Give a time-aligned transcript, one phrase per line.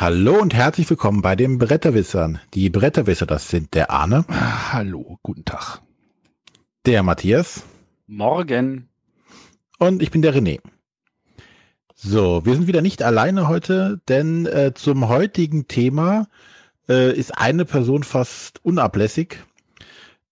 [0.00, 2.40] Hallo und herzlich willkommen bei den Bretterwissern.
[2.54, 4.24] Die Bretterwisser, das sind der Arne.
[4.72, 5.82] Hallo, guten Tag.
[6.86, 7.64] Der Matthias.
[8.06, 8.88] Morgen.
[9.78, 10.60] Und ich bin der René.
[11.94, 16.28] So, wir sind wieder nicht alleine heute, denn äh, zum heutigen Thema
[16.88, 19.44] äh, ist eine Person fast unablässig.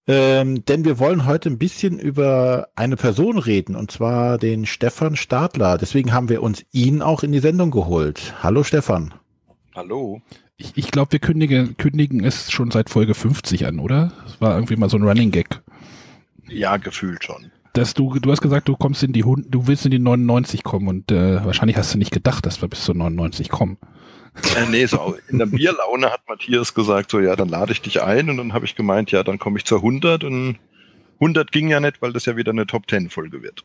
[0.06, 5.14] Ähm, denn wir wollen heute ein bisschen über eine Person reden, und zwar den Stefan
[5.14, 5.76] Stadler.
[5.76, 8.32] Deswegen haben wir uns ihn auch in die Sendung geholt.
[8.42, 9.12] Hallo Stefan.
[9.78, 10.20] Hallo.
[10.56, 14.12] Ich, ich glaube, wir kündigen, kündigen es schon seit Folge 50 an, oder?
[14.24, 15.62] Das war irgendwie mal so ein Running Gag.
[16.48, 17.52] Ja, gefühlt schon.
[17.74, 20.88] Dass du, du hast gesagt, du kommst in die, du willst in die 99 kommen
[20.88, 23.78] und äh, wahrscheinlich hast du nicht gedacht, dass wir bis zur 99 kommen.
[24.56, 28.02] Äh, nee, so in der Bierlaune hat Matthias gesagt, so ja, dann lade ich dich
[28.02, 30.58] ein und dann habe ich gemeint, ja, dann komme ich zur 100 und
[31.20, 33.64] 100 ging ja nicht, weil das ja wieder eine Top 10 Folge wird.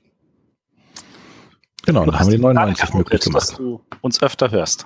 [1.87, 3.49] Genau, dann haben wir die 99 möglich gemacht.
[3.49, 4.85] Dass du uns öfter hörst.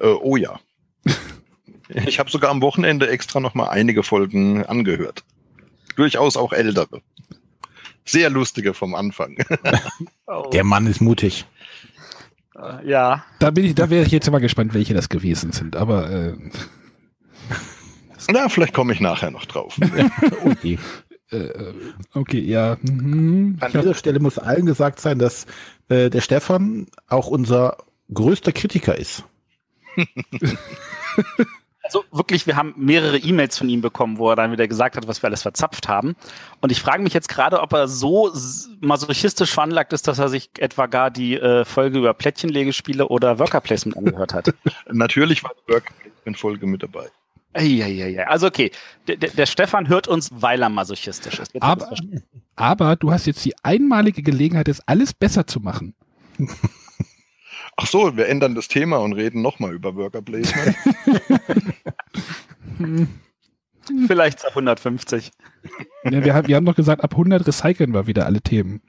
[0.00, 0.60] Äh, oh ja.
[1.88, 5.24] ich habe sogar am Wochenende extra noch mal einige Folgen angehört.
[5.96, 7.00] Durchaus auch ältere.
[8.04, 9.36] Sehr lustige vom Anfang.
[10.52, 11.46] Der Mann ist mutig.
[12.54, 13.24] Äh, ja.
[13.38, 15.76] Da bin ich, da wäre ich jetzt mal gespannt, welche das gewesen sind.
[15.76, 16.34] Aber äh,
[18.28, 19.78] na, vielleicht komme ich nachher noch drauf.
[20.44, 20.78] okay.
[21.30, 21.48] Äh,
[22.14, 22.76] okay, ja.
[22.82, 23.56] Mhm.
[23.60, 25.46] An dieser Stelle muss allen gesagt sein, dass
[25.88, 27.78] äh, der Stefan auch unser
[28.12, 29.24] größter Kritiker ist.
[31.86, 35.06] Also wirklich, wir haben mehrere E-Mails von ihm bekommen, wo er dann wieder gesagt hat,
[35.06, 36.16] was wir alles verzapft haben.
[36.60, 38.32] Und ich frage mich jetzt gerade, ob er so
[38.80, 43.60] masochistisch veranlagt ist, dass er sich etwa gar die äh, Folge über Plättchenlegespiele oder Worker
[43.60, 44.52] Placement angehört hat.
[44.90, 47.08] Natürlich war die Worker Placement Folge mit dabei.
[47.52, 48.26] Eieiei.
[48.26, 48.72] Also okay,
[49.06, 51.62] der, der, Stefan hört uns, weil er masochistisch ist.
[51.62, 51.88] aber,
[52.56, 55.94] aber du hast jetzt die einmalige Gelegenheit, das alles besser zu machen.
[57.76, 60.76] Ach so, wir ändern das Thema und reden nochmal über Worker Placement.
[64.06, 65.30] Vielleicht ab 150.
[66.04, 68.80] Ja, wir, haben, wir haben doch gesagt, ab 100 recyceln wir wieder alle Themen.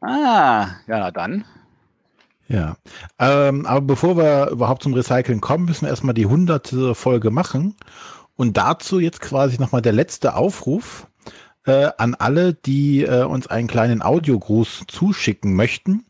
[0.00, 1.44] Ah, ja, dann.
[2.48, 2.76] Ja,
[3.18, 6.74] ähm, aber bevor wir überhaupt zum Recyceln kommen, müssen wir erstmal die 100.
[6.94, 7.76] Folge machen.
[8.36, 11.08] Und dazu jetzt quasi nochmal der letzte Aufruf
[11.66, 16.06] äh, an alle, die äh, uns einen kleinen Audiogruß zuschicken möchten.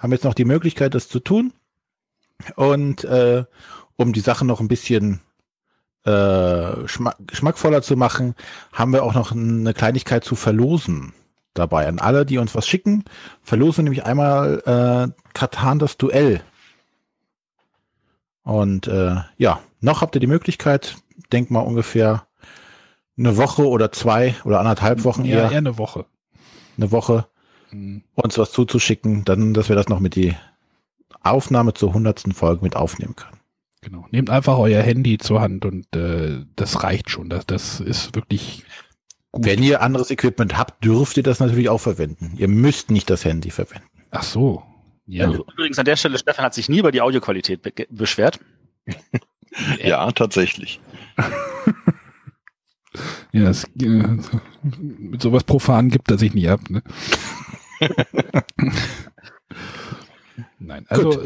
[0.00, 1.52] Haben jetzt noch die Möglichkeit, das zu tun.
[2.56, 3.44] Und äh,
[3.96, 5.20] um die Sache noch ein bisschen
[6.04, 6.72] äh,
[7.26, 8.34] geschmackvoller zu machen,
[8.72, 11.12] haben wir auch noch eine Kleinigkeit zu verlosen
[11.54, 11.86] dabei.
[11.86, 13.04] An alle, die uns was schicken,
[13.42, 16.40] verlosen nämlich einmal äh, Katan das Duell.
[18.42, 20.96] Und äh, ja, noch habt ihr die Möglichkeit,
[21.32, 22.26] denk mal ungefähr
[23.18, 25.50] eine Woche oder zwei oder anderthalb Wochen ja, eher.
[25.50, 26.06] eher eine Woche.
[26.78, 27.26] Eine Woche
[27.72, 28.04] mhm.
[28.14, 30.34] uns was zuzuschicken, dann, dass wir das noch mit die
[31.22, 33.40] Aufnahme zur hundertsten Folge mit aufnehmen können.
[33.82, 34.06] Genau.
[34.10, 37.30] Nehmt einfach euer Handy zur Hand und äh, das reicht schon.
[37.30, 38.64] Das, das ist wirklich
[39.32, 39.46] gut.
[39.46, 42.34] Wenn ihr anderes Equipment habt, dürft ihr das natürlich auch verwenden.
[42.36, 43.88] Ihr müsst nicht das Handy verwenden.
[44.10, 44.62] Ach so.
[45.06, 45.26] Ja.
[45.26, 48.38] Also, übrigens an der Stelle, Stefan hat sich nie über die Audioqualität be beschwert.
[49.82, 50.78] ja, tatsächlich.
[53.32, 54.18] ja, es, äh,
[54.62, 56.60] mit sowas profan gibt er sich nie ab.
[56.68, 56.82] Ne?
[60.58, 61.20] Nein, also Gut.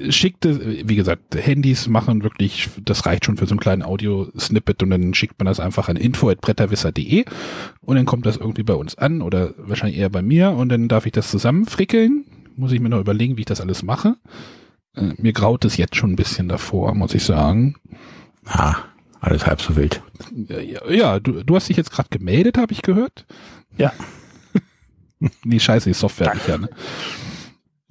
[0.00, 4.82] Äh, schickte, wie gesagt, Handys machen wirklich, das reicht schon für so einen kleinen Audio-Snippet
[4.82, 7.24] und dann schickt man das einfach an info.bretterwisser.de
[7.80, 10.88] und dann kommt das irgendwie bei uns an oder wahrscheinlich eher bei mir und dann
[10.88, 12.24] darf ich das zusammenfrickeln.
[12.56, 14.16] Muss ich mir noch überlegen, wie ich das alles mache.
[14.94, 17.76] Äh, mir graut es jetzt schon ein bisschen davor, muss ich sagen.
[18.46, 18.76] Ah,
[19.20, 20.02] alles halb so wild.
[20.48, 23.26] Ja, ja, ja du, du hast dich jetzt gerade gemeldet, habe ich gehört.
[23.78, 23.92] Ja.
[25.44, 26.68] nee, scheiße, die Software nicht, ja, ne?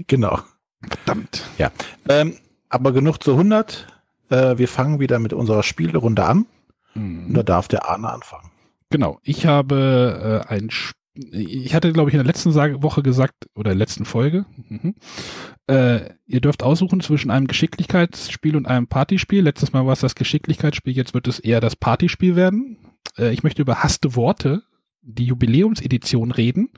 [0.07, 0.39] Genau.
[0.81, 1.43] Verdammt.
[1.57, 1.71] Ja.
[2.09, 2.35] Ähm,
[2.69, 3.87] aber genug zu 100.
[4.29, 6.47] Äh, wir fangen wieder mit unserer Spielrunde an.
[6.95, 7.27] Mhm.
[7.27, 8.49] Und da darf der Arne anfangen.
[8.89, 9.19] Genau.
[9.23, 13.75] Ich habe äh, ein Spiel ich hatte, glaube ich, in der letzten Woche gesagt, oder
[13.75, 14.95] letzten Folge, mhm.
[15.67, 19.43] äh, ihr dürft aussuchen zwischen einem Geschicklichkeitsspiel und einem Partyspiel.
[19.43, 22.77] Letztes Mal war es das Geschicklichkeitsspiel, jetzt wird es eher das Partyspiel werden.
[23.17, 24.63] Äh, ich möchte über hasste Worte,
[25.01, 26.69] die Jubiläumsedition reden.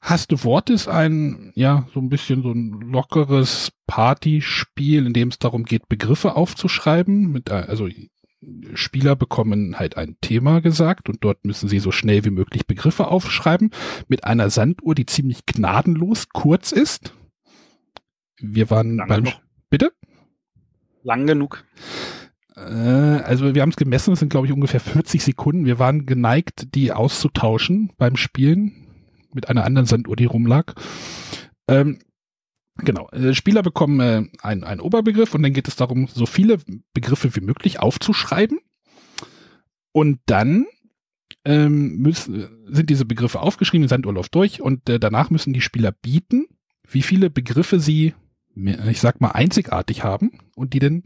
[0.00, 5.38] Hasste Worte ist ein, ja, so ein bisschen so ein lockeres Partyspiel, in dem es
[5.38, 7.30] darum geht, Begriffe aufzuschreiben.
[7.30, 7.88] Mit, äh, also
[8.74, 13.06] Spieler bekommen halt ein Thema gesagt und dort müssen sie so schnell wie möglich Begriffe
[13.06, 13.70] aufschreiben
[14.08, 17.14] mit einer Sanduhr, die ziemlich gnadenlos kurz ist.
[18.40, 19.40] Wir waren Lang beim, genug.
[19.70, 19.92] bitte?
[21.04, 21.64] Lang genug.
[22.56, 25.64] Äh, also wir haben es gemessen, es sind glaube ich ungefähr 40 Sekunden.
[25.64, 28.86] Wir waren geneigt, die auszutauschen beim Spielen
[29.32, 30.74] mit einer anderen Sanduhr, die rumlag.
[31.68, 31.98] Ähm,
[32.78, 33.08] Genau.
[33.10, 36.58] Äh, Spieler bekommen äh, einen, einen Oberbegriff und dann geht es darum, so viele
[36.94, 38.60] Begriffe wie möglich aufzuschreiben.
[39.92, 40.66] Und dann
[41.44, 46.46] ähm, müssen, sind diese Begriffe aufgeschrieben, Sandurlauf durch und äh, danach müssen die Spieler bieten,
[46.88, 48.14] wie viele Begriffe sie,
[48.54, 51.04] ich sag mal, einzigartig haben und die dann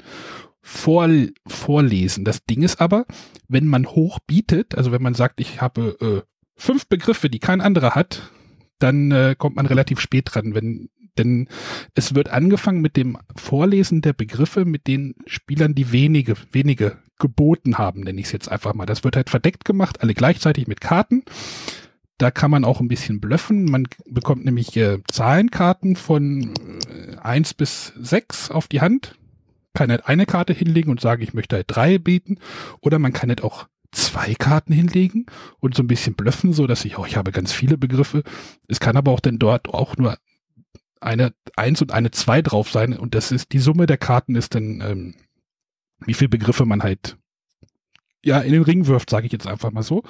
[0.68, 1.08] vor,
[1.46, 2.24] vorlesen.
[2.24, 3.06] Das Ding ist aber,
[3.46, 7.60] wenn man hoch bietet, also wenn man sagt, ich habe äh, fünf Begriffe, die kein
[7.60, 8.32] anderer hat,
[8.80, 11.48] dann äh, kommt man relativ spät dran, wenn denn
[11.94, 17.78] es wird angefangen mit dem Vorlesen der Begriffe mit den Spielern, die wenige, wenige geboten
[17.78, 18.84] haben, nenne ich es jetzt einfach mal.
[18.84, 21.22] Das wird halt verdeckt gemacht, alle gleichzeitig mit Karten.
[22.18, 23.64] Da kann man auch ein bisschen blöffen.
[23.64, 26.52] Man bekommt nämlich äh, Zahlenkarten von
[26.90, 29.16] äh, eins bis sechs auf die Hand.
[29.76, 32.38] Kann halt eine Karte hinlegen und sagen, ich möchte halt drei bieten.
[32.80, 35.26] Oder man kann halt auch zwei Karten hinlegen
[35.60, 38.22] und so ein bisschen blöffen, so dass ich, oh, ich habe ganz viele Begriffe.
[38.68, 40.16] Es kann aber auch denn dort auch nur
[41.00, 44.54] eine eins und eine zwei drauf sein und das ist die Summe der Karten ist
[44.54, 45.14] dann ähm,
[46.04, 47.18] wie viele Begriffe man halt
[48.24, 50.02] ja in den Ring wirft, sage ich jetzt einfach mal so.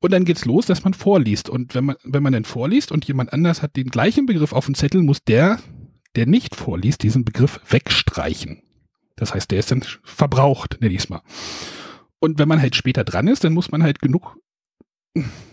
[0.00, 3.06] Und dann geht's los, dass man vorliest und wenn man wenn man dann vorliest und
[3.06, 5.58] jemand anders hat den gleichen Begriff auf dem Zettel, muss der
[6.14, 8.62] der nicht vorliest diesen Begriff wegstreichen.
[9.16, 11.22] Das heißt, der ist dann verbraucht, nenne ich es mal.
[12.18, 14.36] Und wenn man halt später dran ist, dann muss man halt genug,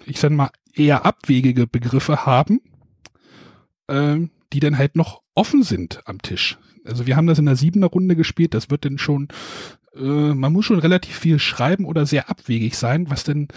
[0.05, 2.61] ich sag mal, eher abwegige Begriffe haben,
[3.87, 4.17] äh,
[4.53, 6.57] die dann halt noch offen sind am Tisch.
[6.85, 9.27] Also wir haben das in der siebener Runde gespielt, das wird dann schon,
[9.95, 13.47] äh, man muss schon relativ viel schreiben oder sehr abwegig sein, was denn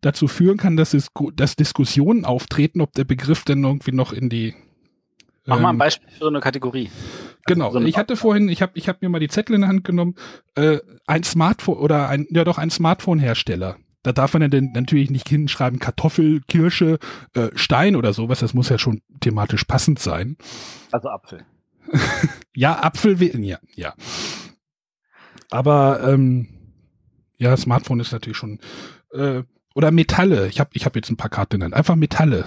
[0.00, 4.28] dazu führen kann, dass, es, dass Diskussionen auftreten, ob der Begriff denn irgendwie noch in
[4.28, 4.54] die
[5.46, 6.90] Mach mal ein ähm, Beispiel für eine Kategorie.
[7.46, 9.62] Genau, also so ich hatte vorhin, ich habe ich hab mir mal die Zettel in
[9.62, 10.16] der Hand genommen,
[10.56, 13.76] äh, ein Smartphone oder ein, ja doch ein Smartphone-Hersteller.
[14.02, 16.98] Da darf man dann natürlich nicht hinschreiben Kartoffel, Kirsche,
[17.34, 18.38] äh, Stein oder sowas.
[18.40, 20.36] Das muss ja schon thematisch passend sein.
[20.92, 21.44] Also Apfel.
[22.54, 23.94] ja, Apfel, ja, ja.
[25.50, 26.48] Aber ähm,
[27.38, 28.60] ja, Smartphone ist natürlich schon
[29.12, 29.42] äh,
[29.74, 30.48] oder Metalle.
[30.48, 31.74] Ich habe ich hab jetzt ein paar Karten genannt.
[31.74, 32.46] Einfach Metalle.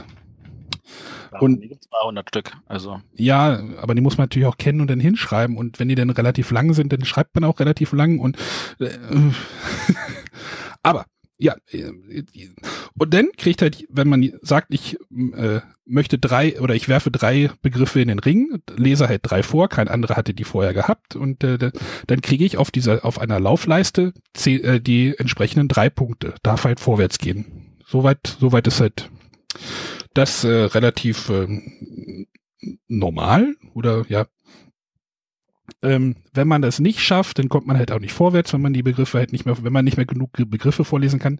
[1.31, 2.51] Ja, und die gibt 200 Stück.
[2.67, 3.01] Also.
[3.15, 5.57] Ja, aber die muss man natürlich auch kennen und dann hinschreiben.
[5.57, 8.19] Und wenn die dann relativ lang sind, dann schreibt man auch relativ lang.
[8.19, 8.37] Und
[8.79, 8.89] äh,
[10.83, 11.05] aber
[11.41, 11.91] ja, äh,
[12.97, 14.97] und dann kriegt halt, wenn man sagt, ich
[15.35, 19.69] äh, möchte drei oder ich werfe drei Begriffe in den Ring, lese halt drei vor,
[19.69, 21.71] kein anderer hatte die vorher gehabt und äh,
[22.07, 24.13] dann kriege ich auf dieser auf einer Laufleiste
[24.45, 26.35] äh, die entsprechenden drei Punkte.
[26.43, 27.77] Darf halt vorwärts gehen.
[27.87, 29.09] Soweit, soweit ist halt
[30.13, 31.47] das äh, relativ äh,
[32.87, 34.27] normal oder ja.
[35.81, 38.73] Ähm, wenn man das nicht schafft, dann kommt man halt auch nicht vorwärts, wenn man
[38.73, 41.39] die Begriffe halt nicht mehr, wenn man nicht mehr genug Begriffe vorlesen kann.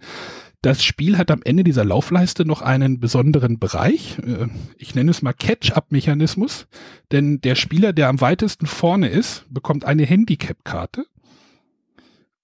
[0.61, 4.17] Das Spiel hat am Ende dieser Laufleiste noch einen besonderen Bereich.
[4.19, 6.67] Äh, ich nenne es mal Catch-up-Mechanismus,
[7.11, 11.05] denn der Spieler, der am weitesten vorne ist, bekommt eine Handicap-Karte.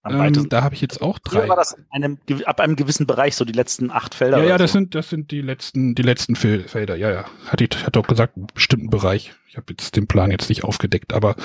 [0.07, 1.47] Ähm, da habe ich jetzt auch drei.
[1.47, 4.37] war das einem, ab einem gewissen Bereich, so die letzten acht Felder?
[4.39, 4.79] Ja, ja, das so.
[4.79, 6.95] sind, das sind die letzten, die letzten Felder.
[6.95, 7.25] Ja, ja.
[7.47, 9.33] Hat ich, hat auch gesagt, einen bestimmten Bereich.
[9.47, 11.35] Ich habe jetzt den Plan jetzt nicht aufgedeckt, aber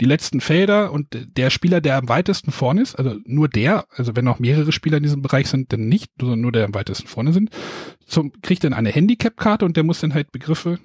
[0.00, 1.06] die letzten Felder und
[1.36, 4.98] der Spieler, der am weitesten vorne ist, also nur der, also wenn noch mehrere Spieler
[4.98, 7.50] in diesem Bereich sind, dann nicht, sondern nur der am weitesten vorne sind,
[8.06, 10.78] zum, kriegt dann eine Handicap-Karte und der muss dann halt Begriffe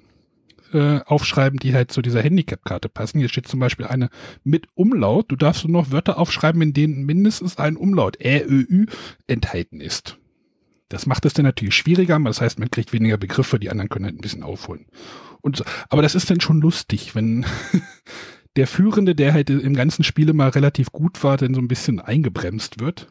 [0.72, 3.18] äh, aufschreiben, die halt zu dieser Handicap-Karte passen.
[3.18, 4.08] Hier steht zum Beispiel eine
[4.44, 5.30] mit Umlaut.
[5.30, 8.86] Du darfst nur noch Wörter aufschreiben, in denen mindestens ein Umlaut Ä, Ö, Ü
[9.26, 10.18] enthalten ist.
[10.88, 14.04] Das macht es dann natürlich schwieriger, das heißt, man kriegt weniger Begriffe, die anderen können
[14.04, 14.86] halt ein bisschen aufholen.
[15.40, 15.64] Und so.
[15.88, 17.46] Aber das ist dann schon lustig, wenn
[18.56, 21.98] der Führende, der halt im ganzen Spiel mal relativ gut war, dann so ein bisschen
[21.98, 23.08] eingebremst wird.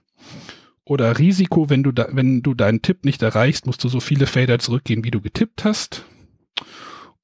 [0.84, 4.28] Oder Risiko, wenn du da, wenn du deinen Tipp nicht erreichst, musst du so viele
[4.28, 6.06] Felder zurückgehen, wie du getippt hast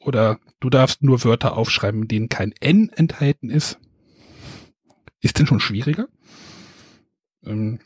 [0.07, 3.77] oder du darfst nur Wörter aufschreiben, in denen kein N enthalten ist.
[5.19, 6.07] Ist denn schon schwieriger?
[7.45, 7.79] Ähm,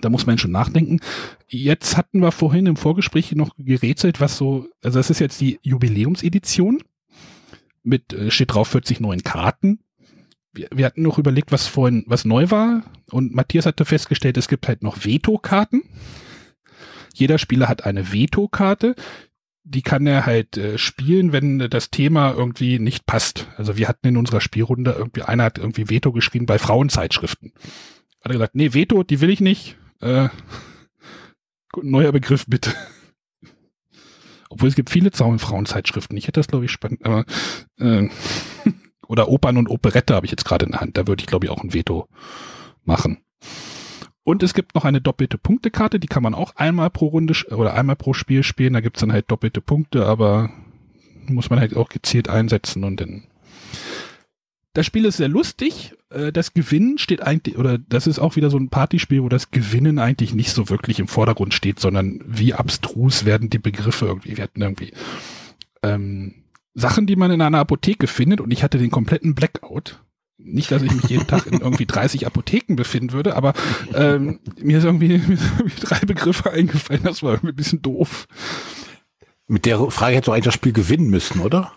[0.00, 1.00] da muss man schon nachdenken.
[1.46, 5.58] Jetzt hatten wir vorhin im Vorgespräch noch gerätselt, was so, also das ist jetzt die
[5.62, 6.82] Jubiläumsedition
[7.82, 9.80] mit, äh, steht drauf 40 neuen Karten.
[10.52, 14.48] Wir, wir hatten noch überlegt, was vorhin, was neu war und Matthias hatte festgestellt, es
[14.48, 15.82] gibt halt noch Veto-Karten.
[17.14, 18.94] Jeder Spieler hat eine Veto-Karte
[19.68, 23.48] die kann er halt äh, spielen, wenn das Thema irgendwie nicht passt.
[23.56, 27.52] Also wir hatten in unserer Spielrunde irgendwie, einer hat irgendwie Veto geschrieben bei Frauenzeitschriften.
[28.22, 29.76] Hat er gesagt, nee, Veto, die will ich nicht.
[30.00, 30.28] Äh,
[31.82, 32.72] neuer Begriff bitte.
[34.48, 36.16] Obwohl es gibt viele Frauenzeitschriften.
[36.16, 37.24] Ich hätte das, glaube ich, spannend, aber
[37.78, 38.08] äh,
[39.08, 40.96] oder Opern und Operette habe ich jetzt gerade in der Hand.
[40.96, 42.08] Da würde ich, glaube ich, auch ein Veto
[42.84, 43.18] machen.
[44.26, 47.74] Und es gibt noch eine doppelte Punktekarte, die kann man auch einmal pro Runde oder
[47.74, 48.72] einmal pro Spiel spielen.
[48.72, 50.50] Da gibt's dann halt doppelte Punkte, aber
[51.28, 53.28] muss man halt auch gezielt einsetzen und dann.
[54.72, 55.94] Das Spiel ist sehr lustig.
[56.10, 59.52] Äh, das Gewinnen steht eigentlich, oder das ist auch wieder so ein Partyspiel, wo das
[59.52, 64.34] Gewinnen eigentlich nicht so wirklich im Vordergrund steht, sondern wie abstrus werden die Begriffe irgendwie.
[64.42, 64.92] Hatten irgendwie
[65.84, 66.34] ähm,
[66.74, 70.00] Sachen, die man in einer Apotheke findet und ich hatte den kompletten Blackout.
[70.46, 73.52] Nicht, dass ich mich jeden Tag in irgendwie 30 Apotheken befinden würde, aber
[73.94, 77.02] ähm, mir, ist irgendwie, mir sind irgendwie drei Begriffe eingefallen.
[77.02, 78.28] Das war irgendwie ein bisschen doof.
[79.48, 81.72] Mit der Frage hätte doch eigentlich das Spiel gewinnen müssen, oder?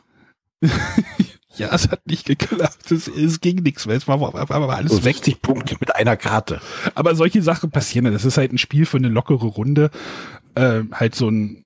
[1.56, 2.92] ja, es hat nicht geklappt.
[2.92, 3.96] Es, es ging nichts mehr.
[3.96, 5.16] Es war, war, war alles So weg.
[5.16, 6.62] 60 Punkte mit einer Karte.
[6.96, 8.12] Aber solche Sachen passieren.
[8.12, 9.92] Das ist halt ein Spiel für eine lockere Runde.
[10.56, 11.64] Ähm, halt so ein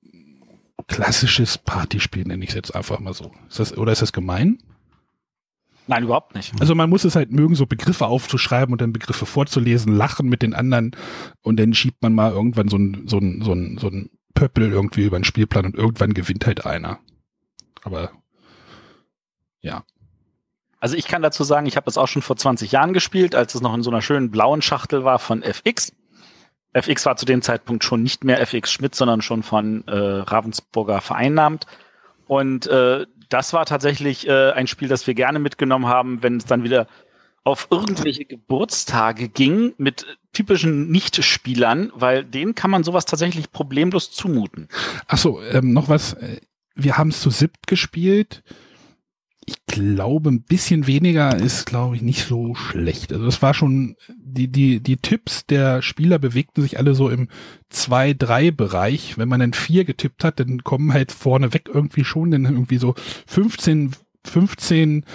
[0.87, 3.31] klassisches Partyspiel, nenne ich es jetzt einfach mal so.
[3.49, 4.59] Ist das, oder ist das gemein?
[5.87, 6.53] Nein, überhaupt nicht.
[6.59, 10.41] Also man muss es halt mögen, so Begriffe aufzuschreiben und dann Begriffe vorzulesen, lachen mit
[10.41, 10.95] den anderen
[11.41, 14.71] und dann schiebt man mal irgendwann so ein, so ein, so ein, so ein Pöppel
[14.71, 16.99] irgendwie über den Spielplan und irgendwann gewinnt halt einer.
[17.83, 18.11] Aber
[19.61, 19.83] ja.
[20.79, 23.55] Also ich kann dazu sagen, ich habe das auch schon vor 20 Jahren gespielt, als
[23.55, 25.93] es noch in so einer schönen blauen Schachtel war von FX.
[26.73, 31.01] FX war zu dem Zeitpunkt schon nicht mehr FX Schmidt, sondern schon von äh, Ravensburger
[31.01, 31.67] vereinnahmt.
[32.25, 36.45] Und äh, das war tatsächlich äh, ein Spiel, das wir gerne mitgenommen haben, wenn es
[36.45, 36.87] dann wieder
[37.43, 44.69] auf irgendwelche Geburtstage ging mit typischen Nichtspielern, weil denen kann man sowas tatsächlich problemlos zumuten.
[45.07, 46.13] Ach so, ähm, noch was.
[46.13, 46.39] äh,
[46.75, 48.43] Wir haben es zu siebt gespielt.
[49.45, 53.11] Ich glaube, ein bisschen weniger ist, glaube ich, nicht so schlecht.
[53.11, 57.27] Also das war schon, die, die, die Tipps der Spieler bewegten sich alle so im
[57.71, 59.17] 2-3-Bereich.
[59.17, 62.95] Wenn man dann vier getippt hat, dann kommen halt vorneweg irgendwie schon dann irgendwie so
[63.27, 63.91] 15,
[64.25, 65.05] 15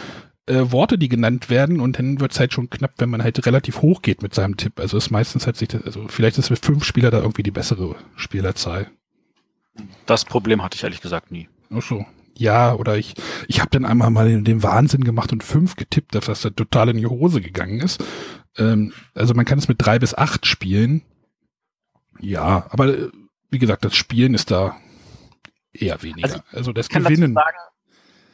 [0.48, 3.82] äh, Worte, die genannt werden und dann wird's halt schon knapp, wenn man halt relativ
[3.82, 4.80] hoch geht mit seinem Tipp.
[4.80, 7.50] Also ist meistens halt sich, das, also vielleicht ist mit fünf Spieler da irgendwie die
[7.50, 8.90] bessere Spielerzahl.
[10.06, 11.48] Das Problem hatte ich ehrlich gesagt nie.
[11.70, 12.04] Ach so.
[12.38, 13.14] Ja, oder ich,
[13.48, 16.54] ich habe dann einmal mal den, den Wahnsinn gemacht und fünf getippt, dass das dann
[16.54, 18.02] total in die Hose gegangen ist.
[18.56, 21.02] Ähm, also man kann es mit drei bis acht spielen.
[22.20, 23.08] Ja, aber äh,
[23.50, 24.76] wie gesagt, das Spielen ist da
[25.72, 26.26] eher weniger.
[26.28, 27.34] Also, Also, das kann dazu Gewinnen.
[27.34, 27.56] sagen,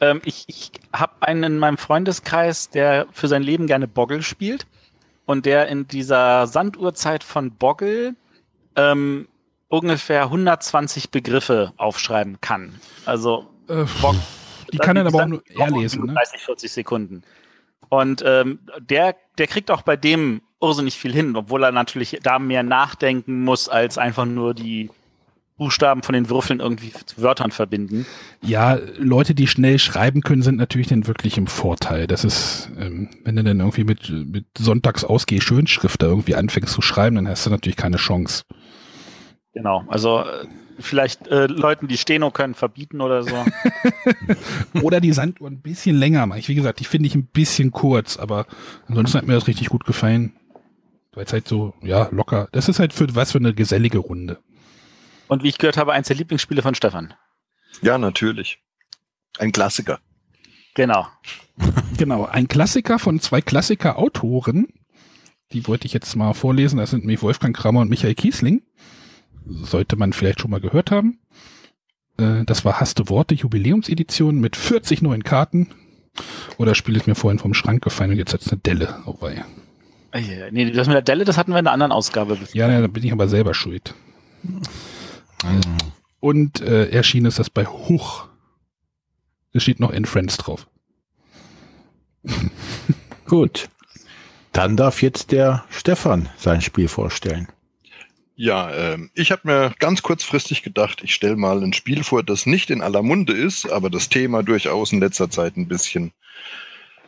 [0.01, 4.67] ähm, ich, ich habe einen in meinem Freundeskreis, der für sein Leben gerne Boggle spielt
[5.25, 8.15] und der in dieser Sanduhrzeit von Boggle
[8.75, 9.27] ähm,
[9.67, 12.75] ungefähr 120 Begriffe aufschreiben kann.
[13.05, 14.15] Also Äh, Bock.
[14.71, 16.05] die kann dann aber auch nur er und lesen.
[16.05, 16.13] Ne?
[16.13, 17.23] 30, 40 Sekunden.
[17.89, 22.39] Und ähm, der, der kriegt auch bei dem irrsinnig viel hin, obwohl er natürlich da
[22.39, 24.89] mehr nachdenken muss, als einfach nur die
[25.57, 28.05] Buchstaben von den Würfeln irgendwie zu Wörtern verbinden.
[28.41, 32.07] Ja, Leute, die schnell schreiben können, sind natürlich dann wirklich im Vorteil.
[32.07, 36.73] Das ist, ähm, wenn du dann irgendwie mit, mit Sonntags ausgeh Schönschrift da irgendwie anfängst
[36.73, 38.43] zu schreiben, dann hast du natürlich keine Chance.
[39.55, 40.45] Genau, also äh,
[40.79, 43.45] vielleicht äh, Leuten, die Steno können, verbieten oder so.
[44.81, 46.49] Oder die Sanduhr ein bisschen länger mache ich.
[46.49, 48.47] Wie gesagt, die finde ich ein bisschen kurz, aber
[48.87, 50.33] ansonsten hat mir das richtig gut gefallen.
[51.13, 52.49] Weil es halt so, ja, locker.
[52.51, 54.39] Das ist halt für was für eine gesellige Runde.
[55.27, 57.13] Und wie ich gehört habe, eins der Lieblingsspiele von Stefan.
[57.81, 58.59] Ja, natürlich.
[59.39, 59.99] Ein Klassiker.
[60.75, 61.07] Genau.
[61.97, 64.67] Genau, ein Klassiker von zwei Klassiker-Autoren.
[65.53, 66.77] Die wollte ich jetzt mal vorlesen.
[66.77, 68.63] Das sind nämlich Wolfgang Kramer und Michael Kiesling.
[69.47, 71.19] Sollte man vielleicht schon mal gehört haben.
[72.17, 75.69] Äh, Das war Hasste Worte Jubiläumsedition mit 40 neuen Karten.
[76.57, 79.01] Oder Spiel ist mir vorhin vom Schrank gefallen und jetzt hat's eine Delle.
[79.05, 79.43] Oh wei.
[80.51, 82.37] Nee, das mit der Delle, das hatten wir in einer anderen Ausgabe.
[82.53, 83.93] Ja, ja, da bin ich aber selber schuld.
[86.21, 88.27] Und äh, erschienen ist das bei Huch.
[89.51, 90.67] Es steht noch in Friends drauf.
[93.25, 93.69] Gut.
[94.53, 97.47] Dann darf jetzt der Stefan sein Spiel vorstellen.
[98.37, 102.45] Ja, ähm, ich habe mir ganz kurzfristig gedacht, ich stelle mal ein Spiel vor, das
[102.45, 106.11] nicht in aller Munde ist, aber das Thema durchaus in letzter Zeit ein bisschen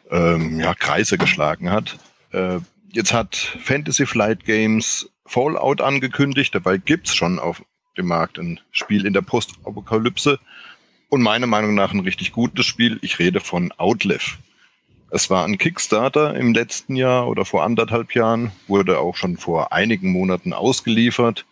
[0.09, 1.97] ähm, ja, Kreise geschlagen hat.
[2.31, 2.59] Äh,
[2.93, 7.61] jetzt hat Fantasy Flight Games Fallout angekündigt, dabei gibt's schon auf
[7.97, 10.39] dem Markt ein Spiel in der Postapokalypse
[11.09, 12.99] und meiner Meinung nach ein richtig gutes Spiel.
[13.01, 14.37] Ich rede von Outlive.
[15.09, 19.71] Es war ein Kickstarter im letzten Jahr oder vor anderthalb Jahren, wurde auch schon vor
[19.71, 21.45] einigen Monaten ausgeliefert.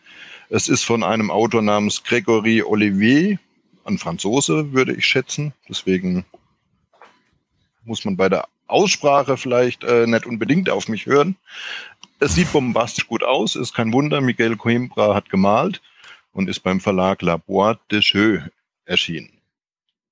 [0.49, 3.39] Es ist von einem Autor namens Gregory Olivier,
[3.85, 5.53] ein Franzose, würde ich schätzen.
[5.69, 6.25] Deswegen
[7.85, 11.37] muss man bei der Aussprache vielleicht äh, nicht unbedingt auf mich hören.
[12.19, 14.19] Es sieht bombastisch gut aus, ist kein Wunder.
[14.19, 15.81] Miguel Coimbra hat gemalt
[16.33, 18.41] und ist beim Verlag La Boîte de Jeux
[18.85, 19.31] erschienen.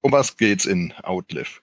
[0.01, 1.62] Um was geht's in Outlive?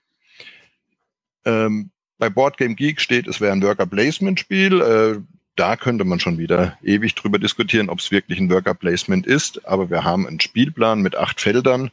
[1.45, 4.81] Ähm, bei Board Game Geek steht, es wäre ein Worker Placement Spiel.
[4.81, 5.21] Äh,
[5.57, 9.67] da könnte man schon wieder ewig drüber diskutieren, ob es wirklich ein Worker Placement ist.
[9.67, 11.91] Aber wir haben einen Spielplan mit acht Feldern.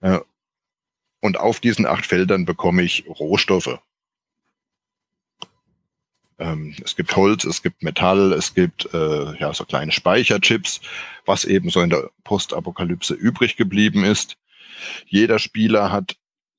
[0.00, 0.18] Äh,
[1.20, 3.80] Und auf diesen acht Feldern bekomme ich Rohstoffe.
[6.38, 10.80] Ähm, es gibt Holz, es gibt Metall, es gibt äh, ja so kleine Speicherchips,
[11.26, 14.36] was eben so in der Postapokalypse übrig geblieben ist.
[15.06, 16.16] Jeder Spieler hat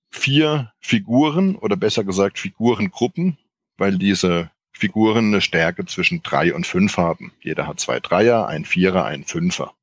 [0.10, 3.38] vier Figuren oder besser gesagt Figurengruppen,
[3.78, 7.34] weil diese Figuren eine Stärke zwischen drei und fünf haben.
[7.42, 9.74] Jeder hat zwei Dreier, ein Vierer, ein Fünfer.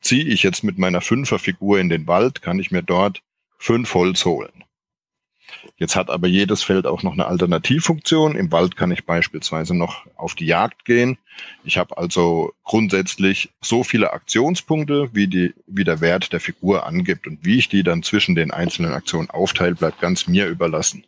[0.00, 3.22] Ziehe ich jetzt mit meiner Fünferfigur in den Wald, kann ich mir dort
[3.58, 4.64] fünf Holz holen.
[5.76, 8.36] Jetzt hat aber jedes Feld auch noch eine Alternativfunktion.
[8.36, 11.18] Im Wald kann ich beispielsweise noch auf die Jagd gehen.
[11.64, 17.26] Ich habe also grundsätzlich so viele Aktionspunkte, wie, die, wie der Wert der Figur angibt.
[17.26, 21.04] Und wie ich die dann zwischen den einzelnen Aktionen aufteile, bleibt ganz mir überlassen.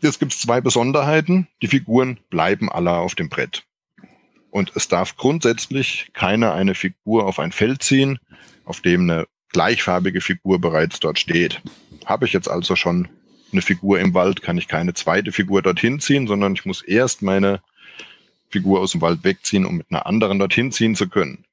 [0.00, 1.48] Jetzt gibt es zwei Besonderheiten.
[1.62, 3.64] Die Figuren bleiben alle auf dem Brett.
[4.50, 8.18] Und es darf grundsätzlich keiner eine Figur auf ein Feld ziehen,
[8.64, 11.62] auf dem eine gleichfarbige Figur bereits dort steht.
[12.06, 13.08] Habe ich jetzt also schon
[13.52, 17.22] eine Figur im Wald, kann ich keine zweite Figur dorthin ziehen, sondern ich muss erst
[17.22, 17.62] meine
[18.48, 21.44] Figur aus dem Wald wegziehen, um mit einer anderen dorthin ziehen zu können.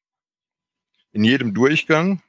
[1.11, 2.21] In jedem Durchgang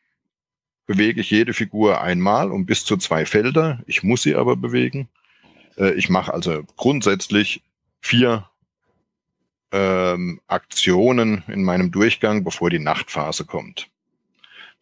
[0.86, 3.80] bewege ich jede Figur einmal um bis zu zwei Felder.
[3.86, 5.08] Ich muss sie aber bewegen.
[5.76, 7.62] Äh, ich mache also grundsätzlich
[8.00, 8.48] vier
[9.72, 13.88] ähm, Aktionen in meinem Durchgang, bevor die Nachtphase kommt.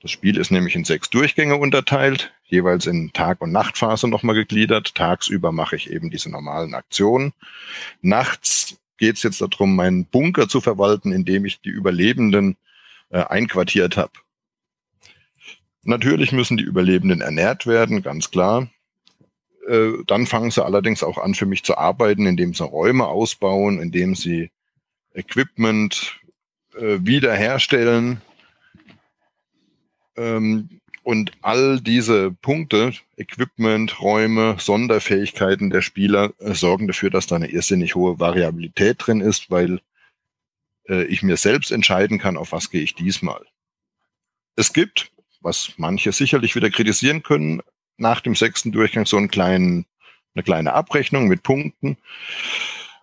[0.01, 4.95] Das Spiel ist nämlich in sechs Durchgänge unterteilt, jeweils in Tag- und Nachtphase nochmal gegliedert.
[4.95, 7.33] Tagsüber mache ich eben diese normalen Aktionen.
[8.01, 12.57] Nachts geht es jetzt darum, meinen Bunker zu verwalten, indem ich die Überlebenden
[13.11, 14.13] äh, einquartiert habe.
[15.83, 18.69] Natürlich müssen die Überlebenden ernährt werden, ganz klar.
[19.67, 23.81] Äh, dann fangen sie allerdings auch an, für mich zu arbeiten, indem sie Räume ausbauen,
[23.81, 24.51] indem sie
[25.15, 26.21] Equipment
[26.77, 28.21] äh, wiederherstellen,
[30.19, 37.37] ähm, und all diese Punkte, Equipment, Räume, Sonderfähigkeiten der Spieler äh, sorgen dafür, dass da
[37.37, 39.81] eine irrsinnig hohe Variabilität drin ist, weil
[40.87, 43.43] äh, ich mir selbst entscheiden kann, auf was gehe ich diesmal.
[44.55, 47.63] Es gibt, was manche sicherlich wieder kritisieren können,
[47.97, 49.87] nach dem sechsten Durchgang so einen kleinen,
[50.35, 51.97] eine kleine Abrechnung mit Punkten.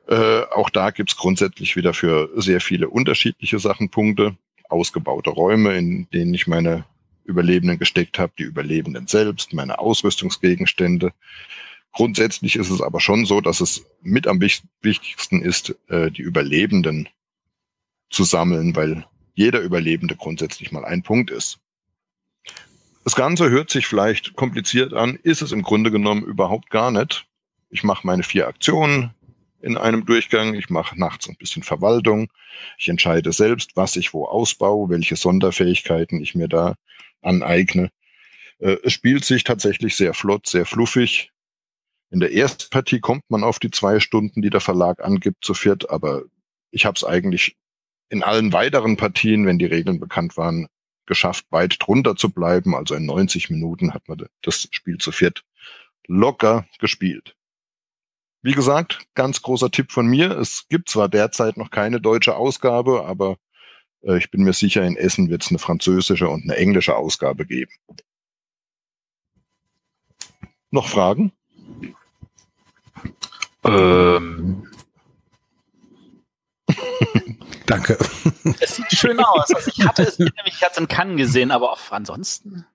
[0.07, 4.37] Äh, auch da gibt's grundsätzlich wieder für sehr viele unterschiedliche Sachen Punkte.
[4.69, 6.85] Ausgebaute Räume, in denen ich meine
[7.25, 11.11] Überlebenden gesteckt habe, die Überlebenden selbst, meine Ausrüstungsgegenstände.
[11.91, 17.09] Grundsätzlich ist es aber schon so, dass es mit am wichtigsten ist, äh, die Überlebenden
[18.09, 21.59] zu sammeln, weil jeder Überlebende grundsätzlich mal ein Punkt ist.
[23.03, 27.27] Das Ganze hört sich vielleicht kompliziert an, ist es im Grunde genommen überhaupt gar nicht.
[27.69, 29.11] Ich mache meine vier Aktionen
[29.61, 32.31] in einem Durchgang, ich mache nachts ein bisschen Verwaltung,
[32.77, 36.75] ich entscheide selbst, was ich wo ausbaue, welche Sonderfähigkeiten ich mir da
[37.25, 37.89] aneigne.
[38.59, 41.31] Äh, es spielt sich tatsächlich sehr flott, sehr fluffig.
[42.11, 45.53] In der ersten Partie kommt man auf die zwei Stunden, die der Verlag angibt, zu
[45.53, 46.23] viert, aber
[46.71, 47.57] ich habe es eigentlich
[48.09, 50.67] in allen weiteren Partien, wenn die Regeln bekannt waren,
[51.05, 52.75] geschafft, weit drunter zu bleiben.
[52.75, 55.43] Also in 90 Minuten hat man das Spiel zu viert
[56.07, 57.35] locker gespielt.
[58.41, 60.31] Wie gesagt, ganz großer Tipp von mir.
[60.31, 63.37] Es gibt zwar derzeit noch keine deutsche Ausgabe, aber
[64.13, 67.71] ich bin mir sicher, in Essen wird es eine französische und eine englische Ausgabe geben.
[70.69, 71.31] Noch Fragen?
[73.63, 74.67] Ähm.
[77.65, 77.97] Danke.
[78.59, 79.51] Es sieht schön aus.
[79.53, 82.65] Also ich hatte es nämlich, es in Cannes gesehen, aber auch ansonsten.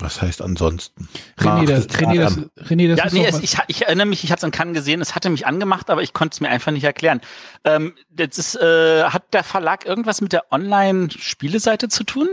[0.00, 1.08] Was heißt ansonsten?
[1.38, 2.36] René, das, René, das,
[2.68, 4.74] René, das ja, ist nee, es, ich, ich erinnere mich, ich hatte es in Cannes
[4.74, 7.20] gesehen, es hatte mich angemacht, aber ich konnte es mir einfach nicht erklären.
[7.64, 12.28] Ähm, das ist, äh, hat der Verlag irgendwas mit der Online-Spieleseite zu tun?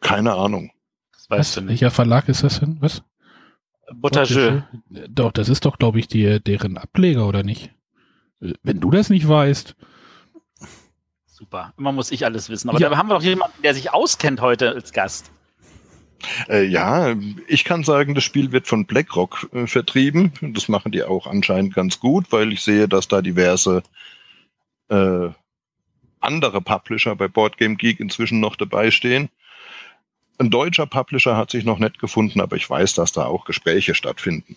[0.00, 0.72] Keine Ahnung.
[1.12, 1.70] Das weißt du nicht.
[1.70, 2.78] Welcher Verlag ist das denn?
[2.80, 3.02] Was?
[3.94, 4.62] Butterjeu.
[5.08, 7.70] Doch, das ist doch, glaube ich, die, deren Ableger, oder nicht?
[8.40, 9.76] Wenn du das nicht weißt.
[11.26, 11.72] Super.
[11.76, 12.70] Immer muss ich alles wissen.
[12.70, 12.88] Aber Ja.
[12.88, 15.30] da haben wir doch jemanden, der sich auskennt heute als Gast.
[16.48, 17.14] Äh, ja,
[17.46, 20.32] ich kann sagen, das Spiel wird von BlackRock äh, vertrieben.
[20.40, 23.82] Das machen die auch anscheinend ganz gut, weil ich sehe, dass da diverse
[24.88, 25.28] äh,
[26.20, 29.28] andere Publisher bei Boardgame Geek inzwischen noch dabei stehen.
[30.38, 33.94] Ein deutscher Publisher hat sich noch nicht gefunden, aber ich weiß, dass da auch Gespräche
[33.94, 34.56] stattfinden.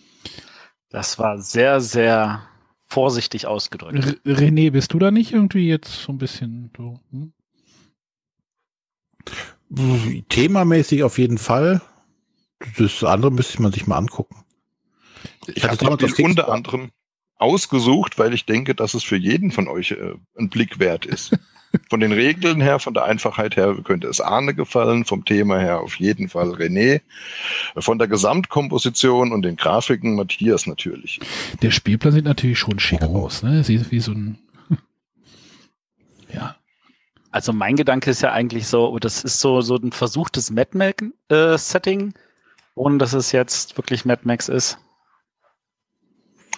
[0.90, 2.42] Das war sehr, sehr
[2.88, 4.18] vorsichtig ausgedrückt.
[4.24, 7.00] R René, bist du da nicht irgendwie jetzt so ein bisschen so?
[7.10, 7.32] Hm?
[10.28, 11.80] Themamäßig auf jeden Fall.
[12.78, 14.44] Das andere müsste man sich mal angucken.
[15.46, 16.90] Ich hatte habe damals das unter anderem
[17.36, 21.36] ausgesucht, weil ich denke, dass es für jeden von euch äh, ein Blick wert ist.
[21.90, 25.80] Von den Regeln her, von der Einfachheit her könnte es Arne gefallen, vom Thema her
[25.80, 27.02] auf jeden Fall René,
[27.76, 31.20] von der Gesamtkomposition und den Grafiken Matthias natürlich.
[31.60, 33.24] Der Spielplan sieht natürlich schon schick oh.
[33.24, 33.62] aus, ne?
[33.62, 34.38] Sieht wie so ein.
[37.36, 42.08] Also mein Gedanke ist ja eigentlich so, das ist so, so ein versuchtes Mad Max-Setting,
[42.08, 42.18] äh,
[42.74, 44.78] ohne dass es jetzt wirklich Mad Max ist.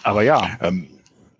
[0.03, 0.57] Aber ja.
[0.61, 0.87] Ähm,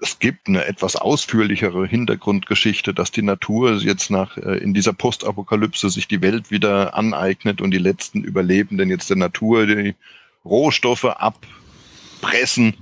[0.01, 5.89] es gibt eine etwas ausführlichere Hintergrundgeschichte, dass die Natur jetzt nach äh, in dieser Postapokalypse
[5.89, 9.95] sich die Welt wieder aneignet und die letzten Überlebenden jetzt der Natur die
[10.43, 12.73] Rohstoffe abpressen.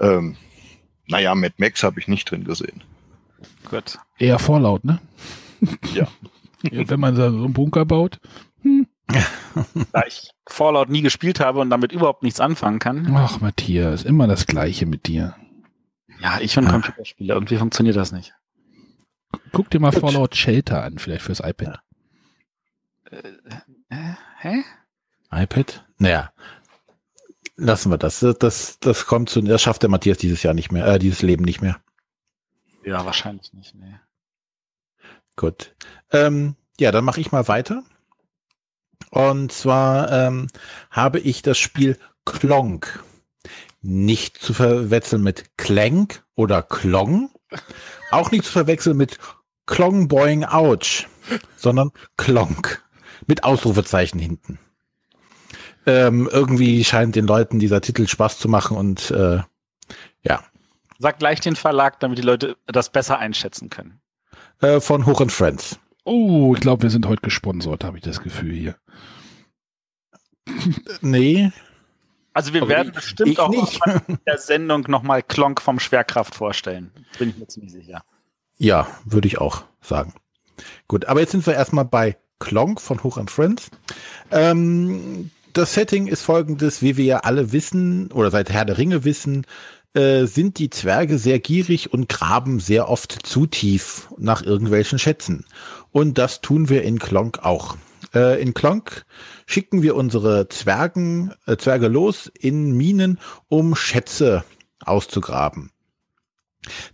[0.00, 0.36] Ähm,
[1.06, 2.82] naja, Mad Max habe ich nicht drin gesehen.
[3.70, 4.00] Gut.
[4.18, 4.98] Eher vorlaut, ne?
[5.94, 6.08] Ja.
[6.62, 8.18] Wenn man so einen Bunker baut.
[8.62, 8.86] Hm.
[9.92, 13.14] Da ich Fallout nie gespielt habe und damit überhaupt nichts anfangen kann.
[13.14, 15.36] Ach, Matthias, immer das Gleiche mit dir.
[16.20, 17.34] Ja, ich und Computerspiele.
[17.34, 18.34] Irgendwie funktioniert das nicht.
[19.52, 20.00] Guck dir mal Gut.
[20.00, 21.80] Fallout Shelter an, vielleicht fürs iPad.
[23.10, 23.16] Äh,
[23.90, 24.64] äh, hä?
[25.30, 25.84] iPad?
[25.98, 26.32] Naja.
[27.56, 28.20] Lassen wir das.
[28.20, 31.44] Das, das kommt zu, das schafft der Matthias dieses Jahr nicht mehr, äh, dieses Leben
[31.44, 31.80] nicht mehr.
[32.84, 33.98] Ja, wahrscheinlich nicht, nee.
[35.36, 35.74] Gut.
[36.10, 37.82] Ähm, ja, dann mache ich mal weiter.
[39.10, 40.48] Und zwar ähm,
[40.90, 43.02] habe ich das Spiel Klonk.
[43.82, 47.30] Nicht zu verwechseln mit Clank oder Klong.
[48.10, 49.18] Auch nicht zu verwechseln mit
[49.66, 51.06] Klong Boing Ouch,
[51.56, 52.82] sondern Klonk.
[53.26, 54.58] Mit Ausrufezeichen hinten.
[55.86, 59.40] Ähm, irgendwie scheint den Leuten dieser Titel Spaß zu machen und äh,
[60.22, 60.42] ja.
[60.98, 64.00] Sag gleich den Verlag, damit die Leute das besser einschätzen können.
[64.60, 65.78] Äh, von Hoch und Friends.
[66.04, 68.76] Oh, ich glaube, wir sind heute gesponsert, habe ich das Gefühl hier.
[71.00, 71.50] nee.
[72.32, 73.50] Also wir Aber werden ich, bestimmt ich auch
[74.08, 76.90] in der Sendung nochmal Klonk vom Schwerkraft vorstellen.
[77.18, 78.04] Bin ich mir ziemlich sicher.
[78.58, 80.14] Ja, würde ich auch sagen.
[80.88, 83.70] Gut, aber jetzt sind wir erstmal bei Klonk von Hoch und Friends.
[84.30, 89.04] Ähm, das Setting ist folgendes, wie wir ja alle wissen oder seit Herr der Ringe
[89.04, 89.46] wissen,
[89.94, 95.44] äh, sind die Zwerge sehr gierig und graben sehr oft zu tief nach irgendwelchen Schätzen.
[95.92, 97.76] Und das tun wir in Klonk auch.
[98.14, 99.04] Äh, in Klonk
[99.46, 103.18] schicken wir unsere Zwergen, äh, Zwerge los in Minen,
[103.48, 104.44] um Schätze
[104.84, 105.70] auszugraben.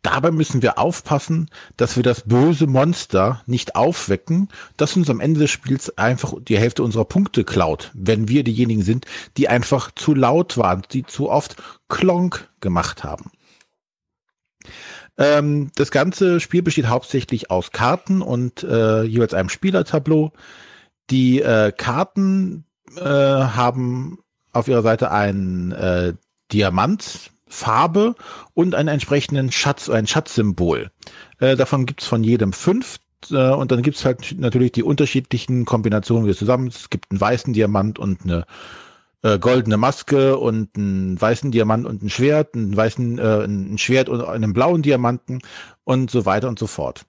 [0.02, 5.40] Dabei müssen wir aufpassen, dass wir das böse Monster nicht aufwecken, das uns am Ende
[5.40, 9.06] des Spiels einfach die Hälfte unserer Punkte klaut, wenn wir diejenigen sind,
[9.36, 11.56] die einfach zu laut waren, die zu oft
[11.88, 13.30] Klonk gemacht haben.
[15.18, 20.32] Ähm, das ganze Spiel besteht hauptsächlich aus Karten und äh, jeweils einem Spielertableau.
[21.10, 22.64] Die äh, Karten
[22.96, 24.18] äh, haben
[24.52, 26.14] auf ihrer Seite einen äh,
[26.52, 28.14] Diamant, Farbe
[28.54, 30.90] und einen entsprechenden Schatz, ein Schatzsymbol.
[31.38, 32.98] Äh, davon gibt's von jedem fünf.
[33.30, 36.68] Äh, und dann gibt's halt natürlich die unterschiedlichen Kombinationen wieder zusammen.
[36.68, 38.46] Es gibt einen weißen Diamant und eine
[39.22, 44.08] äh, goldene Maske und einen weißen Diamant und ein Schwert, einen weißen, äh, ein Schwert
[44.08, 45.40] und einen blauen Diamanten
[45.84, 47.04] und so weiter und so fort.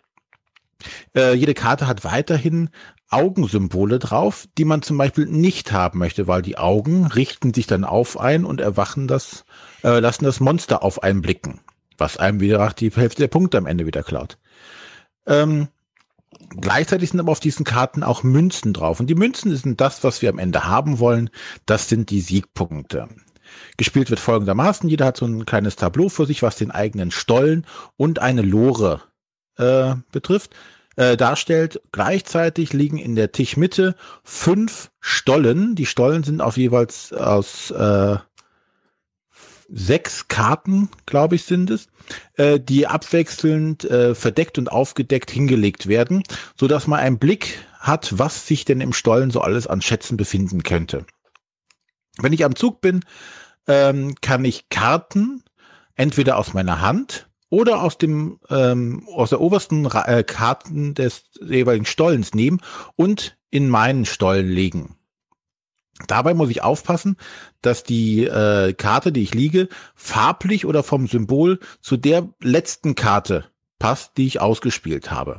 [1.15, 2.69] Äh, jede Karte hat weiterhin
[3.13, 7.83] Augensymbole drauf, die man zum Beispiel nicht haben möchte, weil die Augen richten sich dann
[7.83, 9.45] auf ein und erwachen das,
[9.83, 11.61] äh, lassen das Monster auf einen blicken,
[11.97, 14.37] was einem wieder die Hälfte der Punkte am Ende wieder klaut.
[15.25, 15.67] Ähm,
[16.59, 20.21] gleichzeitig sind aber auf diesen Karten auch Münzen drauf und die Münzen sind das, was
[20.21, 21.29] wir am Ende haben wollen.
[21.65, 23.07] Das sind die Siegpunkte.
[23.77, 27.65] Gespielt wird folgendermaßen: Jeder hat so ein kleines Tableau für sich, was den eigenen Stollen
[27.95, 29.01] und eine Lore
[29.57, 30.55] äh, betrifft
[30.95, 31.81] äh, darstellt.
[31.91, 35.75] Gleichzeitig liegen in der Tischmitte fünf Stollen.
[35.75, 38.17] Die Stollen sind auf jeweils aus äh,
[39.69, 41.87] sechs Karten, glaube ich, sind es,
[42.35, 46.23] äh, die abwechselnd äh, verdeckt und aufgedeckt hingelegt werden,
[46.55, 50.15] so dass man einen Blick hat, was sich denn im Stollen so alles an Schätzen
[50.15, 51.05] befinden könnte.
[52.19, 53.03] Wenn ich am Zug bin,
[53.67, 55.43] ähm, kann ich Karten
[55.95, 61.85] entweder aus meiner Hand oder aus dem ähm, aus der obersten äh, Karten des jeweiligen
[61.85, 62.61] Stollens nehmen
[62.95, 64.95] und in meinen Stollen legen.
[66.07, 67.15] Dabei muss ich aufpassen,
[67.61, 73.45] dass die äh, Karte, die ich liege, farblich oder vom Symbol zu der letzten Karte
[73.77, 75.37] passt, die ich ausgespielt habe.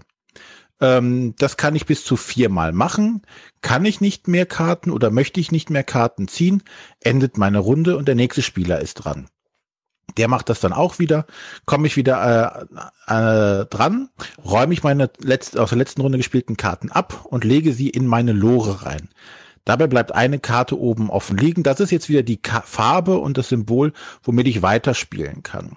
[0.81, 3.23] Ähm, das kann ich bis zu viermal machen.
[3.61, 6.63] Kann ich nicht mehr Karten oder möchte ich nicht mehr Karten ziehen,
[7.01, 9.27] endet meine Runde und der nächste Spieler ist dran.
[10.17, 11.27] Der macht das dann auch wieder,
[11.65, 12.67] komme ich wieder
[13.09, 14.11] äh, äh, dran,
[14.45, 18.07] räume ich meine letzte, aus der letzten Runde gespielten Karten ab und lege sie in
[18.07, 19.09] meine Lore rein.
[19.65, 21.63] Dabei bleibt eine Karte oben offen liegen.
[21.63, 25.77] Das ist jetzt wieder die Ka Farbe und das Symbol, womit ich weiterspielen kann.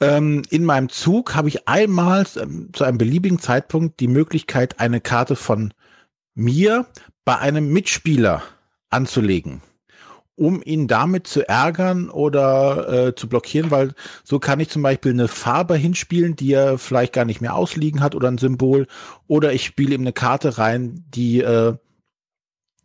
[0.00, 5.00] Ähm, in meinem Zug habe ich einmal ähm, zu einem beliebigen Zeitpunkt die Möglichkeit, eine
[5.00, 5.72] Karte von
[6.34, 6.86] mir
[7.24, 8.42] bei einem Mitspieler
[8.90, 9.62] anzulegen
[10.38, 15.12] um ihn damit zu ärgern oder äh, zu blockieren, weil so kann ich zum Beispiel
[15.12, 18.86] eine Farbe hinspielen, die er vielleicht gar nicht mehr ausliegen hat oder ein Symbol,
[19.26, 21.74] oder ich spiele ihm eine Karte rein, die äh,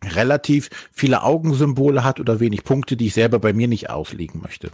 [0.04, 4.72] relativ viele Augensymbole hat oder wenig Punkte, die ich selber bei mir nicht ausliegen möchte.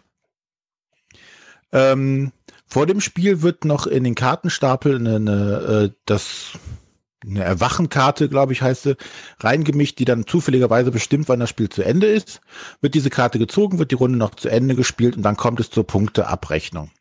[1.72, 2.32] Ähm,
[2.66, 6.54] vor dem Spiel wird noch in den Kartenstapel eine, eine, äh, das
[7.26, 8.98] eine Erwachenkarte, glaube ich, heißt sie,
[9.40, 12.42] reingemischt, die dann zufälligerweise bestimmt, wann das Spiel zu Ende ist.
[12.82, 15.70] Wird diese Karte gezogen, wird die Runde noch zu Ende gespielt und dann kommt es
[15.70, 16.92] zur Punkteabrechnung.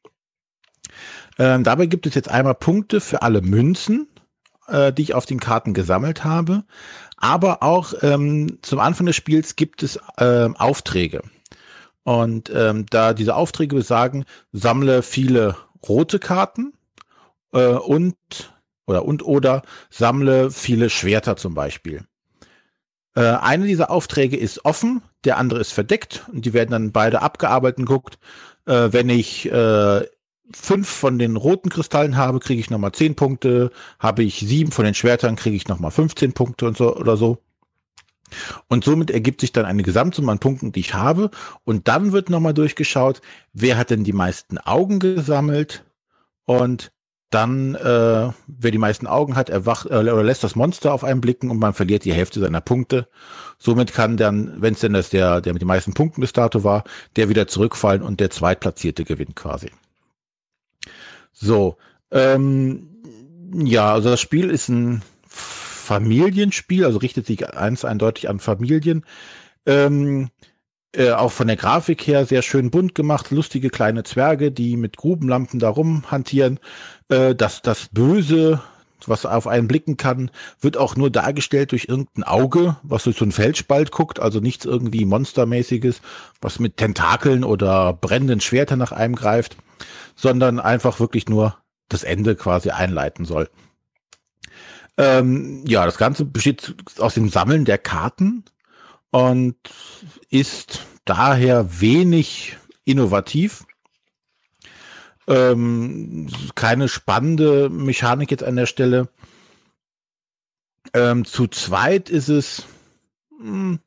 [1.38, 4.08] Ähm, dabei gibt es jetzt einmal Punkte für alle Münzen,
[4.66, 6.64] äh, die ich auf den Karten gesammelt habe.
[7.16, 11.22] Aber auch ähm, zum Anfang des Spiels gibt es äh, Aufträge.
[12.04, 16.72] Und ähm, da diese Aufträge besagen, sammle viele rote Karten
[17.52, 18.16] äh, und
[18.88, 22.04] oder und oder sammle viele Schwerter zum Beispiel.
[23.14, 27.22] Äh, eine dieser Aufträge ist offen, der andere ist verdeckt und die werden dann beide
[27.22, 28.18] abgearbeitet und guckt.
[28.66, 30.06] Äh, wenn ich äh,
[30.52, 33.70] fünf von den roten Kristallen habe, kriege ich nochmal zehn Punkte.
[33.98, 37.38] Habe ich sieben von den Schwertern, kriege ich nochmal 15 Punkte und so oder so.
[38.68, 41.30] Und somit ergibt sich dann eine Gesamtsumme an Punkten, die ich habe.
[41.64, 43.20] Und dann wird nochmal durchgeschaut,
[43.52, 45.84] wer hat denn die meisten Augen gesammelt
[46.44, 46.92] und
[47.30, 51.20] dann, äh, wer die meisten Augen hat, erwacht äh, oder lässt das Monster auf einen
[51.20, 53.08] blicken und man verliert die Hälfte seiner Punkte.
[53.58, 56.64] Somit kann dann, wenn es denn das der, der mit den meisten Punkten bis dato
[56.64, 56.84] war,
[57.16, 59.70] der wieder zurückfallen und der Zweitplatzierte gewinnt quasi.
[61.32, 61.76] So,
[62.10, 62.88] ähm,
[63.52, 69.04] ja, also das Spiel ist ein Familienspiel, also richtet sich eins eindeutig an Familien.
[69.66, 70.30] Ähm,
[70.98, 74.96] äh, auch von der Grafik her sehr schön bunt gemacht, lustige kleine Zwerge, die mit
[74.96, 76.58] Grubenlampen da rumhantieren.
[77.08, 78.60] Äh, das, das Böse,
[79.06, 83.24] was auf einen blicken kann, wird auch nur dargestellt durch irgendein Auge, was durch so
[83.24, 86.00] ein Feldspalt guckt, also nichts irgendwie Monstermäßiges,
[86.40, 89.56] was mit Tentakeln oder brennenden Schwertern nach einem greift,
[90.16, 91.56] sondern einfach wirklich nur
[91.88, 93.48] das Ende quasi einleiten soll.
[94.96, 98.42] Ähm, ja, das Ganze besteht aus dem Sammeln der Karten
[99.10, 99.56] und
[100.30, 103.64] ist daher wenig innovativ.
[105.26, 109.08] Ähm, keine spannende Mechanik jetzt an der Stelle.
[110.94, 112.64] Ähm, zu zweit ist es
[113.38, 113.78] mh, hm,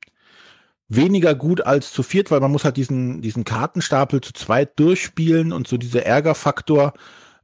[0.88, 5.54] weniger gut als zu viert, weil man muss halt diesen, diesen Kartenstapel zu zweit durchspielen
[5.54, 6.94] und so dieser Ärgerfaktor.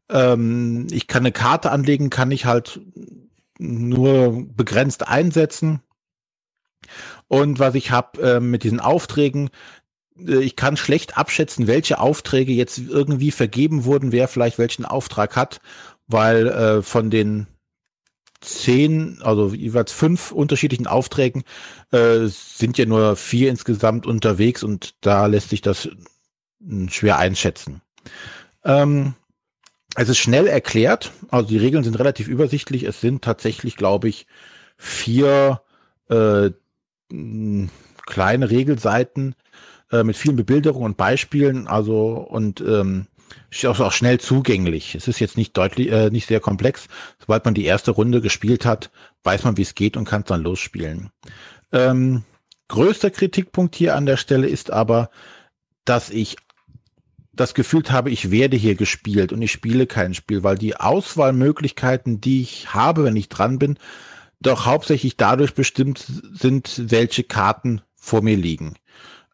[0.10, 2.82] Ähm, ich kann eine Karte anlegen, kann ich halt
[3.58, 5.82] nur begrenzt einsetzen.
[7.28, 9.50] Und was ich habe äh, mit diesen Aufträgen,
[10.26, 15.36] äh, ich kann schlecht abschätzen, welche Aufträge jetzt irgendwie vergeben wurden, wer vielleicht welchen Auftrag
[15.36, 15.60] hat,
[16.08, 17.48] weil äh, von den
[18.42, 21.44] zehn, also jeweils fünf unterschiedlichen Aufträgen
[21.92, 25.90] äh, sind ja nur vier insgesamt unterwegs und da lässt sich das
[26.62, 27.82] hm, schwer einschätzen.
[28.64, 29.16] Ähm,
[29.96, 32.84] es ist schnell erklärt, also die Regeln sind relativ übersichtlich.
[32.84, 34.28] Es sind tatsächlich, glaube ich,
[34.78, 35.62] vier
[36.10, 36.52] äh,
[37.10, 39.36] kleine Regelseiten
[39.92, 43.08] äh, mit vielen Bebilderungen und Beispielen, also und ähm,
[43.50, 44.96] ist auch, schnell zugänglich.
[44.96, 46.88] Es ist jetzt nicht deutlich, äh, nicht sehr komplex.
[47.20, 48.90] Sobald man die erste Runde gespielt hat,
[49.24, 51.10] weiß man, wie es geht und kann es dann losspielen.
[51.72, 52.24] Ähm,
[52.68, 55.10] größter Kritikpunkt hier an der Stelle ist aber,
[55.86, 56.38] dass ich
[57.34, 62.20] das Gefühl habe, ich werde hier gespielt und ich spiele kein Spiel, weil die Auswahlmöglichkeiten,
[62.20, 63.78] die ich habe, wenn ich dran bin,
[64.40, 68.76] doch hauptsächlich dadurch bestimmt sind, welche Karten vor mir liegen.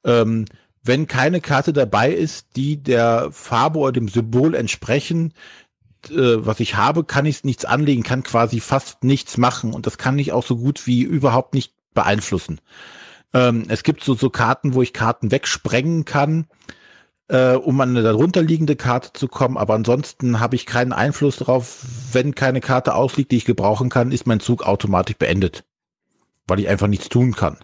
[0.03, 0.45] Ähm,
[0.83, 5.33] wenn keine Karte dabei ist, die der Farbe oder dem Symbol entsprechen,
[6.09, 9.97] äh, was ich habe, kann ich nichts anlegen, kann quasi fast nichts machen und das
[9.97, 12.59] kann ich auch so gut wie überhaupt nicht beeinflussen.
[13.33, 16.47] Ähm, es gibt so, so Karten, wo ich Karten wegsprengen kann,
[17.27, 19.57] äh, um an eine darunterliegende Karte zu kommen.
[19.57, 21.83] Aber ansonsten habe ich keinen Einfluss darauf.
[22.11, 25.65] Wenn keine Karte ausliegt, die ich gebrauchen kann, ist mein Zug automatisch beendet,
[26.47, 27.57] weil ich einfach nichts tun kann.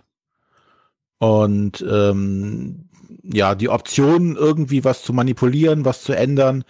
[1.20, 2.90] Und ähm,
[3.24, 6.64] ja, die Option, irgendwie was zu manipulieren, was zu ändern,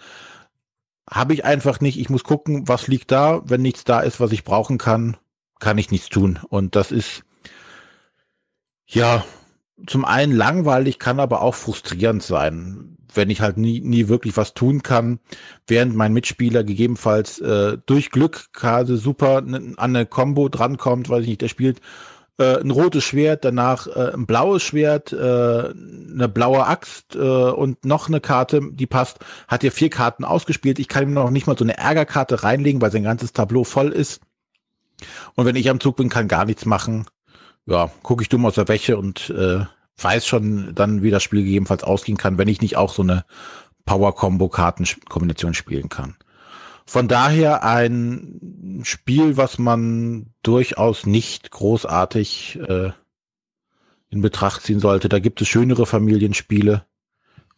[1.08, 1.98] habe ich einfach nicht.
[1.98, 3.42] Ich muss gucken, was liegt da.
[3.44, 5.16] Wenn nichts da ist, was ich brauchen kann,
[5.58, 6.38] kann ich nichts tun.
[6.48, 7.22] Und das ist
[8.86, 9.24] ja
[9.86, 14.54] zum einen langweilig, kann aber auch frustrierend sein, wenn ich halt nie, nie wirklich was
[14.54, 15.18] tun kann,
[15.66, 21.28] während mein Mitspieler gegebenenfalls äh, durch Glück gerade super an eine Combo drankommt, weiß ich
[21.28, 21.80] nicht, der spielt
[22.40, 27.84] äh, ein rotes Schwert, danach äh, ein blaues Schwert, äh, eine blaue Axt äh, und
[27.84, 29.18] noch eine Karte, die passt.
[29.46, 30.78] Hat hier vier Karten ausgespielt.
[30.78, 33.90] Ich kann ihm noch nicht mal so eine Ärgerkarte reinlegen, weil sein ganzes Tableau voll
[33.90, 34.20] ist.
[35.34, 37.06] Und wenn ich am Zug bin, kann gar nichts machen.
[37.70, 39.64] Ja, gucke ich dumm aus der Wäsche und äh,
[39.96, 43.24] weiß schon dann, wie das Spiel gegebenenfalls ausgehen kann, wenn ich nicht auch so eine
[43.84, 46.16] Power-Combo-Kartenkombination spielen kann.
[46.84, 52.90] Von daher ein Spiel, was man durchaus nicht großartig äh,
[54.08, 55.08] in Betracht ziehen sollte.
[55.08, 56.84] Da gibt es schönere Familienspiele,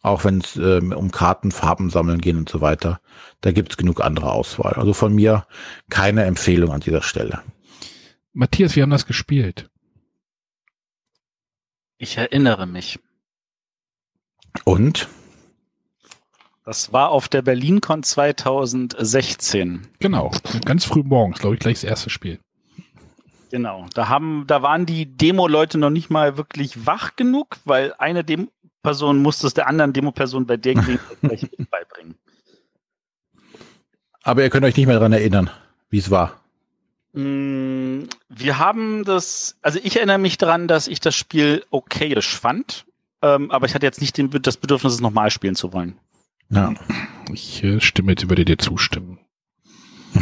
[0.03, 3.01] auch wenn es äh, um Karten, Farben sammeln gehen und so weiter.
[3.41, 4.73] Da gibt es genug andere Auswahl.
[4.73, 5.47] Also von mir
[5.89, 7.41] keine Empfehlung an dieser Stelle.
[8.33, 9.71] Matthias, wir haben das gespielt.
[12.03, 12.99] Ich erinnere mich.
[14.65, 15.07] Und?
[16.65, 19.87] Das war auf der BerlinCon 2016.
[19.99, 20.31] Genau,
[20.65, 22.39] ganz früh morgens, glaube ich, gleich das erste Spiel.
[23.51, 28.25] Genau, da haben, da waren die Demo-Leute noch nicht mal wirklich wach genug, weil eine
[28.25, 30.73] Demo-Person musste es der anderen Demo-Person bei der
[31.21, 32.15] gleich beibringen.
[34.23, 35.49] Aber ihr könnt euch nicht mehr daran erinnern,
[35.89, 36.43] wie es war.
[37.13, 37.52] Mm,
[38.43, 42.85] wir haben das, also ich erinnere mich daran, dass ich das Spiel okayisch fand,
[43.21, 45.97] ähm, aber ich hatte jetzt nicht den, das Bedürfnis, es nochmal spielen zu wollen.
[46.49, 46.73] Ja.
[47.31, 49.19] Ich äh, stimme jetzt, würde dir zustimmen.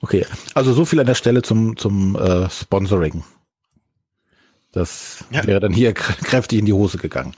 [0.00, 3.24] Okay, also so viel an der Stelle zum, zum äh, Sponsoring.
[4.72, 5.46] Das ja.
[5.46, 7.34] wäre dann hier kräftig in die Hose gegangen.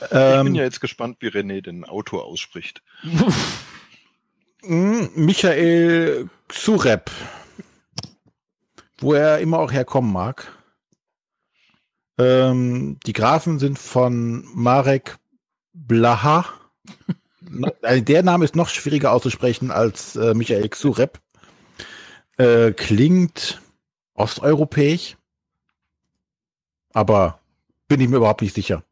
[0.00, 2.82] Ich ähm, bin ja jetzt gespannt, wie René den Autor ausspricht.
[4.64, 7.10] Hm, Michael Xurep.
[9.02, 10.52] Wo er immer auch herkommen mag.
[12.18, 15.18] Ähm, die Grafen sind von Marek
[15.72, 16.46] Blaha.
[17.82, 21.20] Also der Name ist noch schwieriger auszusprechen als äh, Michael Xurep.
[22.38, 23.60] Äh, klingt
[24.14, 25.16] osteuropäisch,
[26.94, 27.40] aber
[27.88, 28.84] bin ich mir überhaupt nicht sicher.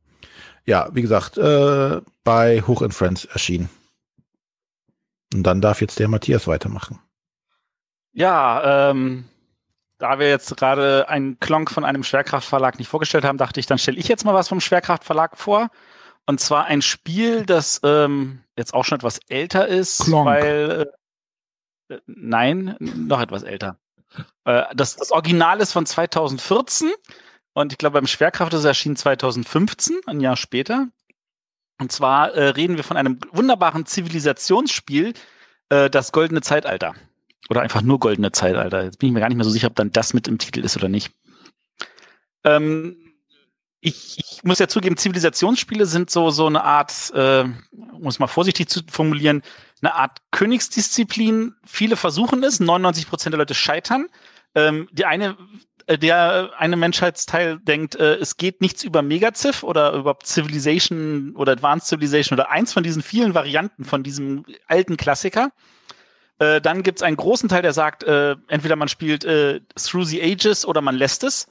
[0.66, 3.70] Ja, wie gesagt, äh, bei Hoch in Friends erschienen.
[5.33, 6.99] Und dann darf jetzt der Matthias weitermachen.
[8.12, 9.25] Ja, ähm,
[10.00, 13.78] da wir jetzt gerade einen Klonk von einem Schwerkraftverlag nicht vorgestellt haben, dachte ich, dann
[13.78, 15.68] stelle ich jetzt mal was vom Schwerkraftverlag vor.
[16.26, 20.26] Und zwar ein Spiel, das ähm, jetzt auch schon etwas älter ist, Klonk.
[20.26, 20.90] weil
[21.88, 23.78] äh, nein, noch etwas älter.
[24.44, 26.90] Äh, das, das Original ist von 2014
[27.52, 30.88] und ich glaube beim Schwerkraft ist es erschienen 2015, ein Jahr später.
[31.78, 35.14] Und zwar äh, reden wir von einem wunderbaren Zivilisationsspiel,
[35.68, 36.94] äh, das Goldene Zeitalter.
[37.48, 38.85] Oder einfach nur Goldene Zeitalter.
[38.85, 40.61] Jetzt bin ich mir gar nicht mehr so sicher, ob dann das mit im Titel
[40.61, 41.12] ist oder nicht.
[42.44, 42.96] Ähm,
[43.81, 47.44] ich, ich muss ja zugeben, Zivilisationsspiele sind so, so eine Art, äh,
[47.98, 49.42] muss mal vorsichtig zu formulieren,
[49.81, 51.55] eine Art Königsdisziplin.
[51.64, 54.09] Viele versuchen es, 99 Prozent der Leute scheitern.
[54.55, 55.37] Ähm, die eine,
[55.87, 61.53] äh, der eine Menschheitsteil denkt, äh, es geht nichts über Megaziv oder überhaupt Civilization oder
[61.53, 65.53] Advanced Civilization oder eins von diesen vielen Varianten von diesem alten Klassiker.
[66.40, 70.07] Äh, dann gibt es einen großen Teil, der sagt, äh, entweder man spielt äh, Through
[70.07, 71.46] the Ages oder man lässt es.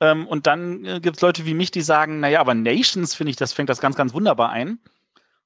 [0.00, 3.30] Ähm, und dann äh, gibt es Leute wie mich, die sagen, naja, aber Nations finde
[3.30, 4.80] ich, das fängt das ganz, ganz wunderbar ein.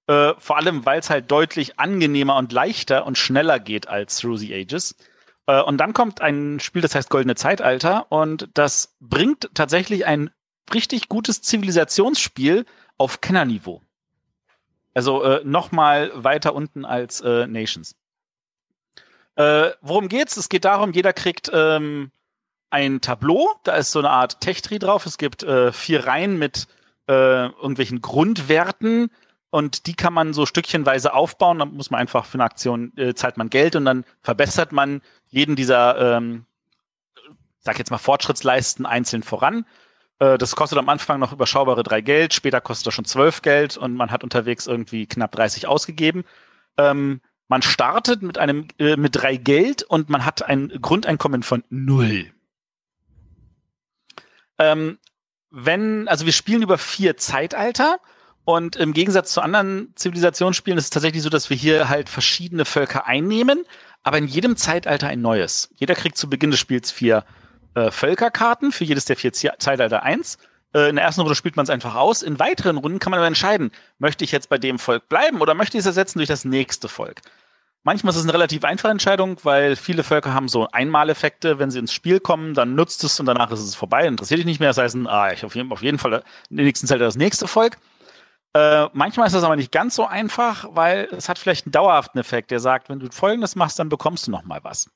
[0.06, 4.38] Äh, vor allem, weil es halt deutlich angenehmer und leichter und schneller geht als Through
[4.38, 4.96] the Ages.
[5.46, 10.30] Äh, und dann kommt ein Spiel, das heißt Goldene Zeitalter und das bringt tatsächlich ein
[10.72, 12.64] richtig gutes Zivilisationsspiel
[12.96, 13.82] auf Kennerniveau.
[14.94, 17.94] Also äh, noch mal weiter unten als äh, Nations.
[19.36, 20.36] Äh, worum geht's?
[20.36, 22.10] Es geht darum, jeder kriegt ähm,
[22.70, 25.06] ein Tableau, da ist so eine Art Tech-Tree drauf.
[25.06, 26.66] Es gibt äh, vier Reihen mit
[27.08, 29.10] äh, irgendwelchen Grundwerten
[29.50, 31.58] und die kann man so stückchenweise aufbauen.
[31.58, 35.02] Dann muss man einfach für eine Aktion äh, zahlt man Geld und dann verbessert man
[35.28, 36.46] jeden dieser, ähm,
[37.60, 39.66] sag jetzt mal Fortschrittsleisten einzeln voran.
[40.18, 43.76] Äh, das kostet am Anfang noch überschaubare drei Geld, später kostet das schon zwölf Geld
[43.76, 46.24] und man hat unterwegs irgendwie knapp 30 ausgegeben.
[46.78, 51.64] Ähm, man startet mit einem äh, mit drei Geld und man hat ein Grundeinkommen von
[51.70, 52.32] null.
[54.58, 54.98] Ähm,
[55.50, 57.98] wenn, also wir spielen über vier Zeitalter
[58.44, 62.64] und im Gegensatz zu anderen Zivilisationsspielen ist es tatsächlich so, dass wir hier halt verschiedene
[62.64, 63.64] Völker einnehmen,
[64.02, 65.70] aber in jedem Zeitalter ein neues.
[65.76, 67.24] Jeder kriegt zu Beginn des Spiels vier
[67.74, 70.38] äh, Völkerkarten, für jedes der vier Zeitalter eins.
[70.74, 72.22] Äh, in der ersten Runde spielt man es einfach aus.
[72.22, 75.54] In weiteren Runden kann man aber entscheiden, möchte ich jetzt bei dem Volk bleiben oder
[75.54, 77.22] möchte ich es ersetzen durch das nächste Volk.
[77.86, 81.60] Manchmal ist es eine relativ einfache Entscheidung, weil viele Völker haben so Einmaleffekte.
[81.60, 84.44] Wenn sie ins Spiel kommen, dann nutzt es und danach ist es vorbei, interessiert dich
[84.44, 84.70] nicht mehr.
[84.70, 87.46] Das heißt, ah, ich auf jeden, auf jeden Fall in der nächsten Zeit das nächste
[87.46, 87.78] Volk.
[88.54, 92.18] Äh, manchmal ist das aber nicht ganz so einfach, weil es hat vielleicht einen dauerhaften
[92.18, 94.90] Effekt, der sagt, wenn du Folgendes machst, dann bekommst du noch mal was.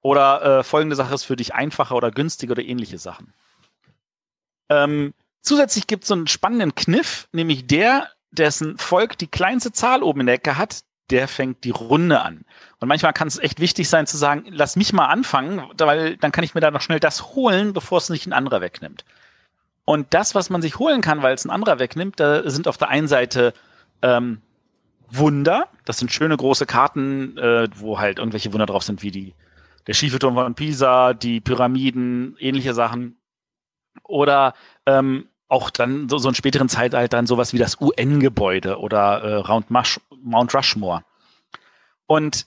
[0.00, 3.34] Oder äh, folgende Sache ist für dich einfacher oder günstiger oder ähnliche Sachen.
[4.68, 10.04] Ähm, zusätzlich gibt es so einen spannenden Kniff, nämlich der, dessen Volk die kleinste Zahl
[10.04, 12.44] oben in der Ecke hat, der fängt die Runde an.
[12.80, 16.32] Und manchmal kann es echt wichtig sein zu sagen, lass mich mal anfangen, weil dann
[16.32, 19.04] kann ich mir da noch schnell das holen, bevor es nicht ein anderer wegnimmt.
[19.84, 22.76] Und das, was man sich holen kann, weil es ein anderer wegnimmt, da sind auf
[22.76, 23.54] der einen Seite
[24.02, 24.42] ähm,
[25.08, 25.68] Wunder.
[25.84, 29.34] Das sind schöne große Karten, äh, wo halt irgendwelche Wunder drauf sind, wie die
[29.86, 33.16] der schiefe Turm von Pisa, die Pyramiden, ähnliche Sachen.
[34.02, 34.54] Oder
[34.84, 39.70] ähm, auch dann so, so in späteren Zeitaltern sowas wie das UN-Gebäude oder äh, Round
[39.70, 41.04] Mush, Mount Rushmore.
[42.06, 42.46] Und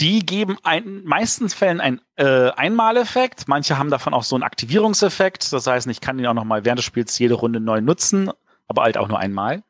[0.00, 3.46] die geben ein, meistens Fällen einen äh, Einmaleffekt.
[3.46, 5.52] Manche haben davon auch so einen Aktivierungseffekt.
[5.52, 8.30] Das heißt, ich kann den auch nochmal während des Spiels jede Runde neu nutzen,
[8.66, 9.62] aber halt auch nur einmal.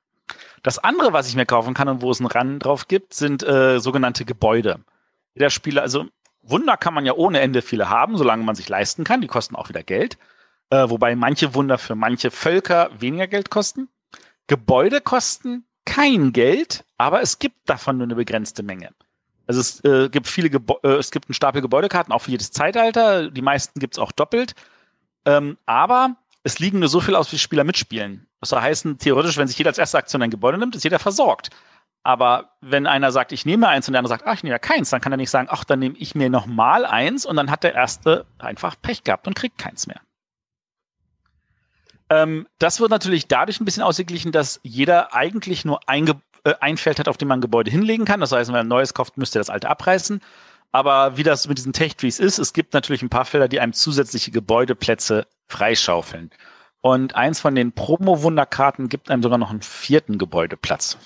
[0.62, 3.43] Das andere, was ich mir kaufen kann und wo es einen Run drauf gibt, sind
[3.43, 4.81] äh, sogenannte Gebäude.
[5.35, 6.07] Jeder Spieler, also
[6.43, 9.20] Wunder kann man ja ohne Ende viele haben, solange man sich leisten kann.
[9.20, 10.16] Die kosten auch wieder Geld
[10.70, 13.89] äh, wobei manche Wunder für manche Völker weniger Geld kosten.
[14.47, 18.91] Gebäude kosten kein Geld, aber es gibt davon nur eine begrenzte Menge.
[19.47, 22.51] Also es äh, gibt viele Gebo äh, es gibt einen Stapel Gebäudekarten, auch für jedes
[22.51, 23.30] Zeitalter.
[23.30, 24.55] Die meisten gibt es auch doppelt.
[25.26, 28.26] Ähm, aber es liegen nur so viel aus, wie Spieler mitspielen.
[28.41, 30.99] Das soll heißen, theoretisch, wenn sich jeder als erste Aktion ein Gebäude nimmt, ist jeder
[30.99, 31.51] versorgt.
[32.03, 34.59] Aber wenn einer sagt, ich nehme eins und der andere sagt, ach, ich nehme ja
[34.59, 37.51] keins, dann kann er nicht sagen, ach, dann nehme ich mir nochmal eins und dann
[37.51, 40.01] hat der erste einfach Pech gehabt und kriegt keins mehr.
[42.11, 46.09] Ähm, das wird natürlich dadurch ein bisschen ausgeglichen, dass jeder eigentlich nur ein,
[46.44, 48.20] äh, ein Feld hat, auf dem man ein Gebäude hinlegen kann.
[48.20, 50.20] Das heißt, wenn man ein neues kauft, müsste das alte abreißen.
[50.72, 53.72] Aber wie das mit diesen Tech-Trees ist, es gibt natürlich ein paar Felder, die einem
[53.72, 56.30] zusätzliche Gebäudeplätze freischaufeln.
[56.80, 60.98] Und eins von den Promo-Wunderkarten gibt einem sogar noch einen vierten Gebäudeplatz.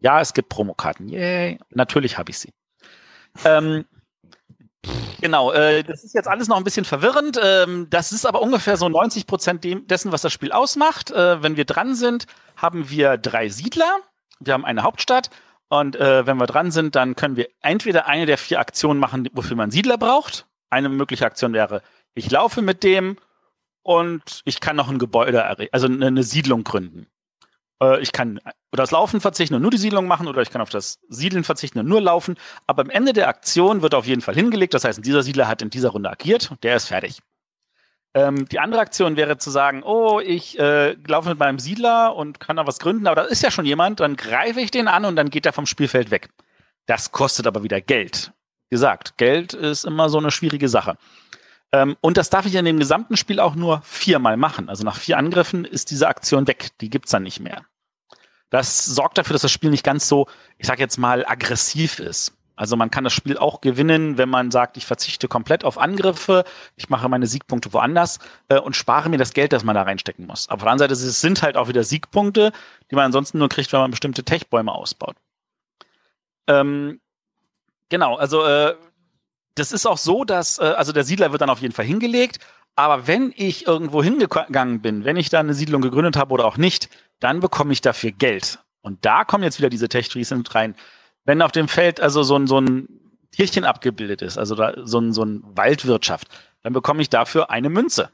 [0.00, 1.08] Ja, es gibt Promokarten.
[1.08, 1.58] Yay.
[1.70, 2.52] Natürlich habe ich sie.
[3.44, 3.86] Ähm,
[5.20, 7.38] Genau, äh, das ist jetzt alles noch ein bisschen verwirrend.
[7.42, 11.10] Ähm, das ist aber ungefähr so 90 Prozent dessen, was das Spiel ausmacht.
[11.10, 12.26] Äh, wenn wir dran sind,
[12.56, 13.98] haben wir drei Siedler.
[14.40, 15.30] Wir haben eine Hauptstadt.
[15.68, 19.28] Und äh, wenn wir dran sind, dann können wir entweder eine der vier Aktionen machen,
[19.32, 20.46] wofür man Siedler braucht.
[20.70, 21.82] Eine mögliche Aktion wäre,
[22.14, 23.16] ich laufe mit dem
[23.82, 27.06] und ich kann noch ein Gebäude, also eine Siedlung gründen.
[27.82, 30.60] Äh, ich kann auf das Laufen verzichten und nur die Siedlung machen oder ich kann
[30.60, 32.36] auf das Siedeln verzichten und nur laufen.
[32.66, 34.74] Aber am Ende der Aktion wird auf jeden Fall hingelegt.
[34.74, 37.20] Das heißt, dieser Siedler hat in dieser Runde agiert und der ist fertig.
[38.14, 42.40] Ähm, die andere Aktion wäre zu sagen, oh, ich äh, laufe mit meinem Siedler und
[42.40, 45.04] kann da was gründen, aber da ist ja schon jemand, dann greife ich den an
[45.04, 46.30] und dann geht er vom Spielfeld weg.
[46.86, 48.32] Das kostet aber wieder Geld.
[48.70, 50.96] Wie gesagt, Geld ist immer so eine schwierige Sache.
[51.72, 54.68] Ähm, und das darf ich in dem gesamten Spiel auch nur viermal machen.
[54.68, 56.70] Also nach vier Angriffen ist diese Aktion weg.
[56.80, 57.64] Die gibt's dann nicht mehr.
[58.50, 62.32] Das sorgt dafür, dass das Spiel nicht ganz so, ich sag jetzt mal, aggressiv ist.
[62.54, 66.44] Also man kann das Spiel auch gewinnen, wenn man sagt, ich verzichte komplett auf Angriffe,
[66.74, 70.26] ich mache meine Siegpunkte woanders äh, und spare mir das Geld, das man da reinstecken
[70.26, 70.48] muss.
[70.48, 72.52] Aber auf der anderen Seite es sind halt auch wieder Siegpunkte,
[72.90, 75.16] die man ansonsten nur kriegt, wenn man bestimmte Techbäume ausbaut.
[76.46, 77.00] Ähm,
[77.90, 78.74] genau, also äh,
[79.56, 82.38] das ist auch so, dass, äh, also der Siedler wird dann auf jeden Fall hingelegt,
[82.76, 86.58] aber wenn ich irgendwo hingegangen bin, wenn ich da eine Siedlung gegründet habe oder auch
[86.58, 86.90] nicht,
[87.20, 88.58] dann bekomme ich dafür Geld.
[88.82, 90.76] Und da kommen jetzt wieder diese Tech-Trees rein.
[91.24, 92.86] Wenn auf dem Feld also so ein, so ein
[93.32, 96.28] Tierchen abgebildet ist, also da so ein, so ein Waldwirtschaft,
[96.62, 98.10] dann bekomme ich dafür eine Münze.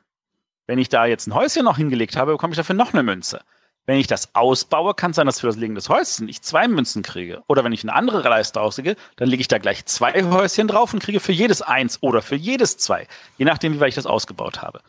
[0.66, 3.40] Wenn ich da jetzt ein Häuschen noch hingelegt habe, bekomme ich dafür noch eine Münze.
[3.84, 6.68] Wenn ich das ausbaue, kann es sein, dass für das Legen des Häuschen ich zwei
[6.68, 7.42] Münzen kriege.
[7.48, 10.94] Oder wenn ich eine andere Leiste auslege, dann lege ich da gleich zwei Häuschen drauf
[10.94, 13.08] und kriege für jedes eins oder für jedes zwei.
[13.38, 14.82] Je nachdem, wie weit ich das ausgebaut habe.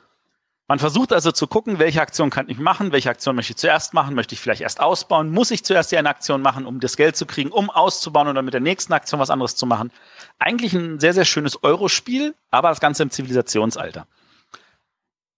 [0.67, 3.93] Man versucht also zu gucken, welche Aktion kann ich machen, welche Aktion möchte ich zuerst
[3.93, 6.95] machen, möchte ich vielleicht erst ausbauen, muss ich zuerst hier eine Aktion machen, um das
[6.95, 9.91] Geld zu kriegen, um auszubauen oder mit der nächsten Aktion was anderes zu machen.
[10.39, 14.07] Eigentlich ein sehr, sehr schönes Eurospiel, aber das Ganze im Zivilisationsalter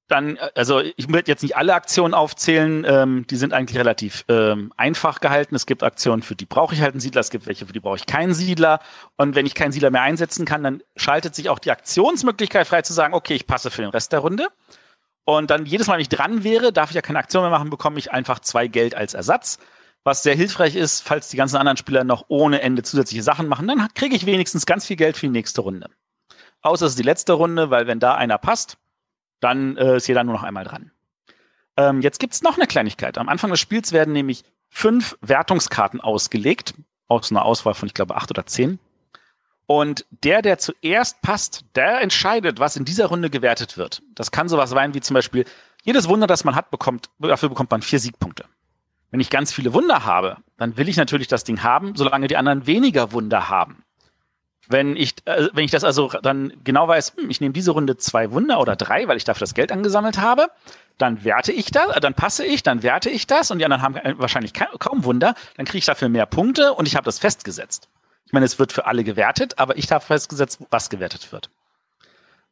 [0.08, 4.26] dann, äh, also ich werde jetzt nicht alle Aktionen aufzählen, ähm, die sind eigentlich relativ
[4.28, 5.56] ähm, einfach gehalten.
[5.56, 7.80] Es gibt Aktionen, für die brauche ich halt einen Siedler, es gibt welche, für die
[7.80, 8.80] brauche ich keinen Siedler.
[9.18, 12.82] Und wenn ich keinen Siedler mehr einsetzen kann, dann schaltet sich auch die Aktionsmöglichkeit frei
[12.82, 14.48] zu sagen, okay, ich passe für den Rest der Runde.
[15.26, 17.72] Und dann jedes Mal, wenn ich dran wäre, darf ich ja keine Aktion mehr machen,
[17.72, 19.58] bekomme ich einfach zwei Geld als Ersatz.
[20.04, 23.68] Was sehr hilfreich ist, falls die ganzen anderen Spieler noch ohne Ende zusätzliche Sachen machen,
[23.68, 25.90] dann kriege ich wenigstens ganz viel Geld für die nächste Runde.
[26.62, 28.78] Außer es ist die letzte Runde, weil wenn da einer passt,
[29.46, 30.92] dann äh, ist jeder nur noch einmal dran.
[31.78, 33.18] Ähm, jetzt gibt's noch eine Kleinigkeit.
[33.18, 36.74] Am Anfang des Spiels werden nämlich fünf Wertungskarten ausgelegt,
[37.08, 38.80] aus einer Auswahl von, ich glaube, acht oder zehn.
[39.68, 44.02] Und der, der zuerst passt, der entscheidet, was in dieser Runde gewertet wird.
[44.16, 45.46] Das kann sowas sein wie zum Beispiel,
[45.84, 48.46] jedes Wunder, das man hat, bekommt, dafür bekommt man vier Siegpunkte.
[49.12, 52.38] Wenn ich ganz viele Wunder habe, dann will ich natürlich das Ding haben, solange die
[52.38, 53.85] anderen weniger Wunder haben.
[54.68, 57.98] Wenn ich, äh, wenn ich das also dann genau weiß, hm, ich nehme diese Runde
[57.98, 60.48] zwei Wunder oder drei, weil ich dafür das Geld angesammelt habe,
[60.98, 63.84] dann werte ich das, äh, dann passe ich, dann werte ich das und die anderen
[63.84, 67.20] haben äh, wahrscheinlich kaum Wunder, dann kriege ich dafür mehr Punkte und ich habe das
[67.20, 67.90] festgesetzt.
[68.26, 71.50] Ich meine, es wird für alle gewertet, aber ich habe festgesetzt, was gewertet wird.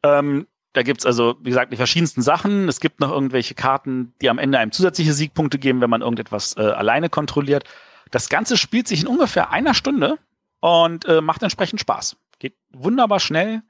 [0.04, 2.68] Ähm, da gibt's also, wie gesagt, die verschiedensten Sachen.
[2.68, 6.56] Es gibt noch irgendwelche Karten, die am Ende einem zusätzliche Siegpunkte geben, wenn man irgendetwas
[6.56, 7.64] äh, alleine kontrolliert.
[8.10, 10.18] Das Ganze spielt sich in ungefähr einer Stunde
[10.64, 12.16] und äh, macht entsprechend Spaß.
[12.38, 13.62] Geht wunderbar schnell.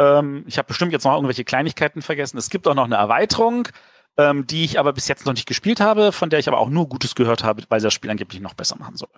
[0.00, 2.38] Ähm, ich habe bestimmt jetzt noch irgendwelche Kleinigkeiten vergessen.
[2.38, 3.68] Es gibt auch noch eine Erweiterung,
[4.16, 6.70] ähm, die ich aber bis jetzt noch nicht gespielt habe, von der ich aber auch
[6.70, 9.10] nur Gutes gehört habe, weil sie das Spiel angeblich noch besser machen soll.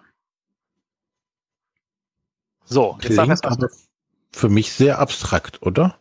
[2.67, 3.71] So, jetzt Klingt aber
[4.31, 5.99] für mich sehr abstrakt, oder?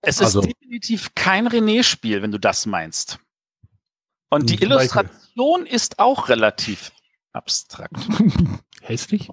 [0.00, 3.18] Es also, ist definitiv kein René-Spiel, wenn du das meinst.
[4.30, 6.90] Und die Illustration ist auch relativ
[7.34, 7.96] abstrakt.
[8.80, 9.28] Hässlich?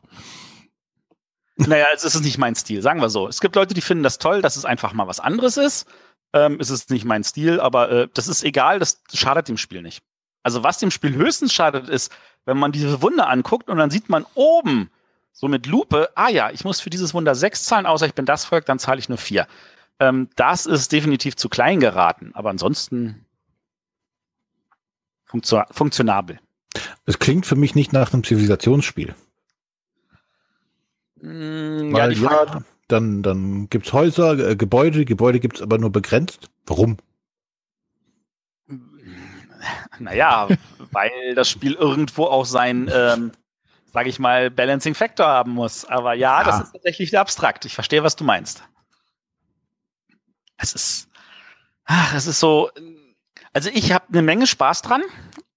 [1.57, 3.27] Naja, es ist nicht mein Stil, sagen wir so.
[3.27, 5.87] Es gibt Leute, die finden das toll, dass es einfach mal was anderes ist.
[6.33, 9.81] Ähm, es ist nicht mein Stil, aber äh, das ist egal, das schadet dem Spiel
[9.81, 10.03] nicht.
[10.43, 12.11] Also was dem Spiel höchstens schadet, ist,
[12.45, 14.91] wenn man diese Wunder anguckt und dann sieht man oben
[15.33, 18.25] so mit Lupe, ah ja, ich muss für dieses Wunder sechs zahlen, außer ich bin
[18.25, 19.47] das Volk, dann zahle ich nur vier.
[19.99, 23.25] Ähm, das ist definitiv zu klein geraten, aber ansonsten
[25.25, 26.39] funktio funktionabel.
[27.05, 29.15] Es klingt für mich nicht nach einem Zivilisationsspiel.
[31.21, 36.49] Mm, Weil, ja, ja, dann, dann gibt's Häuser, äh, Gebäude, Gebäude gibt's aber nur begrenzt.
[36.65, 36.97] Warum?
[39.99, 40.47] Naja,
[40.91, 43.31] weil das Spiel irgendwo auch sein, ähm,
[43.91, 45.83] sage ich mal, Balancing Factor haben muss.
[45.83, 47.65] Aber ja, ja, das ist tatsächlich abstrakt.
[47.65, 48.63] Ich verstehe, was du meinst
[50.57, 51.09] es ist,
[51.85, 52.69] ach, es ist so,
[53.53, 55.03] also ich habe eine Menge Spaß dran.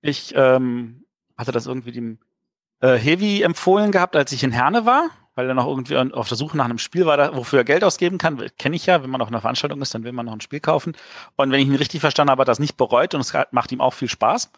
[0.02, 1.04] Ich ähm,
[1.36, 2.18] hatte das irgendwie dem
[2.80, 5.10] äh, Heavy empfohlen gehabt, als ich in Herne war,
[5.40, 8.18] weil er noch irgendwie auf der Suche nach einem Spiel war, wofür er Geld ausgeben
[8.18, 8.44] kann.
[8.58, 10.60] Kenne ich ja, wenn man auf einer Veranstaltung ist, dann will man noch ein Spiel
[10.60, 10.94] kaufen.
[11.36, 13.72] Und wenn ich ihn richtig verstanden habe, hat er das nicht bereut und es macht
[13.72, 14.50] ihm auch viel Spaß.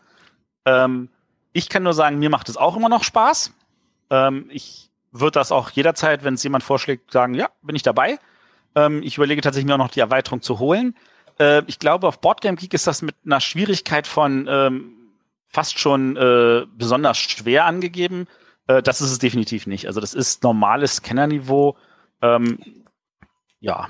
[0.65, 1.09] Ähm,
[1.53, 3.53] ich kann nur sagen, mir macht es auch immer noch Spaß.
[4.11, 8.19] Ähm, ich würde das auch jederzeit, wenn es jemand vorschlägt, sagen, ja, bin ich dabei.
[8.75, 10.97] Ähm, ich überlege tatsächlich mir auch noch die Erweiterung zu holen.
[11.39, 14.95] Äh, ich glaube, auf Boardgame Geek ist das mit einer Schwierigkeit von ähm,
[15.47, 18.27] fast schon äh, besonders schwer angegeben.
[18.73, 19.87] Äh, das ist es definitiv nicht.
[19.87, 21.77] Also das ist normales Scannerniveau.
[22.21, 22.59] Ähm,
[23.61, 23.89] ja,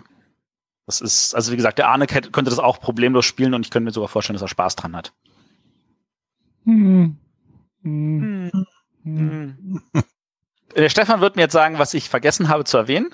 [0.86, 3.84] das ist, also wie gesagt, der Arne könnte das auch problemlos spielen und ich könnte
[3.84, 5.12] mir sogar vorstellen, dass er Spaß dran hat.
[6.64, 7.16] Hm.
[7.82, 8.50] Hm.
[9.04, 9.82] Hm.
[10.76, 13.10] Der Stefan wird mir jetzt sagen, was ich vergessen habe zu erwähnen.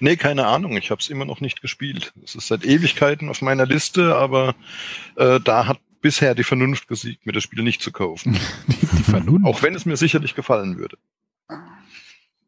[0.00, 0.76] Nee, keine Ahnung.
[0.76, 2.12] Ich habe es immer noch nicht gespielt.
[2.22, 4.54] Es ist seit Ewigkeiten auf meiner Liste, aber
[5.16, 8.38] äh, da hat bisher die Vernunft gesiegt, mir das Spiel nicht zu kaufen.
[8.66, 9.46] die, die Vernunft?
[9.46, 10.98] Auch wenn es mir sicherlich gefallen würde.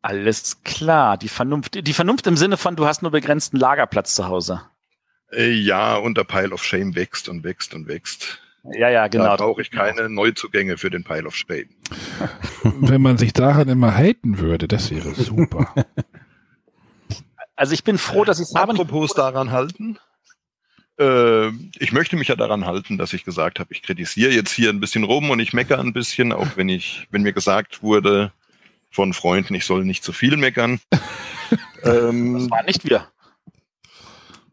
[0.03, 1.87] Alles klar, die Vernunft.
[1.87, 4.63] Die Vernunft im Sinne von, du hast nur begrenzten Lagerplatz zu Hause.
[5.31, 8.41] Äh, ja, und der Pile of Shame wächst und wächst und wächst.
[8.65, 9.25] Ja, ja, genau.
[9.25, 11.69] Da brauche ich keine Neuzugänge für den Pile of Shame.
[12.63, 15.75] Wenn man sich daran immer halten würde, das wäre super.
[17.57, 18.73] Also ich bin froh, dass ich es habe.
[18.73, 19.99] Apropos daran halten.
[21.01, 21.49] Äh,
[21.79, 24.81] ich möchte mich ja daran halten, dass ich gesagt habe, ich kritisiere jetzt hier ein
[24.81, 28.33] bisschen rum und ich meckere ein bisschen, auch wenn ich, wenn mir gesagt wurde
[28.91, 30.79] von Freunden, ich soll nicht zu viel meckern.
[31.85, 33.07] ähm, das war nicht wir.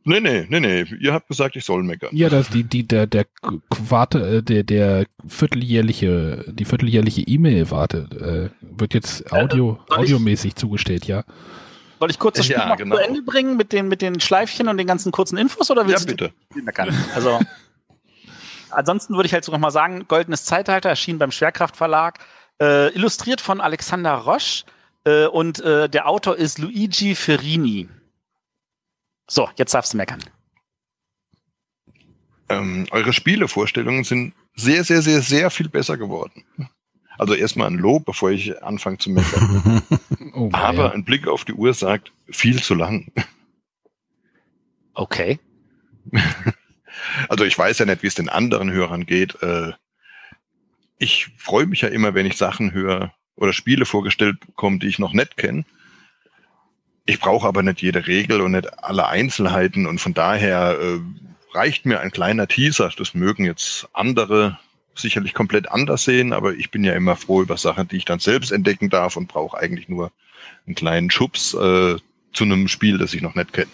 [0.06, 0.86] Nee, nee, nee, nee.
[1.02, 2.16] Ihr habt gesagt, ich soll meckern.
[2.16, 3.26] Ja, das, die, die, der, der
[3.70, 11.26] Quarte, äh, der, der vierteljährliche, die vierteljährliche E-Mail-Warte äh, wird jetzt Audio, audiomäßig zugestellt, ja.
[12.00, 12.96] Soll ich kurz das Spiel ja, genau.
[12.96, 16.10] zu Ende bringen mit den, mit den Schleifchen und den ganzen kurzen Infos oder willst
[16.10, 16.34] ja, bitte.
[16.54, 16.94] du?
[17.16, 17.40] Also,
[18.70, 22.20] ansonsten würde ich halt so nochmal sagen, Goldenes Zeitalter erschien beim Schwerkraft Verlag,
[22.62, 24.66] äh, illustriert von Alexander Roche
[25.06, 27.90] äh, und äh, der Autor ist Luigi Ferrini.
[29.30, 30.24] So, jetzt darfst du meckern.
[32.50, 36.46] Ähm, eure Spielevorstellungen sind sehr, sehr, sehr, sehr viel besser geworden.
[37.18, 39.82] Also erstmal ein Lob, bevor ich anfange zu meckern.
[40.34, 40.92] oh, Aber ja.
[40.92, 43.12] ein Blick auf die Uhr sagt, viel zu lang.
[44.94, 45.40] Okay.
[47.30, 49.42] Also ich weiß ja nicht, wie es den anderen Hörern geht.
[49.42, 49.74] Äh,
[50.98, 55.00] ich freue mich ja immer, wenn ich Sachen höre oder Spiele vorgestellt bekomme, die ich
[55.00, 55.64] noch nicht kenne.
[57.06, 61.00] Ich brauche aber nicht jede Regel und nicht alle Einzelheiten und von daher äh,
[61.54, 62.92] reicht mir ein kleiner Teaser.
[62.98, 64.60] Das mögen jetzt andere
[64.98, 68.20] sicherlich komplett anders sehen, aber ich bin ja immer froh über Sachen, die ich dann
[68.20, 70.12] selbst entdecken darf und brauche eigentlich nur
[70.66, 71.96] einen kleinen Schubs äh,
[72.34, 73.68] zu einem Spiel, das ich noch nicht kenne.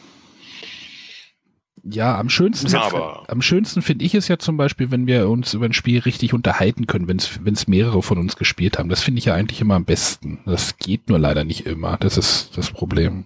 [1.86, 5.53] Ja, am schönsten, Aber- am schönsten finde ich es ja zum Beispiel, wenn wir uns
[5.53, 7.17] über ein Spiel richtig unterhalten können, wenn
[7.53, 8.88] es mehrere von uns gespielt haben.
[8.88, 10.39] Das finde ich ja eigentlich immer am besten.
[10.45, 11.97] Das geht nur leider nicht immer.
[11.97, 13.26] Das ist das Problem.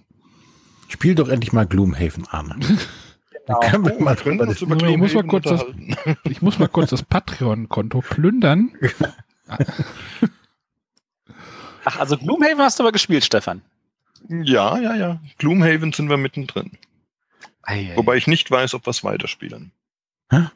[0.88, 2.64] Spiel doch endlich mal Gloomhaven an.
[3.48, 5.64] Dann können wir mal Wir können drüber über Ich muss mal kurz das-.
[6.24, 8.72] Ich muss mal kurz das Patreon-Konto plündern.
[11.84, 13.62] Ach, also Gloomhaven hast du aber gespielt, Stefan.
[14.28, 15.20] Ja, ja, ja.
[15.38, 16.72] Gloomhaven sind wir mittendrin.
[17.62, 19.72] Ei, ei, Wobei ich nicht weiß, ob wir es weiterspielen.
[20.30, 20.50] wegen-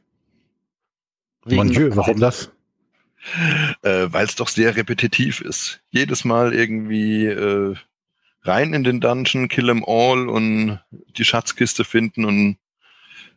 [1.57, 2.51] Mon Dieu, warum das?
[3.83, 5.81] Äh, Weil es doch sehr repetitiv ist.
[5.91, 7.75] Jedes Mal irgendwie äh,
[8.43, 10.81] rein in den Dungeon, kill 'em all und
[11.17, 12.57] die Schatzkiste finden und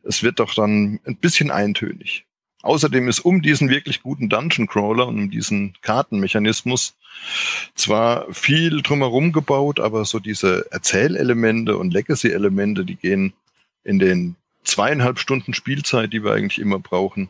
[0.06, 2.26] es wird doch dann ein bisschen eintönig.
[2.62, 6.96] Außerdem ist um diesen wirklich guten Dungeon Crawler und um diesen Kartenmechanismus
[7.76, 13.34] zwar viel drumherum gebaut, aber so diese Erzählelemente und Legacy-Elemente, die gehen
[13.84, 17.30] in den zweieinhalb Stunden Spielzeit, die wir eigentlich immer brauchen,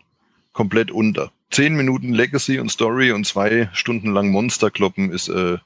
[0.53, 1.31] komplett unter.
[1.51, 5.57] Zehn Minuten Legacy und Story und zwei Stunden lang Monster kloppen ist äh,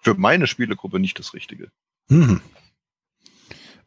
[0.00, 1.70] für meine Spielegruppe nicht das Richtige.
[2.08, 2.40] Hm.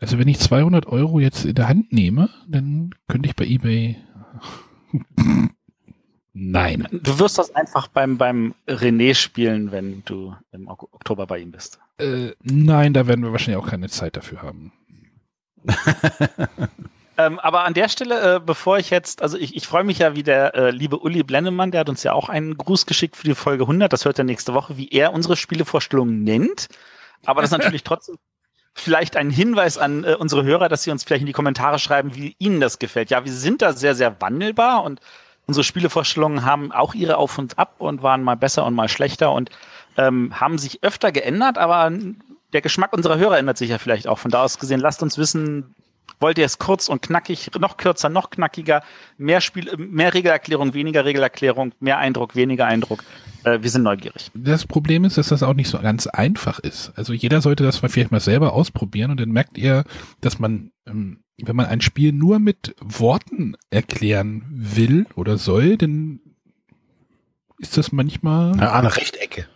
[0.02, 3.97] Also wenn ich 200 Euro jetzt in der Hand nehme, dann könnte ich bei eBay.
[6.34, 6.88] Nein.
[6.91, 11.52] Du wirst das einfach beim, beim René spielen, wenn du im Ok- Oktober bei ihm
[11.52, 11.80] bist.
[11.99, 14.74] Äh, nein, da werden wir wahrscheinlich auch keine Zeit dafür haben.
[17.18, 20.16] Ähm, aber an der Stelle, äh, bevor ich jetzt, also ich, ich freue mich ja,
[20.16, 23.28] wie der äh, liebe Uli Blennemann, der hat uns ja auch einen Gruß geschickt für
[23.28, 26.70] die Folge 100, das hört er nächste Woche, wie er unsere Spielevorstellungen nennt.
[27.26, 28.16] Aber das ist natürlich trotzdem
[28.74, 32.15] vielleicht ein Hinweis an äh, unsere Hörer, dass sie uns vielleicht in die Kommentare schreiben,
[32.15, 33.09] wie ihnen das gefällt.
[33.09, 35.01] Ja, wir sind da sehr, sehr wandelbar und
[35.47, 39.34] unsere Spielevorstellungen haben auch ihre Auf und Ab und waren mal besser und mal schlechter
[39.34, 39.49] und
[39.97, 41.91] ähm, haben sich öfter geändert, aber
[42.53, 44.19] der Geschmack unserer Hörer ändert sich ja vielleicht auch.
[44.19, 45.76] Von da aus gesehen, lasst uns wissen,
[46.20, 48.84] wollt ihr es kurz und knackig, noch kürzer, noch knackiger,
[49.18, 53.03] mehr Spiel, mehr Regelerklärung, weniger Regelerklärung, mehr Eindruck, weniger Eindruck.
[53.43, 54.32] Äh, wir sind neugierig.
[54.34, 56.91] Das Problem ist, dass das auch nicht so ganz einfach ist.
[56.95, 59.84] Also jeder sollte das mal vielleicht mal selber ausprobieren und dann merkt ihr,
[60.22, 66.20] dass man, ähm, wenn man ein Spiel nur mit Worten erklären will oder soll, dann
[67.57, 68.55] ist das manchmal.
[68.57, 69.47] Ja, eine Rechtecke.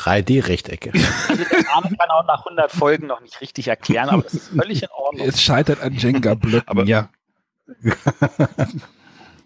[0.00, 0.92] 3D-Rechtecke.
[1.28, 4.48] Also der Name kann auch nach 100 Folgen noch nicht richtig erklären, aber das ist
[4.48, 5.26] völlig in Ordnung.
[5.26, 7.08] Es scheitert an Jenga-Blöcken, Aber- ja.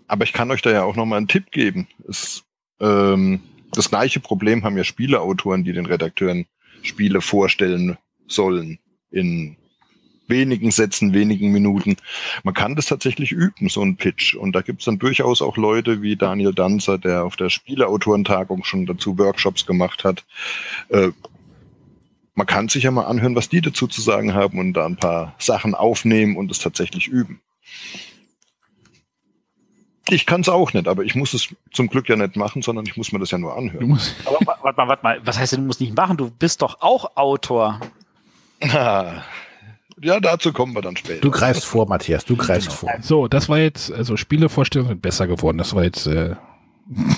[0.07, 1.89] Aber ich kann euch da ja auch nochmal einen Tipp geben.
[2.09, 2.45] Es,
[2.81, 3.41] ähm,
[3.73, 6.47] das gleiche Problem haben ja Spieleautoren, die den Redakteuren
[6.83, 7.97] Spiele vorstellen
[8.29, 8.79] sollen
[9.11, 9.57] in
[10.27, 11.97] wenigen Sätzen, wenigen Minuten.
[12.43, 14.35] Man kann das tatsächlich üben, so ein Pitch.
[14.35, 18.87] Und da gibt's dann durchaus auch Leute wie Daniel Danzer, der auf der Spieleautorentagung schon
[18.87, 20.25] dazu Workshops gemacht hat.
[20.89, 21.11] Äh,
[22.35, 24.97] man kann sich ja mal anhören, was die dazu zu sagen haben und da ein
[24.97, 27.41] paar Sachen aufnehmen und es tatsächlich üben.
[30.11, 32.85] Ich kann es auch nicht, aber ich muss es zum Glück ja nicht machen, sondern
[32.85, 33.89] ich muss mir das ja nur Du anhören.
[33.89, 36.17] musst, Aber wa- warte mal, warte mal, was heißt denn, du musst nicht machen?
[36.19, 37.81] Du bist doch auch Autor.
[38.61, 39.23] Ah,
[40.01, 41.21] ja, dazu kommen wir dann später.
[41.21, 42.91] Du greifst vor, Matthias, du greifst vor.
[43.01, 45.59] so, das war jetzt, also Spielevorstellungen sind besser geworden.
[45.59, 46.37] Das war jetzt, äh,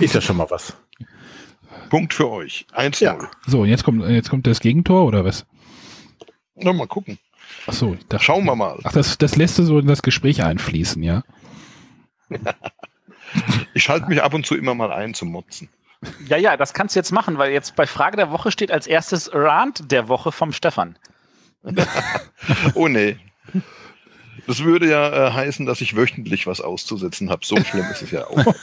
[0.00, 0.76] Ist ja schon mal was.
[1.90, 2.66] Punkt für euch.
[2.74, 3.04] 1-0.
[3.04, 3.18] Ja.
[3.46, 5.46] so, und jetzt kommt, jetzt kommt das Gegentor oder was?
[6.54, 7.18] Na, mal gucken.
[7.66, 8.78] Ach so, ich dachte, Schauen wir mal.
[8.84, 11.22] Ach, das, das lässt du so in das Gespräch einfließen, ja?
[13.74, 15.68] Ich schalte mich ab und zu immer mal ein zum Motzen.
[16.26, 18.86] Ja, ja, das kannst du jetzt machen, weil jetzt bei Frage der Woche steht als
[18.86, 20.96] erstes Rant der Woche vom Stefan.
[22.74, 23.16] Oh nee.
[24.46, 27.44] Das würde ja äh, heißen, dass ich wöchentlich was auszusetzen habe.
[27.44, 28.38] So schlimm ist es ja auch.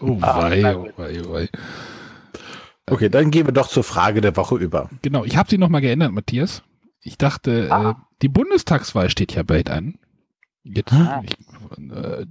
[0.00, 1.48] Oh Ah, wei, oh wei, oh wei.
[2.86, 4.88] Okay, dann gehen wir doch zur Frage der Woche über.
[5.02, 6.62] Genau, ich habe sie nochmal geändert, Matthias.
[7.02, 7.90] Ich dachte, Ah.
[7.90, 9.98] äh, die Bundestagswahl steht ja bald an.
[10.62, 11.20] Jetzt, Ah.
[11.24, 11.32] ich,
[11.90, 12.26] äh,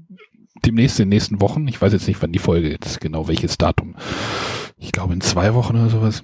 [0.66, 1.68] demnächst in den nächsten Wochen.
[1.68, 3.96] Ich weiß jetzt nicht, wann die Folge jetzt genau, welches Datum.
[4.78, 6.24] Ich glaube in zwei Wochen oder sowas.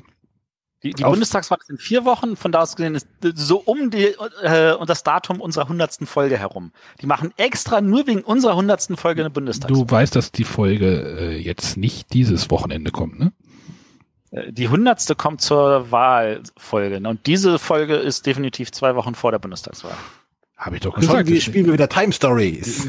[0.83, 4.15] Die, die Bundestagswahl ist in vier Wochen, von da aus gesehen ist so um die,
[4.41, 6.71] äh, um das Datum unserer hundertsten Folge herum.
[7.01, 9.85] Die machen extra nur wegen unserer hundertsten Folge eine Bundestagswahl.
[9.85, 13.31] Du weißt, dass die Folge äh, jetzt nicht dieses Wochenende kommt, ne?
[14.31, 16.99] Äh, Die hundertste kommt zur Wahlfolge.
[16.99, 17.07] ne?
[17.09, 19.95] Und diese Folge ist definitiv zwei Wochen vor der Bundestagswahl.
[20.63, 21.27] Habe ich doch Schon gesagt.
[21.29, 22.87] wie Es- spielen wir wieder Time Stories.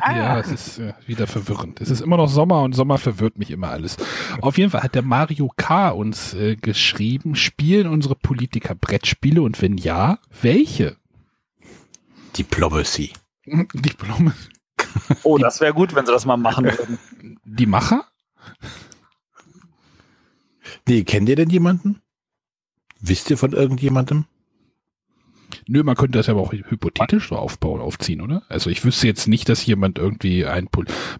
[0.00, 1.80] Ja, es ist äh, wieder verwirrend.
[1.80, 3.96] Es ist immer noch Sommer und Sommer verwirrt mich immer alles.
[4.40, 5.88] Auf jeden Fall hat der Mario K.
[5.90, 10.96] uns äh, geschrieben, spielen unsere Politiker Brettspiele und wenn ja, welche?
[12.38, 13.12] Diplomacy.
[13.74, 14.32] Diplome.
[15.24, 16.98] Oh, das wäre gut, wenn sie das mal machen würden.
[17.44, 18.04] Die Macher?
[20.86, 22.02] Nee, kennt ihr denn jemanden?
[23.00, 24.26] Wisst ihr von irgendjemandem?
[25.66, 28.42] Nö, man könnte das ja aber auch hypothetisch so aufbauen, aufziehen, oder?
[28.48, 30.68] Also ich wüsste jetzt nicht, dass jemand irgendwie ein,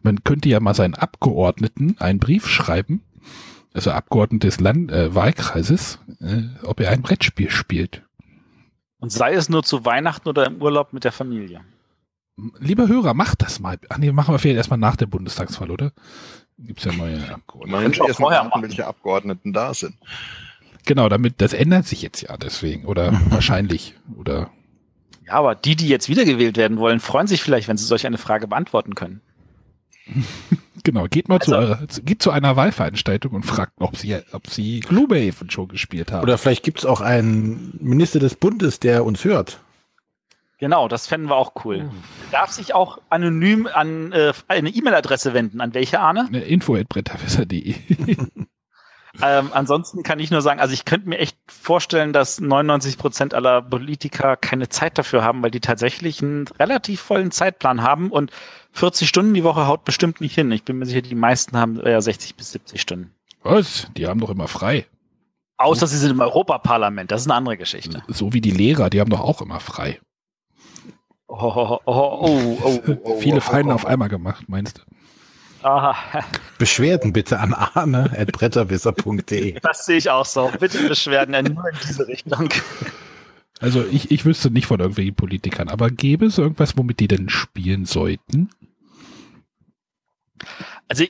[0.02, 3.02] man könnte ja mal seinen Abgeordneten einen Brief schreiben,
[3.74, 8.02] also Abgeordnete des Land, äh, Wahlkreises, äh, ob er ein Brettspiel spielt.
[8.98, 11.60] Und sei es nur zu Weihnachten oder im Urlaub mit der Familie.
[12.58, 13.78] Lieber Hörer, macht das mal.
[13.88, 15.92] Ach nee, machen wir vielleicht erstmal nach der Bundestagswahl, oder?
[16.58, 17.82] Gibt's ja neue Abgeordnete.
[17.82, 19.94] Man kann erst mal warten, welche Abgeordneten da sind.
[20.86, 24.50] Genau, damit, das ändert sich jetzt ja deswegen, oder wahrscheinlich, oder.
[25.26, 28.18] Ja, aber die, die jetzt wiedergewählt werden wollen, freuen sich vielleicht, wenn sie solch eine
[28.18, 29.20] Frage beantworten können.
[30.84, 34.46] genau, geht mal also, zu eurer, geht zu einer Wahlveranstaltung und fragt, ob sie, ob
[34.48, 36.22] sie Gloomhaven schon gespielt haben.
[36.22, 39.58] Oder vielleicht gibt es auch einen Minister des Bundes, der uns hört.
[40.58, 41.82] Genau, das fänden wir auch cool.
[41.82, 41.90] Mhm.
[42.30, 45.60] Darf sich auch anonym an äh, eine E-Mail-Adresse wenden.
[45.60, 46.28] An welche, Arne?
[46.38, 47.74] Info.bretterwisser.de
[49.22, 53.34] ähm, ansonsten kann ich nur sagen, also ich könnte mir echt vorstellen, dass 99 Prozent
[53.34, 58.30] aller Politiker keine Zeit dafür haben, weil die tatsächlich einen relativ vollen Zeitplan haben und
[58.72, 60.50] 40 Stunden die Woche haut bestimmt nicht hin.
[60.52, 63.10] Ich bin mir sicher, die meisten haben ja 60 bis 70 Stunden.
[63.42, 63.88] Was?
[63.96, 64.86] Die haben doch immer frei.
[65.58, 68.02] Außer sie sind im Europaparlament, das ist eine andere Geschichte.
[68.08, 70.00] So wie die Lehrer, die haben doch auch immer frei.
[71.28, 74.95] Oh, oh, oh, oh, oh Viele Feinde auf einmal gemacht, meinst du?
[75.66, 76.24] Aha.
[76.58, 79.58] Beschwerden bitte an arne.bretterwisser.de.
[79.60, 80.52] Das sehe ich auch so.
[80.60, 82.48] Bitte Beschwerden nur in diese Richtung.
[83.58, 87.28] Also ich, ich wüsste nicht von irgendwelchen Politikern, aber gäbe es irgendwas, womit die denn
[87.28, 88.50] spielen sollten?
[90.86, 91.04] Also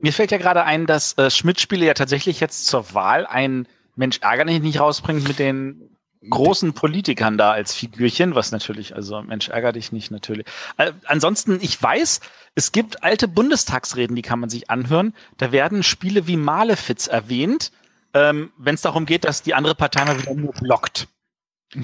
[0.00, 4.18] mir fällt ja gerade ein, dass äh, Schmidt-Spiele ja tatsächlich jetzt zur Wahl ein Mensch
[4.20, 5.93] ärger nicht rausbringt mit den
[6.28, 10.46] großen Politikern da als Figürchen, was natürlich, also Mensch, ärger dich nicht natürlich.
[10.76, 12.20] Äh, ansonsten, ich weiß,
[12.54, 15.14] es gibt alte Bundestagsreden, die kann man sich anhören.
[15.38, 17.72] Da werden Spiele wie Malefiz erwähnt,
[18.12, 21.08] ähm, wenn es darum geht, dass die andere Partei mal wieder nur blockt.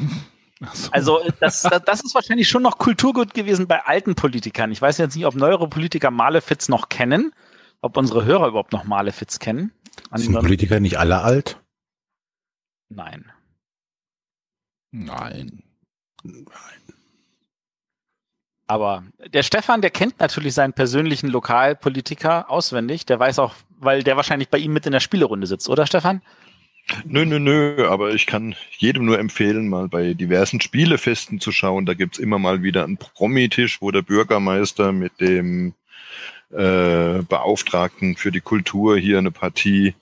[0.74, 0.90] So.
[0.92, 4.70] Also das, das ist wahrscheinlich schon noch Kulturgut gewesen bei alten Politikern.
[4.72, 7.32] Ich weiß jetzt nicht, ob neuere Politiker Malefiz noch kennen,
[7.80, 9.72] ob unsere Hörer überhaupt noch Malefiz kennen.
[10.14, 11.56] Sind Politiker nicht alle alt?
[12.90, 13.32] Nein.
[14.92, 15.62] Nein.
[16.22, 16.44] Nein.
[18.66, 23.04] Aber der Stefan, der kennt natürlich seinen persönlichen Lokalpolitiker auswendig.
[23.04, 26.22] Der weiß auch, weil der wahrscheinlich bei ihm mit in der Spielerunde sitzt, oder Stefan?
[27.04, 31.86] Nö, nö, nö, aber ich kann jedem nur empfehlen, mal bei diversen Spielefesten zu schauen.
[31.86, 35.74] Da gibt's immer mal wieder einen Promitisch, wo der Bürgermeister mit dem
[36.50, 39.94] äh, Beauftragten für die Kultur hier eine Partie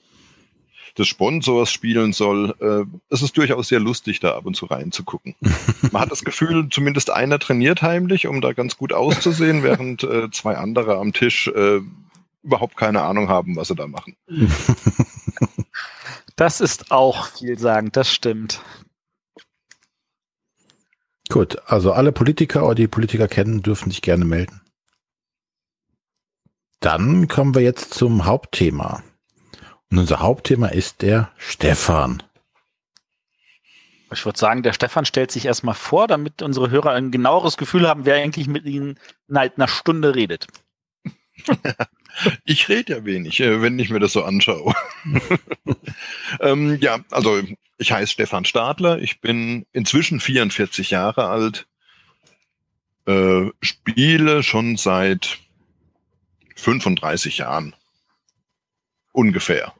[0.99, 2.53] des Sponsors spielen soll.
[2.59, 5.35] Äh, es ist durchaus sehr lustig, da ab und zu reinzugucken.
[5.91, 10.29] Man hat das Gefühl, zumindest einer trainiert heimlich, um da ganz gut auszusehen, während äh,
[10.31, 11.79] zwei andere am Tisch äh,
[12.43, 14.15] überhaupt keine Ahnung haben, was sie da machen.
[16.39, 18.61] Das ist auch vielsagend, das stimmt.
[21.27, 24.61] Gut, also alle Politiker oder die Politiker kennen, dürfen sich gerne melden.
[26.79, 29.03] Dann kommen wir jetzt zum Hauptthema.
[29.91, 32.21] Und unser Hauptthema ist der Stefan.
[34.11, 37.87] Ich würde sagen, der Stefan stellt sich erstmal vor, damit unsere Hörer ein genaueres Gefühl
[37.87, 40.47] haben, wer eigentlich mit ihnen in einer Stunde redet.
[42.43, 44.73] Ich rede ja wenig, äh, wenn ich mir das so anschaue.
[46.41, 47.39] ähm, ja, also
[47.77, 51.67] ich heiße Stefan Stadler, ich bin inzwischen 44 Jahre alt,
[53.05, 55.37] äh, spiele schon seit
[56.55, 57.73] 35 Jahren
[59.19, 59.73] ungefähr.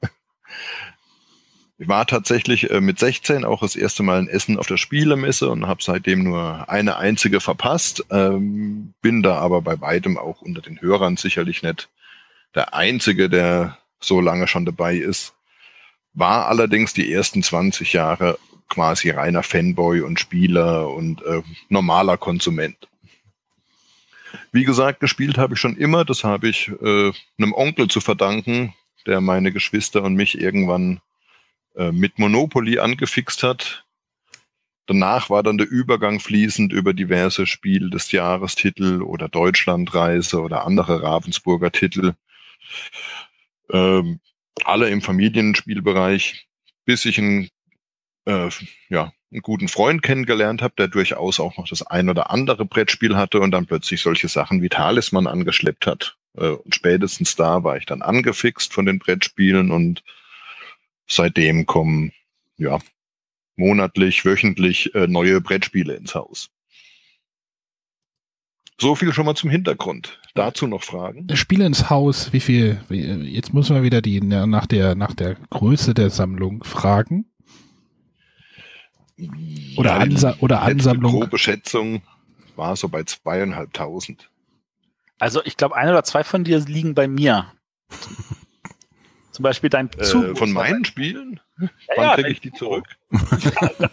[1.81, 5.49] Ich war tatsächlich äh, mit 16 auch das erste Mal in Essen auf der Spielemesse
[5.49, 8.05] und habe seitdem nur eine einzige verpasst.
[8.11, 11.87] Ähm, bin da aber bei weitem auch unter den Hörern sicherlich nicht
[12.53, 15.35] der einzige, der so lange schon dabei ist.
[16.13, 18.37] War allerdings die ersten 20 Jahre
[18.67, 22.89] quasi reiner Fanboy und Spieler und äh, normaler Konsument.
[24.51, 26.03] Wie gesagt, gespielt habe ich schon immer.
[26.03, 28.73] Das habe ich äh, einem Onkel zu verdanken,
[29.09, 31.01] der meine Geschwister und mich irgendwann
[31.75, 33.85] äh, mit Monopoly angefixt hat.
[34.85, 41.01] Danach war dann der Übergang fließend über diverse Spiel des Jahrestitel oder Deutschlandreise oder andere
[41.01, 42.13] Ravensburger Titel.
[43.71, 44.19] Ähm,
[44.63, 46.47] alle im Familienspielbereich,
[46.85, 47.49] bis ich einen,
[48.25, 48.49] äh,
[48.89, 53.15] ja, einen guten Freund kennengelernt habe, der durchaus auch noch das ein oder andere Brettspiel
[53.15, 56.18] hatte und dann plötzlich solche Sachen wie Talisman angeschleppt hat.
[56.39, 60.03] Äh, und spätestens da war ich dann angefixt von den Brettspielen und
[61.07, 62.13] seitdem kommen
[62.57, 62.79] ja
[63.55, 66.49] monatlich, wöchentlich äh, neue Brettspiele ins Haus.
[68.81, 70.21] So viel schon mal zum Hintergrund.
[70.35, 71.27] Dazu noch Fragen?
[71.35, 72.79] Spiele ins Haus, wie viel?
[72.89, 77.25] Jetzt müssen wir wieder die nach der nach der Größe der Sammlung fragen.
[79.75, 81.11] Oder, Ja, Ansa oder Ansammlung.
[81.11, 82.01] grobe Schätzung
[82.55, 84.28] war so bei zweieinhalbtausend.
[85.19, 87.51] Also ich glaube, ein oder zwei von dir liegen bei mir.
[89.31, 90.23] Zum Beispiel dein Zug.
[90.23, 91.39] Äh, von meinen Spielen?
[91.59, 92.85] Ja, Wann ja, kriege ich die zurück?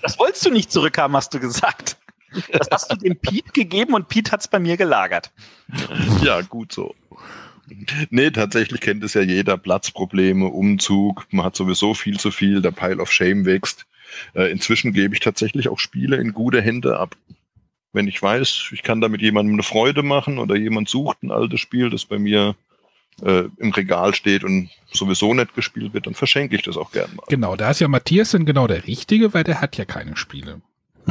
[0.02, 1.96] Das wolltest du nicht zurückhaben, hast du gesagt.
[2.52, 5.32] Das hast du dem Pete gegeben und Pete hat's bei mir gelagert.
[6.22, 6.94] Ja, gut so.
[8.10, 9.56] Nee, tatsächlich kennt es ja jeder.
[9.56, 13.86] Platzprobleme, Umzug, man hat sowieso viel zu viel, der Pile of Shame wächst.
[14.34, 17.16] Äh, inzwischen gebe ich tatsächlich auch Spiele in gute Hände ab.
[17.96, 21.60] Wenn ich weiß, ich kann damit jemandem eine Freude machen oder jemand sucht ein altes
[21.60, 22.54] Spiel, das bei mir
[23.22, 27.14] äh, im Regal steht und sowieso nicht gespielt wird, dann verschenke ich das auch gern
[27.16, 27.24] mal.
[27.28, 30.60] Genau, da ist ja Matthias dann genau der Richtige, weil der hat ja keine Spiele.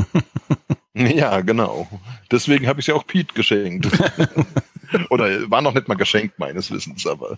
[0.96, 1.90] Ja, genau.
[2.32, 3.90] Deswegen habe ich sie auch Pete geschenkt.
[5.10, 7.38] Oder war noch nicht mal geschenkt, meines Wissens, aber.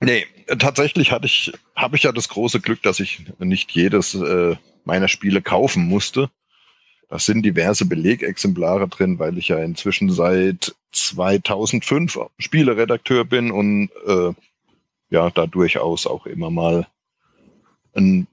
[0.00, 0.24] Nee,
[0.58, 4.56] tatsächlich hatte ich, habe ich ja das große Glück, dass ich nicht jedes äh,
[4.86, 6.30] meiner Spiele kaufen musste.
[7.08, 14.32] Da sind diverse Belegexemplare drin, weil ich ja inzwischen seit 2005 Spieleredakteur bin und äh,
[15.10, 16.86] ja, da durchaus auch immer mal
[17.94, 18.26] ein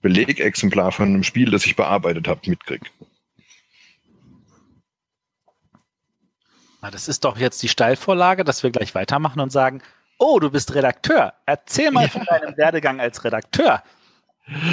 [0.00, 2.90] Belegexemplar von einem Spiel, das ich bearbeitet habe, mitkrieg.
[6.80, 9.82] Na, das ist doch jetzt die Steilvorlage, dass wir gleich weitermachen und sagen,
[10.18, 11.34] oh, du bist Redakteur.
[11.46, 13.82] Erzähl mal von deinem Werdegang als Redakteur.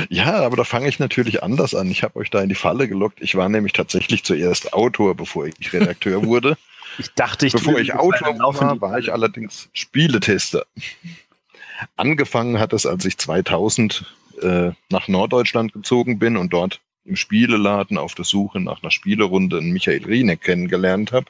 [0.10, 1.90] Ja, aber da fange ich natürlich anders an.
[1.92, 3.22] Ich habe euch da in die Falle gelockt.
[3.22, 6.58] Ich war nämlich tatsächlich zuerst Autor, bevor ich Redakteur wurde.
[6.98, 10.66] Ich dachte, ich Bevor ich Autor war, war ich allerdings Spieletester.
[11.96, 14.06] Angefangen hat es, als ich 2000
[14.42, 19.58] äh, nach Norddeutschland gezogen bin und dort im Spieleladen auf der Suche nach einer Spielerunde
[19.58, 21.28] einen Michael Rieneck kennengelernt habe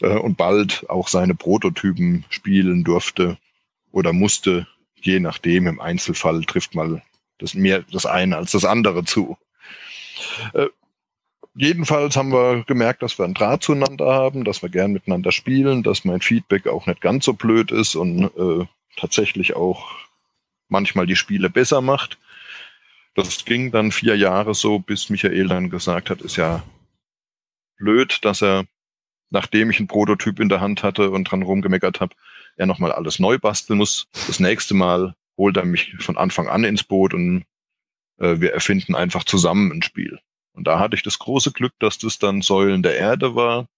[0.00, 3.38] äh, und bald auch seine Prototypen spielen durfte
[3.92, 4.66] oder musste,
[5.00, 5.66] je nachdem.
[5.66, 7.02] Im Einzelfall trifft mal
[7.38, 9.36] das mehr das eine als das andere zu.
[10.54, 10.66] Äh,
[11.54, 15.82] jedenfalls haben wir gemerkt, dass wir einen Draht zueinander haben, dass wir gern miteinander spielen,
[15.82, 18.66] dass mein Feedback auch nicht ganz so blöd ist und äh,
[18.96, 19.90] tatsächlich auch
[20.68, 22.18] manchmal die Spiele besser macht.
[23.14, 26.62] Das ging dann vier Jahre so, bis Michael dann gesagt hat, ist ja
[27.78, 28.64] blöd, dass er,
[29.30, 32.14] nachdem ich einen Prototyp in der Hand hatte und dran rumgemeckert habe,
[32.56, 34.08] er nochmal alles neu basteln muss.
[34.26, 37.44] Das nächste Mal holt er mich von Anfang an ins Boot und
[38.18, 40.18] äh, wir erfinden einfach zusammen ein Spiel.
[40.52, 43.68] Und da hatte ich das große Glück, dass das dann Säulen der Erde war,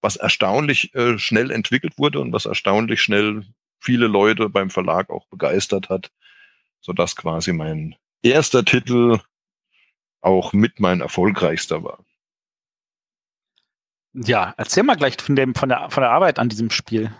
[0.00, 3.44] was erstaunlich äh, schnell entwickelt wurde und was erstaunlich schnell
[3.78, 6.10] viele Leute beim Verlag auch begeistert hat,
[6.80, 9.20] sodass quasi mein erster Titel
[10.20, 12.04] auch mit mein erfolgreichster war.
[14.12, 17.12] Ja, erzähl mal gleich von, dem, von, der, von der Arbeit an diesem Spiel.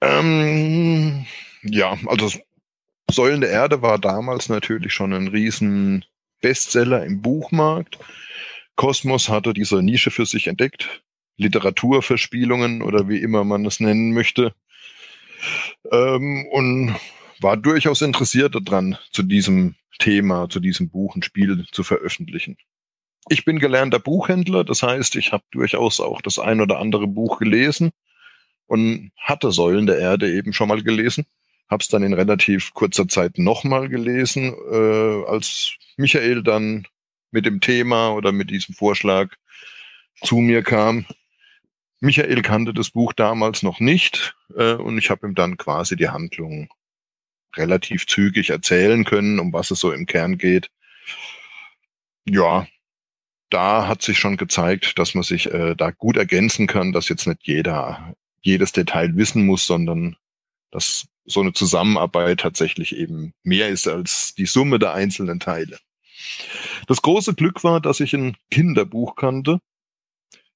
[0.00, 1.26] Ähm,
[1.62, 2.30] ja, also
[3.10, 6.04] Säulen der Erde war damals natürlich schon ein riesen
[6.42, 7.98] Bestseller im Buchmarkt.
[8.74, 11.02] Kosmos hatte diese Nische für sich entdeckt.
[11.38, 14.54] Literaturverspielungen oder wie immer man es nennen möchte.
[15.90, 16.96] Ähm, und
[17.40, 22.56] war durchaus interessiert daran, zu diesem Thema, zu diesem Buch ein Spiel zu veröffentlichen.
[23.28, 27.38] Ich bin gelernter Buchhändler, das heißt, ich habe durchaus auch das ein oder andere Buch
[27.38, 27.90] gelesen
[28.66, 31.26] und hatte Säulen der Erde eben schon mal gelesen.
[31.68, 36.86] Hab's dann in relativ kurzer Zeit nochmal gelesen, äh, als Michael dann
[37.32, 39.34] mit dem Thema oder mit diesem Vorschlag
[40.22, 41.06] zu mir kam.
[41.98, 46.10] Michael kannte das Buch damals noch nicht äh, und ich habe ihm dann quasi die
[46.10, 46.68] Handlung
[47.56, 50.70] relativ zügig erzählen können, um was es so im Kern geht.
[52.24, 52.66] Ja,
[53.50, 57.26] da hat sich schon gezeigt, dass man sich äh, da gut ergänzen kann, dass jetzt
[57.26, 60.16] nicht jeder jedes Detail wissen muss, sondern
[60.70, 65.78] dass so eine Zusammenarbeit tatsächlich eben mehr ist als die Summe der einzelnen Teile.
[66.86, 69.58] Das große Glück war, dass ich ein Kinderbuch kannte,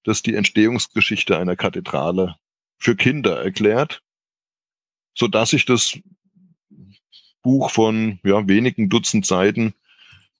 [0.04, 2.36] das die Entstehungsgeschichte einer Kathedrale
[2.78, 4.02] für Kinder erklärt,
[5.14, 5.98] so dass ich das
[7.42, 9.74] Buch von ja, wenigen Dutzend Seiten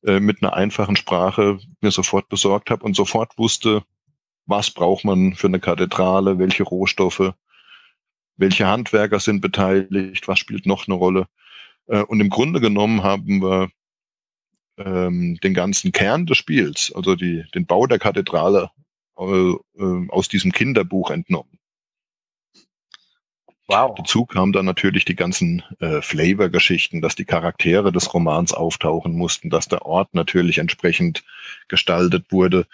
[0.05, 3.83] äh, mit einer einfachen Sprache mir sofort besorgt habe und sofort wusste,
[4.47, 7.35] was braucht man für eine Kathedrale, welche Rohstoffe,
[8.37, 11.27] welche Handwerker sind beteiligt, was spielt noch eine Rolle.
[11.87, 13.71] Äh, und im Grunde genommen haben wir
[14.79, 18.71] ähm, den ganzen Kern des Spiels, also die, den Bau der Kathedrale,
[19.19, 21.60] äh, äh, aus diesem Kinderbuch entnommen.
[23.71, 23.95] Wow.
[23.97, 29.49] Dazu kamen dann natürlich die ganzen äh, Flavor-Geschichten, dass die Charaktere des Romans auftauchen mussten,
[29.49, 31.23] dass der Ort natürlich entsprechend
[31.69, 32.67] gestaltet wurde.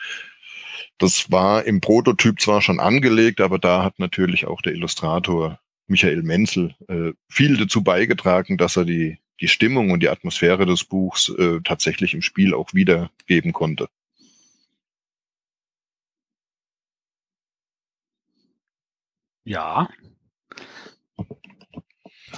[0.97, 6.23] Das war im Prototyp zwar schon angelegt, aber da hat natürlich auch der Illustrator Michael
[6.23, 11.29] Menzel äh, viel dazu beigetragen, dass er die, die Stimmung und die Atmosphäre des Buchs
[11.29, 13.89] äh, tatsächlich im Spiel auch wiedergeben konnte.
[19.45, 19.89] Ja.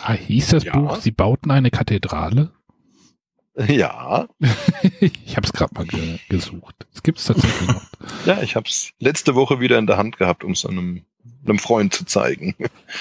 [0.04, 0.76] Ah, hieß das Ja.
[0.78, 2.52] Buch, Sie bauten eine Kathedrale?
[3.66, 4.28] Ja,
[5.00, 6.86] ich habe es gerade mal ge gesucht.
[6.94, 7.82] Es gibt es tatsächlich noch.
[8.26, 11.02] ja, ich habe es letzte Woche wieder in der Hand gehabt, um es einem,
[11.44, 12.54] einem Freund zu zeigen.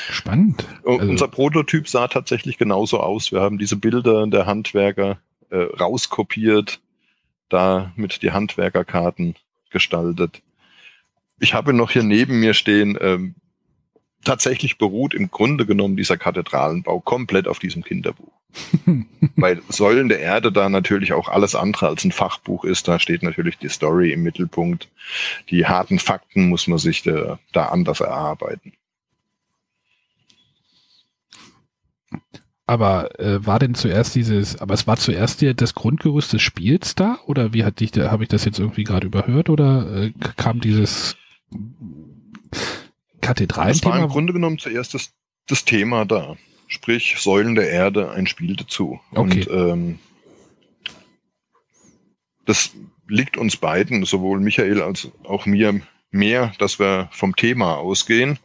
[0.09, 0.65] Spannend.
[0.83, 3.31] Also- Unser Prototyp sah tatsächlich genauso aus.
[3.31, 5.19] Wir haben diese Bilder der Handwerker
[5.51, 6.79] äh, rauskopiert,
[7.49, 9.35] da mit die Handwerkerkarten
[9.69, 10.41] gestaltet.
[11.39, 13.35] Ich habe noch hier neben mir stehen, ähm,
[14.24, 18.32] tatsächlich beruht im Grunde genommen dieser Kathedralenbau komplett auf diesem Kinderbuch.
[19.36, 22.88] Weil Säulen der Erde da natürlich auch alles andere als ein Fachbuch ist.
[22.88, 24.89] Da steht natürlich die Story im Mittelpunkt.
[25.49, 28.74] Die harten Fakten muss man sich da, da anders erarbeiten.
[32.65, 36.95] Aber äh, war denn zuerst dieses, aber es war zuerst die, das Grundgerüst des Spiels
[36.95, 37.18] da?
[37.26, 39.49] Oder wie hatte ich, da- habe ich das jetzt irgendwie gerade überhört?
[39.49, 41.15] Oder äh, kam dieses
[43.84, 45.11] Das war im Grunde genommen zuerst das,
[45.47, 46.36] das Thema da.
[46.68, 48.99] Sprich, Säulen der Erde, ein Spiel dazu.
[49.11, 49.47] Okay.
[49.47, 49.99] Und ähm,
[52.45, 52.72] das
[53.07, 58.39] liegt uns beiden, sowohl Michael als auch mir, mehr, dass wir vom Thema ausgehen.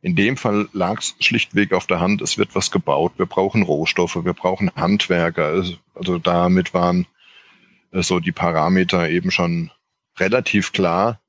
[0.00, 3.62] In dem Fall lag es schlichtweg auf der Hand, es wird was gebaut, wir brauchen
[3.62, 5.46] Rohstoffe, wir brauchen Handwerker.
[5.46, 7.06] Also, also damit waren
[7.90, 9.70] äh, so die Parameter eben schon
[10.18, 11.20] relativ klar.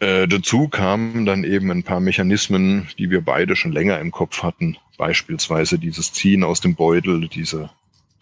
[0.00, 4.42] Äh, dazu kamen dann eben ein paar Mechanismen, die wir beide schon länger im Kopf
[4.42, 4.78] hatten.
[4.96, 7.70] Beispielsweise dieses Ziehen aus dem Beutel, diese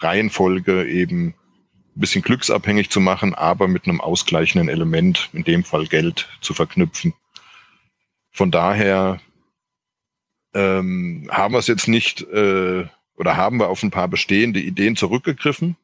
[0.00, 5.86] Reihenfolge eben ein bisschen glücksabhängig zu machen, aber mit einem ausgleichenden Element, in dem Fall
[5.86, 7.14] Geld, zu verknüpfen.
[8.32, 9.20] Von daher
[10.54, 14.96] ähm, haben wir es jetzt nicht äh, oder haben wir auf ein paar bestehende Ideen
[14.96, 15.76] zurückgegriffen,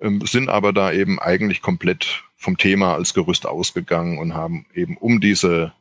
[0.00, 4.96] ähm, sind aber da eben eigentlich komplett vom Thema als Gerüst ausgegangen und haben eben
[4.96, 5.72] um diese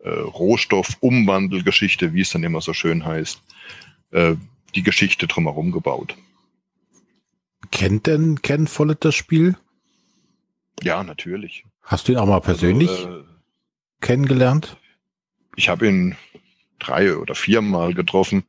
[0.00, 3.42] äh, Rohstoff-Umwandelgeschichte, wie es dann immer so schön heißt,
[4.10, 4.34] äh,
[4.74, 6.16] die Geschichte drumherum gebaut.
[7.70, 9.56] Kennt denn Ken Follett das Spiel?
[10.82, 11.64] Ja, natürlich.
[11.82, 13.24] Hast du ihn auch mal persönlich Also, äh,
[14.00, 14.76] kennengelernt?
[15.56, 16.16] ich habe ihn
[16.78, 18.44] drei oder viermal getroffen,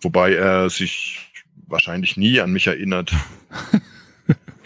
[0.00, 1.28] wobei er sich
[1.68, 3.12] wahrscheinlich nie an mich erinnert.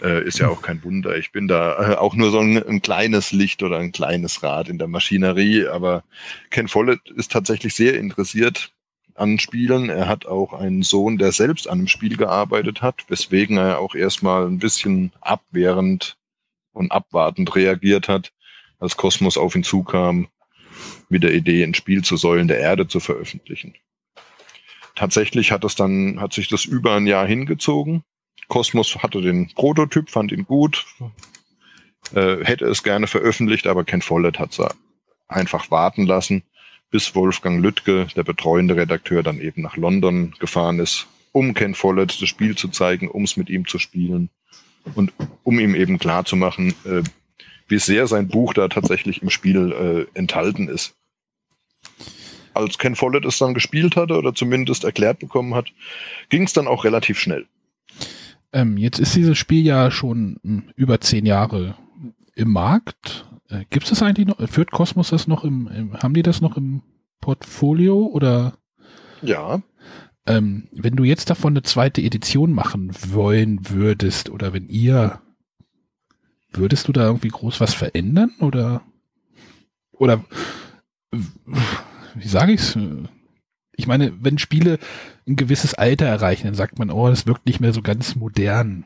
[0.03, 1.17] äh, ist ja auch kein Wunder.
[1.17, 4.69] Ich bin da äh, auch nur so ein, ein kleines Licht oder ein kleines Rad
[4.69, 6.03] in der Maschinerie, aber
[6.49, 8.71] Ken Follett ist tatsächlich sehr interessiert
[9.15, 9.89] an Spielen.
[9.89, 13.95] Er hat auch einen Sohn, der selbst an einem Spiel gearbeitet hat, weswegen er auch
[13.95, 16.17] erstmal ein bisschen abwehrend
[16.73, 18.33] und abwartend reagiert hat,
[18.79, 20.27] als Kosmos auf ihn zukam
[21.09, 23.75] mit der Idee, ein Spiel zu Säulen der Erde zu veröffentlichen.
[24.95, 28.03] Tatsächlich hat es dann, hat sich das über ein Jahr hingezogen.
[28.47, 30.85] Kosmos hatte den Prototyp, fand ihn gut,
[32.13, 34.61] äh, hätte es gerne veröffentlicht, aber Ken Follett hat es
[35.27, 36.43] einfach warten lassen,
[36.91, 42.21] bis Wolfgang Lüttke, der betreuende Redakteur, dann eben nach London gefahren ist, um Ken Follett
[42.21, 44.29] das Spiel zu zeigen, um es mit ihm zu spielen
[44.95, 45.11] und
[45.43, 47.01] um ihm eben klar zu machen, äh,
[47.67, 50.95] wie sehr sein Buch da tatsächlich im Spiel äh, enthalten ist.
[52.53, 55.71] Als Ken Follett es dann gespielt hatte oder zumindest erklärt bekommen hat,
[56.29, 57.47] ging es dann auch relativ schnell.
[58.53, 61.75] Ähm, jetzt ist dieses Spiel ja schon mh, über zehn Jahre
[62.35, 63.25] im Markt.
[63.49, 64.47] Äh, Gibt es das eigentlich noch?
[64.49, 66.81] Führt Cosmos das noch im, im, haben die das noch im
[67.19, 68.53] Portfolio oder
[69.21, 69.61] Ja,
[70.25, 75.19] ähm, wenn du jetzt davon eine zweite Edition machen wollen würdest oder wenn ihr,
[76.51, 78.81] würdest du da irgendwie groß was verändern oder
[79.91, 80.23] oder
[81.11, 82.77] wie sage ich's?
[83.75, 84.79] Ich meine, wenn Spiele
[85.27, 88.85] ein gewisses Alter erreichen, dann sagt man, oh, das wirkt nicht mehr so ganz modern.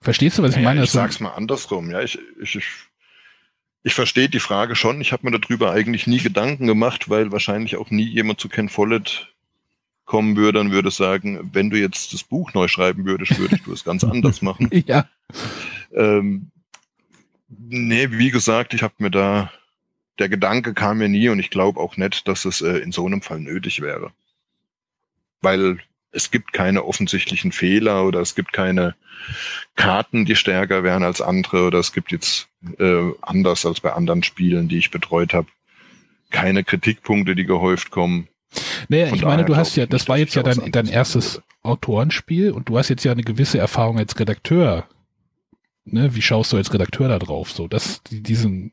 [0.00, 0.84] Verstehst du, was ich Naja, meine?
[0.84, 1.90] ich sag's mal andersrum.
[1.90, 2.66] Ja, ich, ich, ich,
[3.82, 5.00] ich verstehe die Frage schon.
[5.00, 8.68] Ich habe mir darüber eigentlich nie Gedanken gemacht, weil wahrscheinlich auch nie jemand zu Ken
[8.68, 9.34] Follett
[10.04, 13.72] kommen würde und würde sagen, wenn du jetzt das Buch neu schreiben würdest, würdest du
[13.72, 14.68] es ganz anders machen.
[14.72, 15.08] ja,
[15.94, 16.50] Ähm,
[17.48, 19.52] nee, wie gesagt, ich habe mir da,
[20.20, 23.06] der Gedanke kam mir nie und ich glaube auch nicht, dass es äh, in so
[23.06, 24.12] einem Fall nötig wäre.
[25.40, 25.78] Weil
[26.12, 28.94] es gibt keine offensichtlichen Fehler oder es gibt keine
[29.76, 32.48] Karten, die stärker wären als andere oder es gibt jetzt
[32.78, 35.48] äh, anders als bei anderen Spielen, die ich betreut habe,
[36.30, 38.28] keine Kritikpunkte, die gehäuft kommen.
[38.88, 41.42] Naja, Von ich meine, du hast ja, das war dass jetzt ja dein, dein erstes.
[41.62, 44.88] Autorenspiel und du hast jetzt ja eine gewisse Erfahrung als Redakteur.
[45.84, 47.52] Ne, wie schaust du als Redakteur da drauf?
[47.52, 48.72] So, das, die, diesen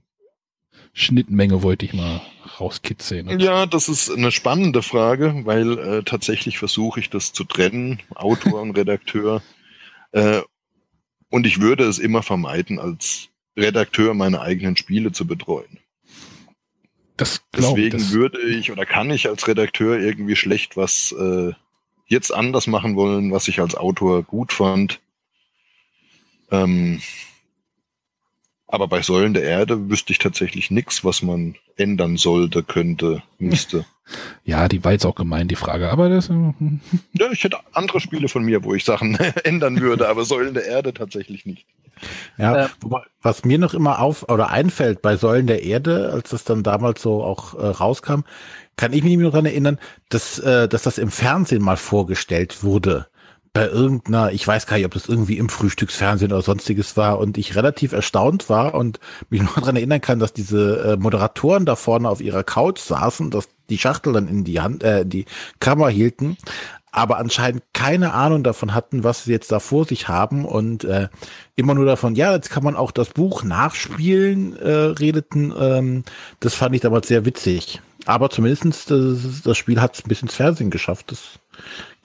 [0.97, 2.21] Schnittmenge wollte ich mal
[2.59, 3.39] rauskitzeln.
[3.39, 8.61] Ja, das ist eine spannende Frage, weil äh, tatsächlich versuche ich das zu trennen, Autor
[8.61, 9.43] und Redakteur.
[10.11, 10.41] Äh,
[11.29, 15.77] und ich würde es immer vermeiden, als Redakteur meine eigenen Spiele zu betreuen.
[17.15, 21.51] Das Deswegen das würde ich oder kann ich als Redakteur irgendwie schlecht was äh,
[22.07, 24.99] jetzt anders machen wollen, was ich als Autor gut fand.
[26.49, 27.01] Ähm,
[28.67, 33.85] aber bei Säulen der Erde wüsste ich tatsächlich nichts, was man ändern sollte, könnte, müsste.
[34.45, 35.91] Ja, die war jetzt auch gemein, die Frage.
[35.91, 36.29] Aber das.
[36.29, 36.53] äh,
[37.11, 40.65] Ja, ich hätte andere Spiele von mir, wo ich Sachen ändern würde, aber Säulen der
[40.65, 41.65] Erde tatsächlich nicht.
[42.37, 46.29] Ja, Äh, wobei, was mir noch immer auf oder einfällt bei Säulen der Erde, als
[46.29, 48.21] das dann damals so auch äh, rauskam,
[48.77, 53.07] kann ich mich noch daran erinnern, dass, äh, dass das im Fernsehen mal vorgestellt wurde.
[53.57, 57.37] Bei irgendeiner, ich weiß gar nicht, ob das irgendwie im Frühstücksfernsehen oder sonstiges war und
[57.37, 58.99] ich relativ erstaunt war und
[59.29, 63.31] mich noch daran erinnern kann, dass diese äh, Moderatoren da vorne auf ihrer Couch saßen,
[63.31, 65.25] dass die Schachtel dann in die Hand, äh, die
[65.59, 66.37] Kamera hielten,
[66.91, 71.09] aber anscheinend keine Ahnung davon hatten, was sie jetzt da vor sich haben und äh,
[71.55, 75.53] immer nur davon, ja, jetzt kann man auch das Buch nachspielen, äh, redeten.
[75.59, 76.03] Ähm,
[76.39, 77.81] das fand ich damals sehr witzig.
[78.05, 81.11] Aber zumindestens das, das Spiel hat es ein bisschen ins Fernsehen geschafft.
[81.11, 81.39] Das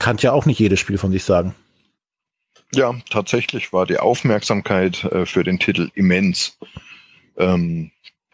[0.03, 1.55] kann ja auch nicht jedes Spiel von sich sagen.
[2.75, 6.59] Ja, tatsächlich war die Aufmerksamkeit äh, für den Titel immens.
[7.37, 7.91] Ähm,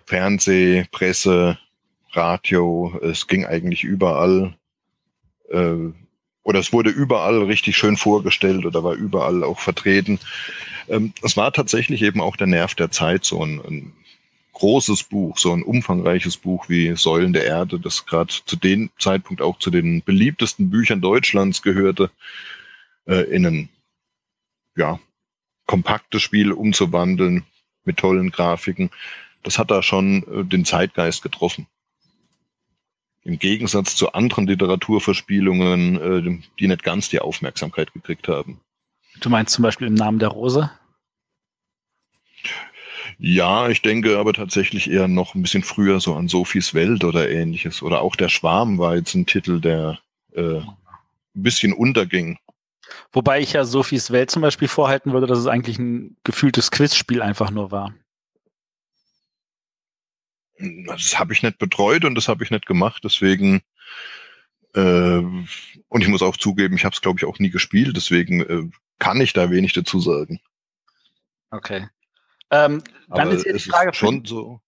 [0.06, 1.58] Fernseh, Presse,
[2.12, 4.54] Radio, es ging eigentlich überall.
[5.50, 5.92] Äh,
[6.42, 10.18] oder es wurde überall richtig schön vorgestellt oder war überall auch vertreten.
[10.88, 13.92] Ähm, es war tatsächlich eben auch der Nerv der Zeit, so ein, ein
[14.58, 19.40] großes Buch, so ein umfangreiches Buch wie Säulen der Erde, das gerade zu dem Zeitpunkt
[19.40, 22.10] auch zu den beliebtesten Büchern Deutschlands gehörte,
[23.06, 23.68] äh, in ein
[24.76, 24.98] ja,
[25.66, 27.44] kompaktes Spiel umzuwandeln
[27.84, 28.90] mit tollen Grafiken.
[29.44, 31.68] Das hat da schon äh, den Zeitgeist getroffen.
[33.22, 38.60] Im Gegensatz zu anderen Literaturverspielungen, äh, die nicht ganz die Aufmerksamkeit gekriegt haben.
[39.20, 40.70] Du meinst zum Beispiel im Namen der Rose?
[43.18, 47.28] Ja, ich denke aber tatsächlich eher noch ein bisschen früher so an Sophies Welt oder
[47.28, 47.82] ähnliches.
[47.82, 49.98] Oder auch Der Schwarm war jetzt ein Titel, der
[50.34, 50.76] äh, ein
[51.34, 52.38] bisschen unterging.
[53.12, 57.20] Wobei ich ja Sophies Welt zum Beispiel vorhalten würde, dass es eigentlich ein gefühltes Quizspiel
[57.20, 57.92] einfach nur war.
[60.86, 63.62] Das habe ich nicht betreut und das habe ich nicht gemacht, deswegen
[64.74, 65.22] äh,
[65.88, 68.68] und ich muss auch zugeben, ich habe es glaube ich auch nie gespielt, deswegen äh,
[68.98, 70.40] kann ich da wenig dazu sagen.
[71.50, 71.88] Okay.
[72.50, 74.60] Ähm, dann ist ja die Frage, schon so.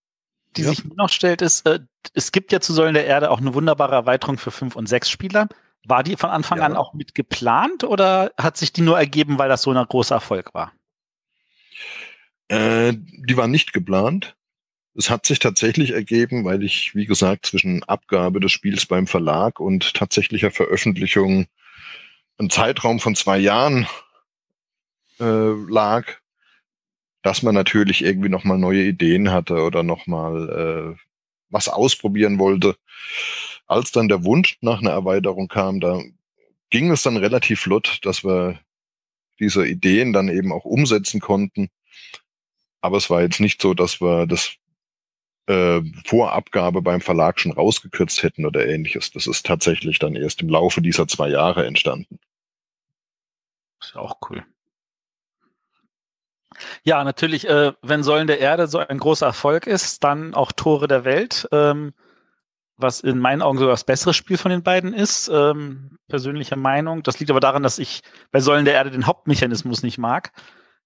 [0.56, 0.70] die ja.
[0.70, 1.80] sich mir noch stellt, ist, äh,
[2.14, 5.10] es gibt ja zu Säulen der Erde auch eine wunderbare Erweiterung für fünf und sechs
[5.10, 5.48] Spieler.
[5.86, 6.64] War die von Anfang Ja.
[6.64, 10.16] an auch mit geplant oder hat sich die nur ergeben, weil das so ein großer
[10.16, 10.72] Erfolg war?
[12.48, 14.36] Äh, die war nicht geplant.
[14.94, 19.60] Es hat sich tatsächlich ergeben, weil ich, wie gesagt, zwischen Abgabe des Spiels beim Verlag
[19.60, 21.46] und tatsächlicher Veröffentlichung
[22.38, 23.86] ein Zeitraum von zwei Jahren
[25.20, 26.06] äh, lag,
[27.22, 31.00] dass man natürlich irgendwie nochmal neue Ideen hatte oder nochmal äh,
[31.50, 32.76] was ausprobieren wollte.
[33.66, 36.00] Als dann der Wunsch nach einer Erweiterung kam, da
[36.70, 38.58] ging es dann relativ flott, dass wir
[39.38, 41.68] diese Ideen dann eben auch umsetzen konnten.
[42.80, 44.52] Aber es war jetzt nicht so, dass wir das
[45.46, 49.10] äh, vor Abgabe beim Verlag schon rausgekürzt hätten oder ähnliches.
[49.10, 52.18] Das ist tatsächlich dann erst im Laufe dieser zwei Jahre entstanden.
[53.80, 54.44] Ist ja auch cool.
[56.82, 60.88] Ja, natürlich, äh, wenn Säulen der Erde so ein großer Erfolg ist, dann auch Tore
[60.88, 61.92] der Welt, ähm,
[62.76, 65.28] was in meinen Augen sogar das bessere Spiel von den beiden ist.
[65.28, 67.02] Ähm, persönliche Meinung.
[67.02, 70.32] Das liegt aber daran, dass ich bei Säulen der Erde den Hauptmechanismus nicht mag.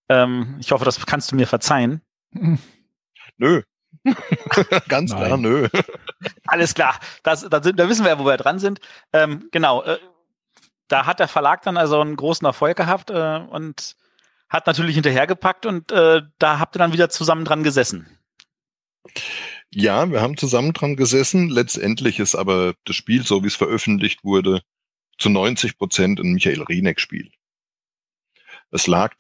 [0.09, 2.03] Ähm, ich hoffe, das kannst du mir verzeihen.
[3.37, 3.63] Nö.
[4.89, 5.25] Ganz Nein.
[5.25, 5.69] klar, nö.
[6.47, 8.81] Alles klar, das, da, sind, da wissen wir ja, wo wir dran sind.
[9.13, 9.99] Ähm, genau, äh,
[10.89, 13.97] da hat der Verlag dann also einen großen Erfolg gehabt äh, und
[14.55, 18.07] hat natürlich hinterhergepackt und äh, da habt ihr dann wieder zusammen dran gesessen.
[19.71, 21.49] Ja, wir haben zusammen dran gesessen.
[21.49, 24.63] Letztendlich ist aber das Spiel, so wie es veröffentlicht wurde,
[25.19, 27.33] zu 90 Prozent ein Michael Rieneck-Spiel.
[28.71, 29.15] Es lag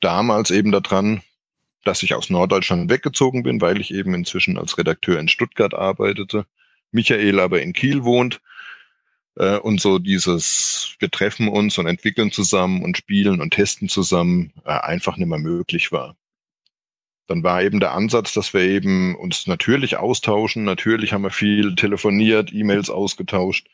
[0.00, 1.22] damals eben daran,
[1.84, 6.46] dass ich aus Norddeutschland weggezogen bin, weil ich eben inzwischen als Redakteur in Stuttgart arbeitete.
[6.90, 8.40] Michael aber in Kiel wohnt.
[9.36, 14.52] Äh, und so dieses, wir treffen uns und entwickeln zusammen und spielen und testen zusammen,
[14.64, 16.16] äh, einfach nicht mehr möglich war.
[17.26, 20.64] Dann war eben der Ansatz, dass wir eben uns natürlich austauschen.
[20.64, 23.66] Natürlich haben wir viel telefoniert, E-Mails ausgetauscht.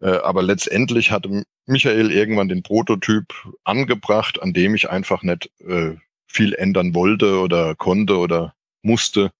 [0.00, 3.32] Äh, aber letztendlich hatte Michael irgendwann den Prototyp
[3.64, 5.94] angebracht, an dem ich einfach nicht äh,
[6.26, 9.30] viel ändern wollte oder konnte oder musste.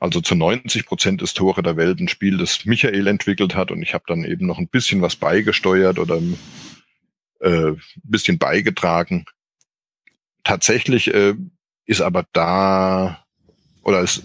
[0.00, 3.82] Also zu 90 Prozent ist Tore der Welt ein Spiel, das Michael entwickelt hat und
[3.82, 6.20] ich habe dann eben noch ein bisschen was beigesteuert oder
[7.40, 9.26] äh, ein bisschen beigetragen.
[10.44, 11.34] Tatsächlich äh,
[11.86, 13.24] ist aber da
[13.82, 14.22] oder es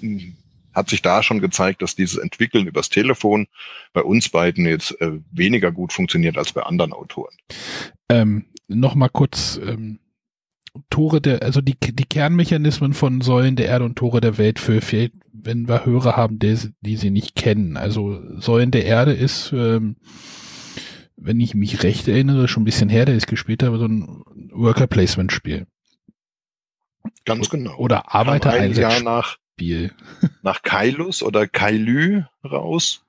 [0.73, 3.47] hat sich da schon gezeigt, dass dieses Entwickeln übers Telefon
[3.93, 7.35] bei uns beiden jetzt äh, weniger gut funktioniert als bei anderen Autoren.
[8.09, 9.99] Ähm, Nochmal kurz ähm,
[10.89, 14.81] Tore der, also die, die Kernmechanismen von Säulen der Erde und Tore der Welt für,
[14.81, 15.11] für
[15.43, 17.77] wenn wir Hörer haben, die, die sie nicht kennen.
[17.77, 19.97] Also Säulen der Erde ist, ähm,
[21.15, 24.23] wenn ich mich recht erinnere, schon ein bisschen her, der ist gespielt, aber so ein
[24.51, 25.67] Worker Placement Spiel.
[27.25, 27.75] Ganz genau.
[27.77, 29.93] Oder Arbeiter ein Jahr nach Spiel.
[30.41, 33.03] nach Kailus oder Kailü raus.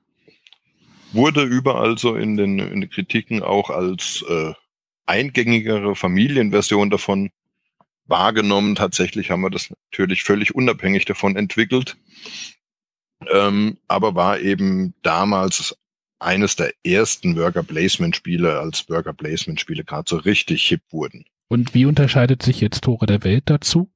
[1.13, 4.53] Wurde überall so in den, in den Kritiken auch als äh,
[5.07, 7.31] eingängigere Familienversion davon
[8.07, 8.75] wahrgenommen.
[8.75, 11.97] Tatsächlich haben wir das natürlich völlig unabhängig davon entwickelt.
[13.33, 15.77] Ähm, aber war eben damals
[16.19, 21.25] eines der ersten Worker Placement Spiele, als Worker Placement Spiele gerade so richtig hip wurden.
[21.49, 23.91] Und wie unterscheidet sich jetzt Tore der Welt dazu?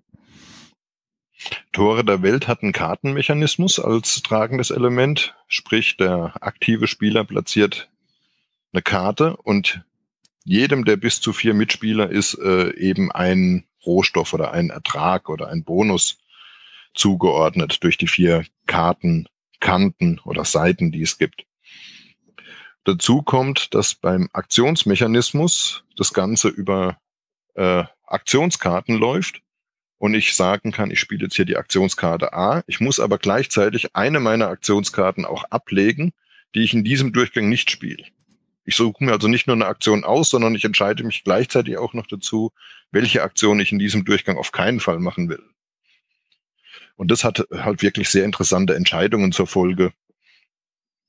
[1.73, 7.89] Tore der Welt hat einen Kartenmechanismus als tragendes Element, sprich der aktive Spieler platziert
[8.73, 9.83] eine Karte und
[10.45, 15.49] jedem der bis zu vier Mitspieler ist äh, eben ein Rohstoff oder ein Ertrag oder
[15.49, 16.19] ein Bonus
[16.95, 19.29] zugeordnet durch die vier Karten,
[19.61, 21.45] Kanten oder Seiten, die es gibt.
[22.85, 26.99] Dazu kommt, dass beim Aktionsmechanismus das Ganze über
[27.55, 29.43] äh, Aktionskarten läuft
[29.99, 32.63] und ich sagen kann, ich spiele jetzt hier die Aktionskarte A.
[32.67, 36.13] Ich muss aber gleichzeitig eine meiner Aktionskarten auch ablegen,
[36.55, 38.05] die ich in diesem Durchgang nicht spiele.
[38.69, 41.95] Ich suche mir also nicht nur eine Aktion aus, sondern ich entscheide mich gleichzeitig auch
[41.95, 42.53] noch dazu,
[42.91, 45.43] welche Aktion ich in diesem Durchgang auf keinen Fall machen will.
[46.97, 49.95] Und das hat halt wirklich sehr interessante Entscheidungen zur Folge,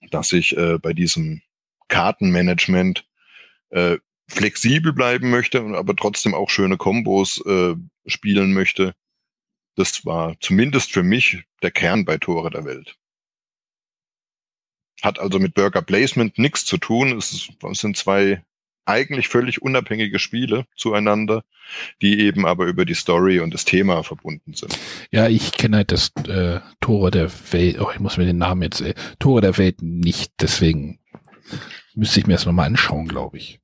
[0.10, 1.41] dass ich äh, bei diesem
[1.90, 3.06] Kartenmanagement
[3.72, 3.98] äh,
[4.30, 7.76] flexibel bleiben möchte, aber trotzdem auch schöne Kombos äh,
[8.06, 8.94] spielen möchte.
[9.76, 12.98] Das war zumindest für mich der Kern bei Tore der Welt.
[15.01, 17.17] Hat also mit Burger Placement nichts zu tun.
[17.17, 18.43] Es sind zwei
[18.89, 21.43] eigentlich völlig unabhängige Spiele zueinander,
[22.01, 24.77] die eben aber über die Story und das Thema verbunden sind.
[25.11, 28.63] Ja, ich kenne halt das äh, Tore der Welt, oh, ich muss mir den Namen
[28.63, 30.99] jetzt, äh, Tore der Welt nicht, deswegen
[31.93, 33.59] müsste ich mir das nochmal anschauen, glaube ich.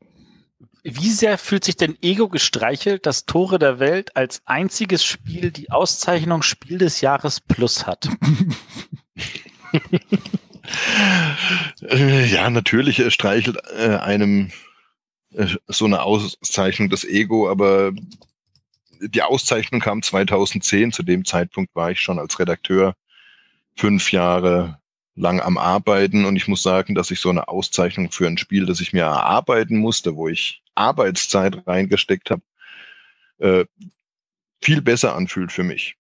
[0.84, 5.72] Wie sehr fühlt sich denn Ego gestreichelt, dass Tore der Welt als einziges Spiel die
[5.72, 8.08] Auszeichnung Spiel des Jahres Plus hat?
[11.82, 14.52] Äh, ja, natürlich streichelt äh, einem
[15.34, 17.92] äh, so eine Auszeichnung das Ego, aber
[19.02, 20.92] die Auszeichnung kam 2010.
[20.92, 22.96] Zu dem Zeitpunkt war ich schon als Redakteur
[23.76, 24.80] fünf Jahre
[25.16, 28.66] lang am Arbeiten und ich muss sagen, dass ich so eine Auszeichnung für ein Spiel,
[28.66, 32.42] das ich mir erarbeiten musste, wo ich Arbeitszeit reingesteckt habe,
[33.40, 33.66] äh,
[34.62, 35.96] viel besser anfühlt für mich.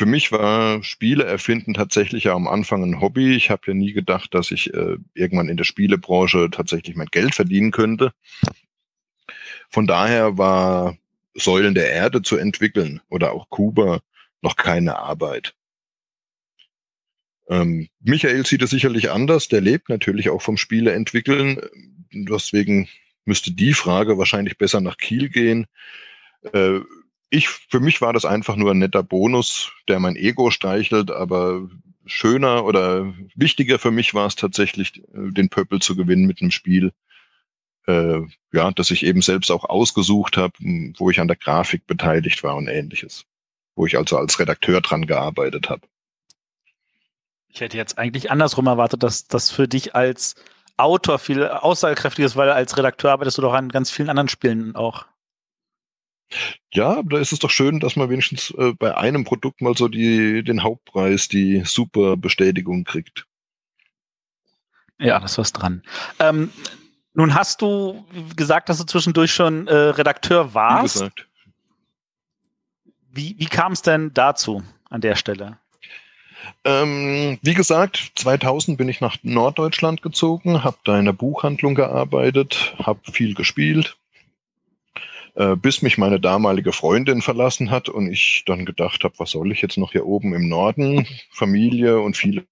[0.00, 3.36] Für mich war Spiele erfinden tatsächlich ja am Anfang ein Hobby.
[3.36, 7.34] Ich habe ja nie gedacht, dass ich äh, irgendwann in der Spielebranche tatsächlich mein Geld
[7.34, 8.14] verdienen könnte.
[9.68, 10.96] Von daher war
[11.34, 14.00] Säulen der Erde zu entwickeln oder auch Kuba
[14.40, 15.54] noch keine Arbeit.
[17.50, 19.48] Ähm, Michael sieht es sicherlich anders.
[19.48, 21.60] Der lebt natürlich auch vom Spiele entwickeln.
[22.10, 22.88] Deswegen
[23.26, 25.66] müsste die Frage wahrscheinlich besser nach Kiel gehen.
[26.54, 26.80] Äh,
[27.30, 31.68] ich, für mich war das einfach nur ein netter Bonus, der mein Ego streichelt, aber
[32.04, 36.50] schöner oder wichtiger für mich war es tatsächlich, äh, den Pöppel zu gewinnen mit einem
[36.50, 36.92] Spiel,
[37.86, 38.20] äh,
[38.52, 40.54] ja, das ich eben selbst auch ausgesucht habe,
[40.98, 43.24] wo ich an der Grafik beteiligt war und ähnliches.
[43.76, 45.82] Wo ich also als Redakteur dran gearbeitet habe.
[47.48, 50.34] Ich hätte jetzt eigentlich andersrum erwartet, dass das für dich als
[50.76, 54.74] Autor viel aussagekräftiger ist, weil als Redakteur arbeitest du doch an ganz vielen anderen Spielen
[54.74, 55.06] auch.
[56.72, 59.88] Ja, da ist es doch schön, dass man wenigstens äh, bei einem Produkt mal so
[59.88, 63.26] die, den Hauptpreis, die super Bestätigung kriegt.
[64.98, 65.82] Ja, das was dran.
[66.18, 66.50] Ähm,
[67.14, 68.04] nun hast du
[68.36, 71.02] gesagt, dass du zwischendurch schon äh, Redakteur warst.
[71.02, 71.10] Wie.
[73.12, 75.58] Wie, wie kam es denn dazu an der Stelle?
[76.64, 82.74] Ähm, wie gesagt, 2000 bin ich nach Norddeutschland gezogen, habe da in der Buchhandlung gearbeitet,
[82.78, 83.96] habe viel gespielt,
[85.34, 89.52] äh, bis mich meine damalige Freundin verlassen hat und ich dann gedacht habe, was soll
[89.52, 92.44] ich jetzt noch hier oben im Norden, Familie und viele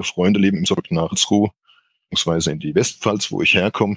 [0.00, 3.96] Freunde leben im zurück nach beziehungsweise in die Westpfalz, wo ich herkomme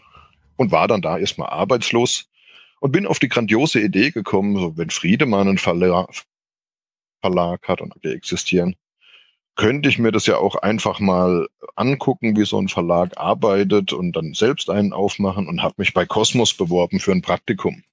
[0.58, 2.30] und war dann da erstmal arbeitslos
[2.80, 6.10] Und bin auf die grandiose Idee gekommen, so wenn Friedemann einen Verlag,
[7.22, 8.76] Verlag hat und wir existieren,
[9.58, 14.14] könnte ich mir das ja auch einfach mal angucken, wie so ein Verlag arbeitet und
[14.14, 17.84] dann selbst einen aufmachen und habe mich bei Cosmos beworben für ein Praktikum.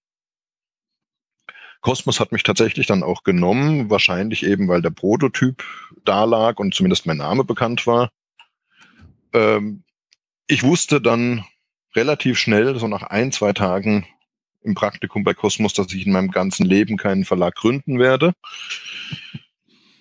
[1.80, 5.64] Cosmos hat mich tatsächlich dann auch genommen, wahrscheinlich eben, weil der Prototyp
[6.04, 8.10] da lag und zumindest mein Name bekannt war.
[9.32, 9.84] Ähm,
[10.46, 11.44] ich wusste dann
[11.94, 14.06] relativ schnell, so nach ein, zwei Tagen
[14.62, 18.32] im Praktikum bei Cosmos, dass ich in meinem ganzen Leben keinen Verlag gründen werde.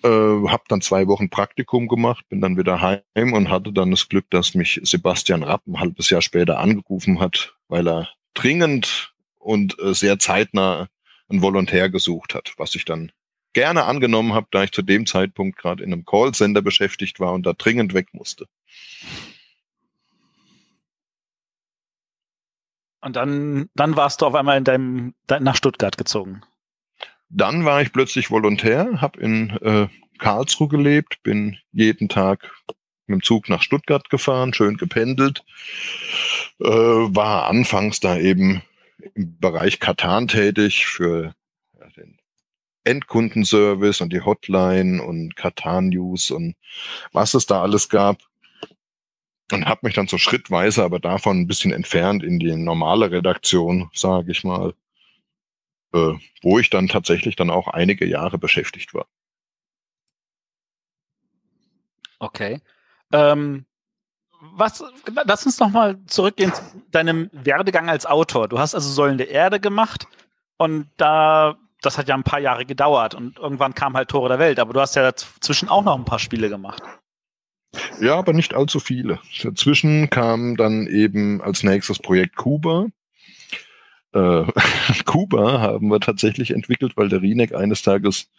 [0.04, 0.08] Äh,
[0.48, 4.28] habe dann zwei Wochen Praktikum gemacht, bin dann wieder heim und hatte dann das Glück,
[4.28, 9.94] dass mich Sebastian Rapp ein halbes Jahr später angerufen hat, weil er dringend und äh,
[9.94, 10.88] sehr zeitnah
[11.30, 13.12] einen Volontär gesucht hat, was ich dann
[13.54, 17.46] gerne angenommen habe, da ich zu dem Zeitpunkt gerade in einem Callcenter beschäftigt war und
[17.46, 18.46] da dringend weg musste.
[23.00, 26.42] Und dann, dann warst du auf einmal in deinem, nach Stuttgart gezogen.
[27.36, 29.88] Dann war ich plötzlich Volontär, habe in äh,
[30.18, 32.52] Karlsruhe gelebt, bin jeden Tag
[33.06, 35.44] mit dem Zug nach Stuttgart gefahren, schön gependelt,
[36.60, 38.62] äh, war anfangs da eben
[39.14, 41.34] im Bereich Katan tätig für
[41.76, 42.18] ja, den
[42.84, 46.54] Endkundenservice und die Hotline und Katan News und
[47.12, 48.18] was es da alles gab.
[49.52, 53.90] Und habe mich dann so schrittweise, aber davon ein bisschen entfernt in die normale Redaktion,
[53.92, 54.72] sage ich mal,
[55.94, 59.06] äh, wo ich dann tatsächlich dann auch einige Jahre beschäftigt war.
[62.18, 62.60] Okay.
[63.12, 63.64] Ähm,
[64.40, 64.84] was,
[65.24, 68.48] lass uns noch mal zurückgehen zu deinem Werdegang als Autor.
[68.48, 70.06] Du hast also Säulen der Erde gemacht
[70.56, 74.38] und da, das hat ja ein paar Jahre gedauert und irgendwann kam halt Tore der
[74.38, 76.82] Welt, aber du hast ja dazwischen auch noch ein paar Spiele gemacht.
[78.00, 79.18] Ja, aber nicht allzu viele.
[79.42, 82.86] Dazwischen kam dann eben als nächstes Projekt Kuba.
[84.14, 84.44] Äh,
[85.04, 88.30] Kuba haben wir tatsächlich entwickelt, weil der Rinek eines Tages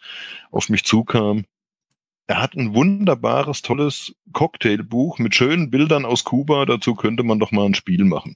[0.50, 1.44] auf mich zukam.
[2.26, 6.64] Er hat ein wunderbares, tolles Cocktailbuch mit schönen Bildern aus Kuba.
[6.64, 8.34] Dazu könnte man doch mal ein Spiel machen.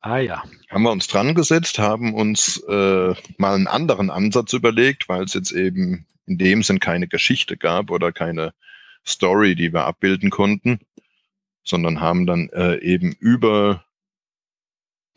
[0.00, 0.42] Ah ja.
[0.70, 5.34] Haben wir uns dran gesetzt, haben uns äh, mal einen anderen Ansatz überlegt, weil es
[5.34, 8.52] jetzt eben in dem Sinn keine Geschichte gab oder keine
[9.06, 10.80] Story, die wir abbilden konnten,
[11.62, 13.85] sondern haben dann äh, eben über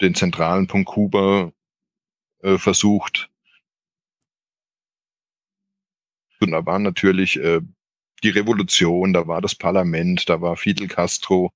[0.01, 1.51] den zentralen Punkt Kuba
[2.41, 3.29] äh, versucht.
[6.41, 7.61] Und da war natürlich äh,
[8.23, 11.51] die Revolution, da war das Parlament, da war Fidel Castro.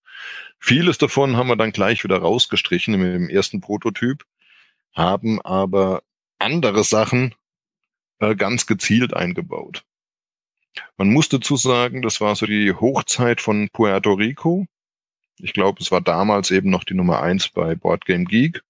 [0.59, 4.25] Vieles davon haben wir dann gleich wieder rausgestrichen dem ersten Prototyp,
[4.93, 6.03] haben aber
[6.39, 7.35] andere Sachen
[8.19, 9.85] äh, ganz gezielt eingebaut.
[10.97, 14.65] Man muss dazu sagen, das war so die Hochzeit von Puerto Rico.
[15.39, 18.61] Ich glaube, es war damals eben noch die Nummer eins bei Board Game Geek.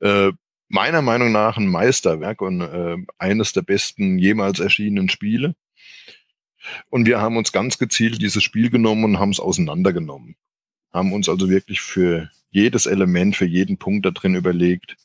[0.00, 0.32] Äh,
[0.68, 5.54] meiner Meinung nach ein Meisterwerk und äh, eines der besten jemals erschienenen Spiele.
[6.88, 10.36] Und wir haben uns ganz gezielt dieses Spiel genommen und haben es auseinandergenommen.
[10.92, 14.96] Haben uns also wirklich für jedes Element, für jeden Punkt da drin überlegt,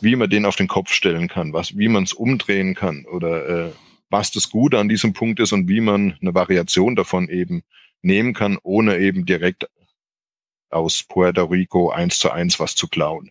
[0.00, 3.68] wie man den auf den Kopf stellen kann, was, wie man es umdrehen kann oder
[3.68, 3.72] äh,
[4.10, 7.62] was das Gute an diesem Punkt ist und wie man eine Variation davon eben
[8.06, 9.68] nehmen kann, ohne eben direkt
[10.70, 13.30] aus Puerto Rico eins zu eins was zu klauen.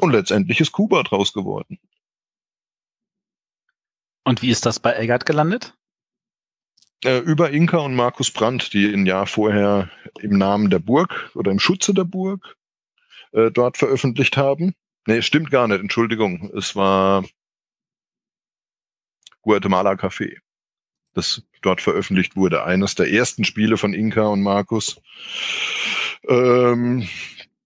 [0.00, 1.78] Und letztendlich ist Kuba draus geworden.
[4.24, 5.74] Und wie ist das bei Eggert gelandet?
[7.04, 9.90] Äh, über Inka und Markus Brandt, die ein Jahr vorher
[10.20, 12.56] im Namen der Burg oder im Schutze der Burg
[13.32, 14.74] äh, dort veröffentlicht haben.
[15.06, 16.50] Nee, stimmt gar nicht, Entschuldigung.
[16.56, 17.24] Es war
[19.42, 20.38] Guatemala Café,
[21.16, 22.64] das dort veröffentlicht wurde.
[22.64, 25.00] Eines der ersten Spiele von Inka und Markus,
[26.28, 27.08] ähm,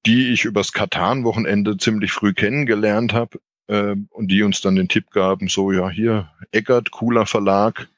[0.07, 5.11] die ich übers Katan-Wochenende ziemlich früh kennengelernt habe äh, und die uns dann den Tipp
[5.11, 7.89] gaben, so ja, hier, Eckert, cooler Verlag,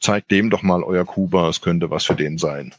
[0.00, 2.74] zeigt dem doch mal euer Kuba, es könnte was für den sein.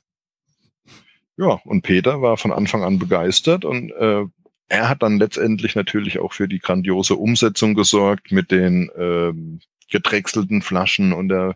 [1.38, 4.26] Ja, und Peter war von Anfang an begeistert und äh,
[4.68, 10.61] er hat dann letztendlich natürlich auch für die grandiose Umsetzung gesorgt mit den ähm, gedrechselten
[10.61, 11.56] Flaschen und der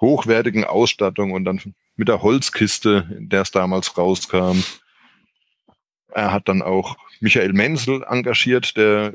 [0.00, 4.62] hochwertigen Ausstattung und dann mit der Holzkiste, in der es damals rauskam.
[6.08, 9.14] Er hat dann auch Michael Menzel engagiert, der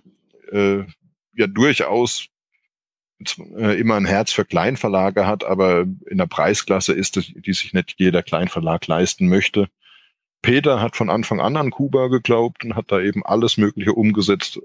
[0.52, 0.84] äh,
[1.34, 2.28] ja durchaus
[3.58, 7.74] äh, immer ein Herz für Kleinverlage hat, aber in der Preisklasse ist, es, die sich
[7.74, 9.68] nicht jeder Kleinverlag leisten möchte.
[10.42, 14.60] Peter hat von Anfang an an Kuba geglaubt und hat da eben alles Mögliche umgesetzt,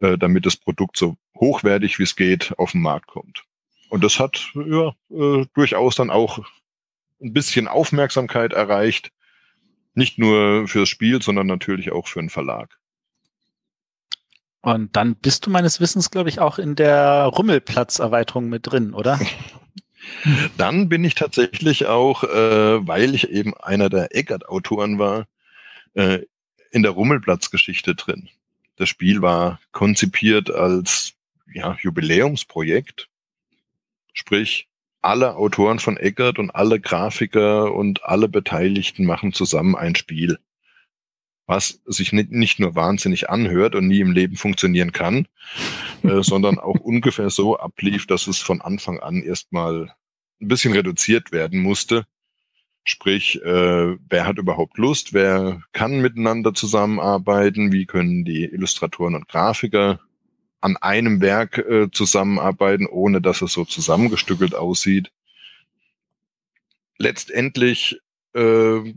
[0.00, 3.44] äh, damit das Produkt so hochwertig wie es geht auf den Markt kommt.
[3.92, 6.38] Und das hat ja äh, durchaus dann auch
[7.20, 9.12] ein bisschen Aufmerksamkeit erreicht.
[9.92, 12.78] Nicht nur fürs Spiel, sondern natürlich auch für einen Verlag.
[14.62, 19.20] Und dann bist du meines Wissens, glaube ich, auch in der Rummelplatz-Erweiterung mit drin, oder?
[20.56, 25.26] Dann bin ich tatsächlich auch, äh, weil ich eben einer der Eckert-Autoren war,
[25.92, 26.20] äh,
[26.70, 28.30] in der Rummelplatz-Geschichte drin.
[28.76, 31.12] Das Spiel war konzipiert als
[31.52, 33.10] ja, Jubiläumsprojekt.
[34.12, 34.68] Sprich,
[35.00, 40.38] alle Autoren von Eckert und alle Grafiker und alle Beteiligten machen zusammen ein Spiel
[41.46, 45.26] was sich nicht, nicht nur wahnsinnig anhört und nie im Leben funktionieren kann,
[46.02, 49.92] äh, sondern auch ungefähr so ablief, dass es von Anfang an erstmal
[50.40, 52.06] ein bisschen reduziert werden musste.
[52.84, 59.28] Sprich, äh, wer hat überhaupt Lust, wer kann miteinander zusammenarbeiten, wie können die Illustratoren und
[59.28, 60.00] Grafiker
[60.62, 65.12] an einem Werk äh, zusammenarbeiten, ohne dass es so zusammengestückelt aussieht.
[66.98, 68.00] Letztendlich
[68.34, 68.94] äh,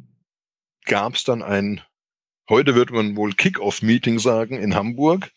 [0.86, 1.82] gab es dann ein
[2.48, 5.32] Heute wird man wohl Kick-Off-Meeting sagen in Hamburg,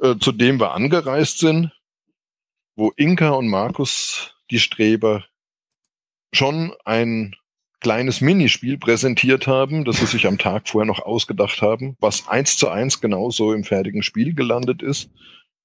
[0.00, 1.72] äh, zu dem wir angereist sind,
[2.76, 5.24] wo Inka und Markus, die Streber,
[6.32, 7.34] schon ein
[7.80, 12.56] kleines Minispiel präsentiert haben, das sie sich am Tag vorher noch ausgedacht haben, was eins
[12.56, 15.10] zu eins genauso im fertigen Spiel gelandet ist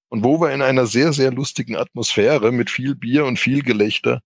[0.10, 4.22] und wo wir in einer sehr, sehr lustigen Atmosphäre mit viel Bier und viel Gelächter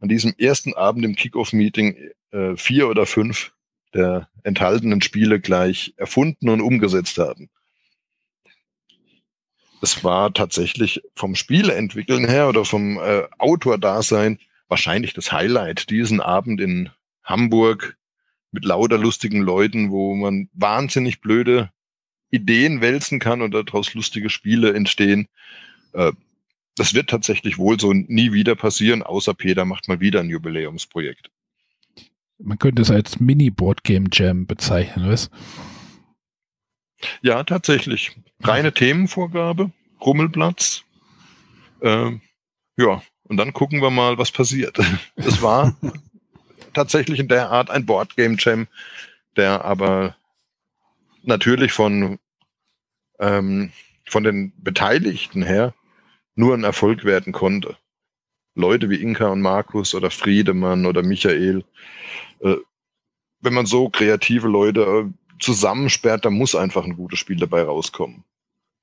[0.00, 3.52] an diesem ersten Abend im Kick-Off-Meeting äh, vier oder fünf
[3.94, 7.50] der enthaltenen Spiele gleich erfunden und umgesetzt haben.
[9.82, 14.38] Es war tatsächlich vom Spieleentwickeln her oder vom äh, Autor-Dasein
[14.68, 16.90] wahrscheinlich das Highlight, diesen Abend in
[17.30, 17.96] Hamburg
[18.52, 21.70] mit lauter lustigen Leuten, wo man wahnsinnig blöde
[22.30, 25.28] Ideen wälzen kann und daraus lustige Spiele entstehen.
[25.92, 26.12] Äh,
[26.76, 31.30] das wird tatsächlich wohl so nie wieder passieren, außer Peter macht mal wieder ein Jubiläumsprojekt.
[32.38, 35.30] Man könnte es als Mini-Board-Game Jam bezeichnen, was?
[37.22, 38.12] Ja, tatsächlich.
[38.42, 40.84] Reine Themenvorgabe, Rummelplatz.
[41.80, 42.12] Äh,
[42.76, 44.78] ja, und dann gucken wir mal, was passiert.
[45.16, 45.76] Es war
[46.74, 48.66] tatsächlich in der Art ein Board Game Jam,
[49.36, 50.16] der aber
[51.22, 52.18] natürlich von,
[53.18, 53.72] ähm,
[54.06, 55.74] von den Beteiligten her
[56.34, 57.76] nur ein Erfolg werden konnte.
[58.54, 61.64] Leute wie Inka und Markus oder Friedemann oder Michael
[62.40, 62.56] äh,
[63.40, 68.24] wenn man so kreative Leute äh, zusammensperrt, dann muss einfach ein gutes Spiel dabei rauskommen.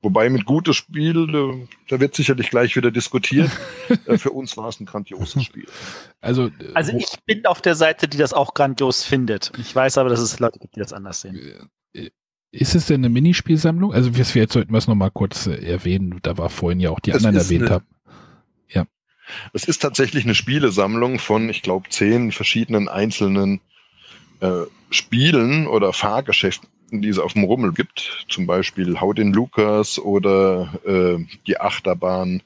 [0.02, 3.50] Wobei mit gutes Spiel, äh, da wird sicherlich gleich wieder diskutiert.
[4.06, 5.66] äh, für uns war es ein grandioses Spiel.
[6.22, 9.52] Also, äh, also ich bin auf der Seite, die das auch grandios findet.
[9.58, 11.70] Ich weiß aber, dass es Leute gibt, die das anders sehen.
[12.52, 13.94] Ist es denn eine Minispielsammlung?
[13.94, 16.20] Also wir, jetzt sollten wir es nochmal kurz erwähnen.
[16.22, 17.86] Da war vorhin ja auch die anderen erwähnt haben.
[19.54, 23.62] Es ist tatsächlich eine Spielesammlung von, ich glaube, zehn verschiedenen einzelnen
[24.40, 28.26] äh, Spielen oder Fahrgeschäften, die es auf dem Rummel gibt.
[28.30, 32.42] Zum Beispiel Hau den Lukas oder äh, die Achterbahn.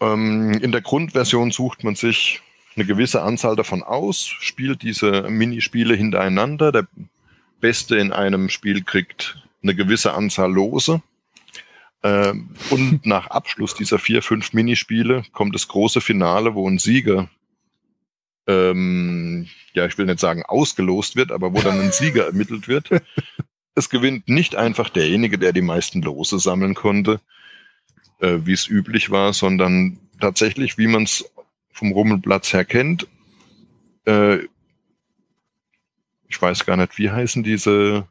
[0.00, 2.40] Ähm, in der Grundversion sucht man sich
[2.76, 6.72] eine gewisse Anzahl davon aus, spielt diese Minispiele hintereinander.
[6.72, 6.86] Der
[7.60, 11.02] Beste in einem Spiel kriegt eine gewisse Anzahl Lose.
[12.02, 17.28] Ähm, und nach Abschluss dieser vier, fünf Minispiele kommt das große Finale, wo ein Sieger,
[18.48, 22.90] ähm, ja, ich will nicht sagen ausgelost wird, aber wo dann ein Sieger ermittelt wird.
[23.74, 27.20] Es gewinnt nicht einfach derjenige, der die meisten Lose sammeln konnte,
[28.20, 31.30] äh, wie es üblich war, sondern tatsächlich, wie man es
[31.70, 33.06] vom Rummelplatz her kennt.
[34.04, 34.38] Äh,
[36.28, 38.08] ich weiß gar nicht, wie heißen diese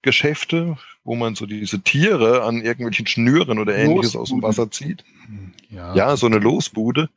[0.00, 5.04] Geschäfte, wo man so diese Tiere an irgendwelchen Schnüren oder ähnliches aus dem Wasser zieht.
[5.68, 5.94] Ja.
[5.94, 7.10] ja, so eine Losbude.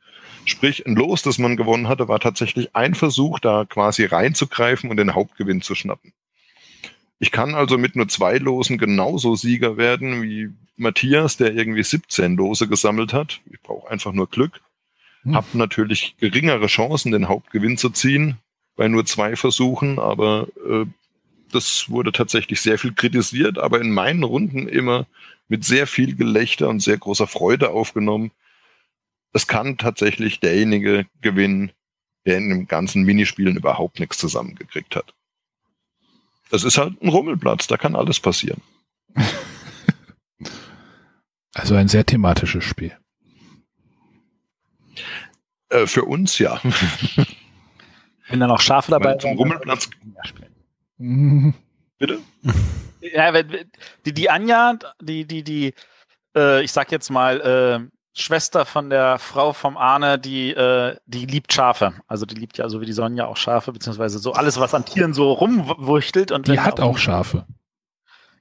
[0.46, 4.96] Sprich, ein Los, das man gewonnen hatte, war tatsächlich ein Versuch, da quasi reinzugreifen und
[4.96, 6.12] den Hauptgewinn zu schnappen.
[7.18, 12.36] Ich kann also mit nur zwei Losen genauso Sieger werden wie Matthias, der irgendwie 17
[12.36, 13.40] Lose gesammelt hat.
[13.50, 14.60] Ich brauche einfach nur Glück.
[15.22, 15.34] Hm.
[15.34, 18.38] Hab natürlich geringere Chancen, den Hauptgewinn zu ziehen
[18.76, 20.84] bei nur zwei Versuchen, aber äh,
[21.50, 25.06] das wurde tatsächlich sehr viel kritisiert, aber in meinen Runden immer
[25.48, 28.30] mit sehr viel Gelächter und sehr großer Freude aufgenommen.
[29.32, 31.72] Es kann tatsächlich derjenige gewinnen,
[32.24, 35.14] der in dem ganzen Minispielen überhaupt nichts zusammengekriegt hat.
[36.50, 38.62] Das ist halt ein Rummelplatz, da kann alles passieren.
[41.58, 42.94] Also ein sehr thematisches Spiel.
[45.70, 46.60] Äh, für uns ja.
[48.28, 49.22] Wenn da noch Schafe dabei sind.
[49.22, 49.88] Zum Rummelplatz.
[51.98, 52.20] Bitte?
[53.00, 55.74] Ja, die, die Anja, die, die, die,
[56.36, 61.26] äh, ich sag jetzt mal, äh, Schwester von der Frau vom Arne, die, äh, die
[61.26, 61.92] liebt Schafe.
[62.08, 64.86] Also die liebt ja so wie die Sonja auch Schafe, beziehungsweise so alles, was an
[64.86, 66.32] Tieren so rumwuchtelt.
[66.32, 67.46] Und die hat auch Schafe.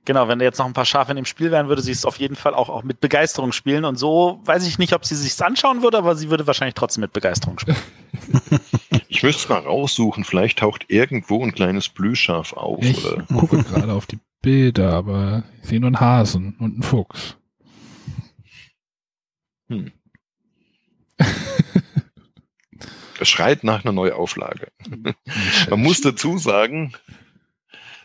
[0.06, 2.06] Genau, wenn da jetzt noch ein paar Schafe in dem Spiel wären, würde sie es
[2.06, 3.84] auf jeden Fall auch, auch mit Begeisterung spielen.
[3.84, 7.02] Und so weiß ich nicht, ob sie sich anschauen würde, aber sie würde wahrscheinlich trotzdem
[7.02, 7.78] mit Begeisterung spielen.
[9.10, 10.24] ich müsste es mal raussuchen.
[10.24, 12.82] Vielleicht taucht irgendwo ein kleines Blühschaf auf.
[12.82, 13.24] Ich oder?
[13.24, 17.36] gucke gerade auf die Bilder, aber ich sehe nur einen Hasen und einen Fuchs.
[19.70, 19.92] Hm.
[23.18, 24.68] Das schreit nach einer Neuauflage.
[25.70, 26.94] Man muss dazu sagen,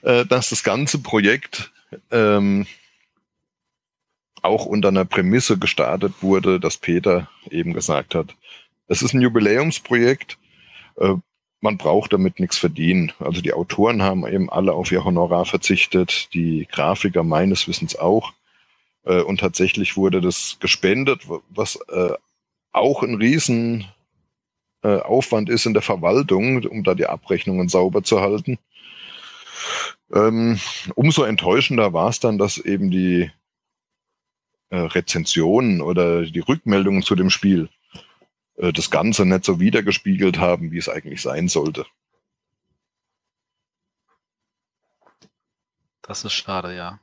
[0.03, 1.73] äh, dass das ganze Projekt
[2.13, 2.67] ähm,
[4.43, 8.37] auch unter einer Prämisse gestartet wurde, dass Peter eben gesagt hat,
[8.87, 10.39] es ist ein Jubiläumsprojekt,
[10.97, 11.15] äh,
[11.61, 13.13] man braucht damit nichts verdienen.
[13.19, 18.33] Also die Autoren haben eben alle auf ihr Honorar verzichtet, die Grafiker meines Wissens auch.
[19.05, 22.15] Äh, und tatsächlich wurde das gespendet, was äh,
[22.73, 23.87] auch ein riesen
[24.83, 28.59] äh, Aufwand ist in der Verwaltung, um da die Abrechnungen sauber zu halten.
[30.13, 30.59] Ähm,
[30.95, 33.31] umso enttäuschender war es dann, dass eben die
[34.71, 37.69] äh, Rezensionen oder die Rückmeldungen zu dem Spiel
[38.57, 41.87] äh, das Ganze nicht so wiedergespiegelt haben, wie es eigentlich sein sollte.
[46.03, 46.99] Das ist schade, ja.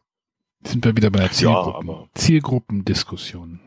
[0.63, 3.59] Sind wir wieder bei der Zielgruppen, ja, Zielgruppendiskussion,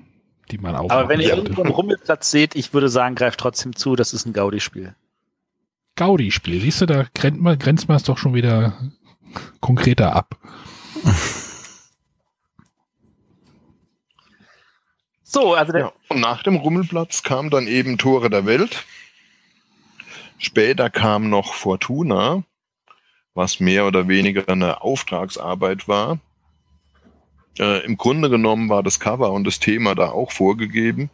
[0.51, 0.91] die man auch.
[0.91, 4.27] Aber wenn ihr irgendwo einen Rummelplatz seht, ich würde sagen, greift trotzdem zu, das ist
[4.27, 4.95] ein Gaudi-Spiel.
[5.97, 8.91] Gaudi-Spiel, siehst du, da grenzt man, grenzt man es doch schon wieder
[9.61, 10.37] konkreter ab.
[15.33, 18.85] So, also der ja, und nach dem Rummelplatz kam dann eben Tore der Welt.
[20.39, 22.43] Später kam noch Fortuna,
[23.35, 26.19] was mehr oder weniger eine Auftragsarbeit war.
[27.61, 31.11] Äh, Im Grunde genommen war das Cover und das Thema da auch vorgegeben.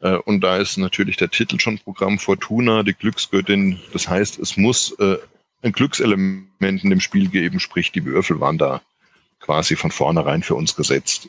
[0.00, 3.78] Äh, und da ist natürlich der Titel schon Programm Fortuna, die Glücksgöttin.
[3.92, 5.18] Das heißt, es muss äh,
[5.60, 8.80] ein Glückselement in dem Spiel geben, sprich die Würfel waren da
[9.40, 11.28] quasi von vornherein für uns gesetzt.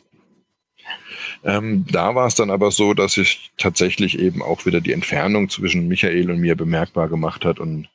[1.43, 5.49] Ähm, da war es dann aber so, dass sich tatsächlich eben auch wieder die Entfernung
[5.49, 7.89] zwischen Michael und mir bemerkbar gemacht hat und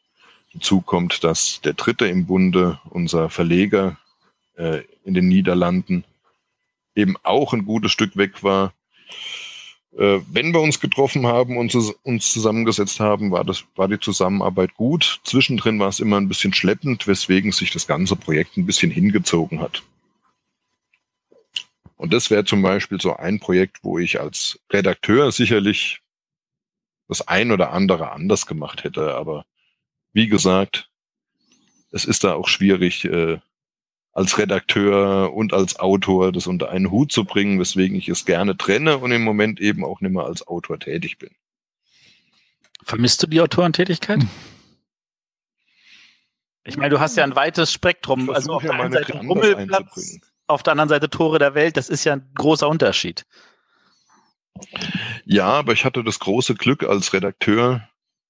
[0.53, 3.97] dazu kommt, dass der Dritte im Bunde, unser Verleger
[4.57, 6.05] äh, in den Niederlanden,
[6.95, 8.73] eben auch ein gutes Stück weg war
[9.97, 14.75] äh, wenn wir uns getroffen haben und uns zusammengesetzt haben, war das, war die Zusammenarbeit
[14.75, 15.21] gut.
[15.25, 19.61] Zwischendrin war es immer ein bisschen schleppend, weswegen sich das ganze Projekt ein bisschen hingezogen
[19.61, 19.83] hat.
[21.97, 26.01] Und das wäre zum Beispiel so ein Projekt, wo ich als Redakteur sicherlich
[27.07, 29.15] das ein oder andere anders gemacht hätte.
[29.15, 29.47] Aber
[30.13, 30.91] wie gesagt,
[31.93, 33.39] es ist da auch schwierig, äh,
[34.15, 38.57] als Redakteur und als Autor das unter einen Hut zu bringen, weswegen ich es gerne
[38.57, 41.31] trenne und im Moment eben auch nicht mehr als Autor tätig bin.
[42.83, 44.21] Vermisst du die Autorentätigkeit?
[44.21, 44.29] Hm.
[46.67, 48.31] Ich meine, du hast ja ein weites Spektrum.
[48.31, 51.77] Also auf ja der einen Seite Rummelplatz, auf der anderen Seite Tore der Welt.
[51.77, 53.27] Das ist ja ein großer Unterschied.
[55.25, 57.87] Ja, aber ich hatte das große Glück als Redakteur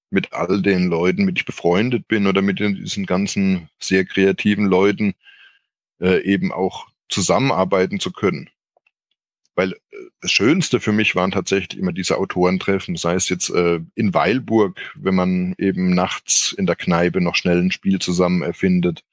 [0.09, 5.13] mit all den Leuten, mit ich befreundet bin oder mit diesen ganzen sehr kreativen Leuten,
[5.99, 8.49] äh, eben auch zusammenarbeiten zu können.
[9.55, 13.79] Weil äh, das Schönste für mich waren tatsächlich immer diese Autorentreffen, sei es jetzt äh,
[13.95, 19.03] in Weilburg, wenn man eben nachts in der Kneipe noch schnell ein Spiel zusammen erfindet,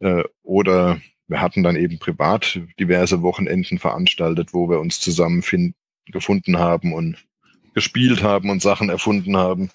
[0.00, 5.42] äh, oder wir hatten dann eben privat diverse Wochenenden veranstaltet, wo wir uns zusammen
[6.06, 7.16] gefunden haben und
[7.74, 9.70] gespielt haben und Sachen erfunden haben.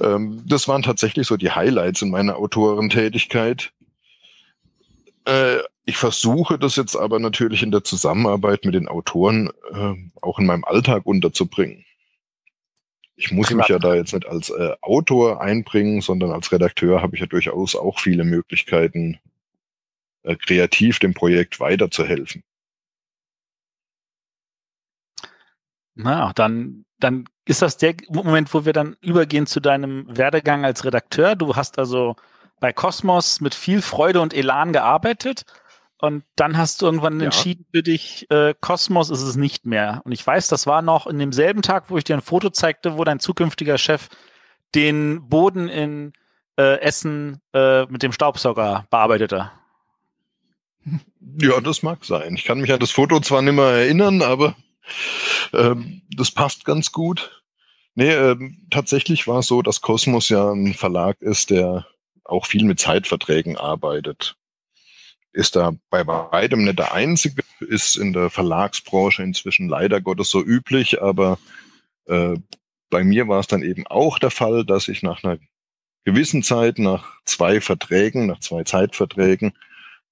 [0.00, 3.72] Ähm, das waren tatsächlich so die Highlights in meiner Autorentätigkeit.
[5.24, 10.38] Äh, ich versuche das jetzt aber natürlich in der Zusammenarbeit mit den Autoren äh, auch
[10.38, 11.84] in meinem Alltag unterzubringen.
[13.16, 13.58] Ich muss Klar.
[13.58, 17.26] mich ja da jetzt nicht als äh, Autor einbringen, sondern als Redakteur habe ich ja
[17.26, 19.20] durchaus auch viele Möglichkeiten,
[20.22, 22.42] äh, kreativ dem Projekt weiterzuhelfen.
[25.94, 30.84] Na, dann, dann ist das der Moment, wo wir dann übergehen zu deinem Werdegang als
[30.84, 31.36] Redakteur.
[31.36, 32.16] Du hast also
[32.60, 35.44] bei Cosmos mit viel Freude und Elan gearbeitet.
[35.98, 37.26] Und dann hast du irgendwann ja.
[37.26, 40.02] entschieden für dich, äh, Cosmos ist es nicht mehr.
[40.04, 42.98] Und ich weiß, das war noch in demselben Tag, wo ich dir ein Foto zeigte,
[42.98, 44.08] wo dein zukünftiger Chef
[44.74, 46.12] den Boden in
[46.58, 49.50] äh, Essen äh, mit dem Staubsauger bearbeitete.
[51.40, 52.34] Ja, das mag sein.
[52.34, 54.56] Ich kann mich an das Foto zwar nicht mehr erinnern, aber
[55.52, 57.42] ähm, das passt ganz gut.
[57.94, 61.86] Nee, ähm, tatsächlich war es so, dass Cosmos ja ein Verlag ist, der
[62.24, 64.36] auch viel mit Zeitverträgen arbeitet.
[65.32, 70.42] Ist da bei weitem nicht der Einzige, ist in der Verlagsbranche inzwischen leider Gottes so
[70.42, 71.38] üblich, aber
[72.06, 72.36] äh,
[72.90, 75.38] bei mir war es dann eben auch der Fall, dass ich nach einer
[76.04, 79.52] gewissen Zeit, nach zwei Verträgen, nach zwei Zeitverträgen,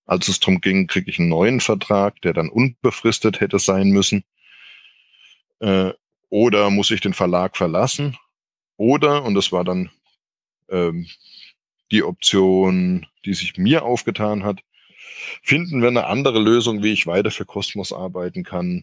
[0.05, 4.24] Als es darum ging, kriege ich einen neuen Vertrag, der dann unbefristet hätte sein müssen.
[5.60, 5.93] Äh,
[6.28, 8.16] oder muss ich den Verlag verlassen?
[8.76, 9.90] Oder, und das war dann
[10.68, 11.06] ähm,
[11.93, 14.60] die Option, die sich mir aufgetan hat,
[15.43, 18.82] finden wir eine andere Lösung, wie ich weiter für Kosmos arbeiten kann,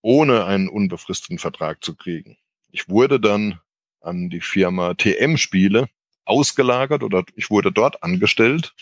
[0.00, 2.36] ohne einen unbefristeten Vertrag zu kriegen.
[2.70, 3.60] Ich wurde dann
[4.00, 5.88] an die Firma TM Spiele
[6.24, 8.74] ausgelagert oder ich wurde dort angestellt,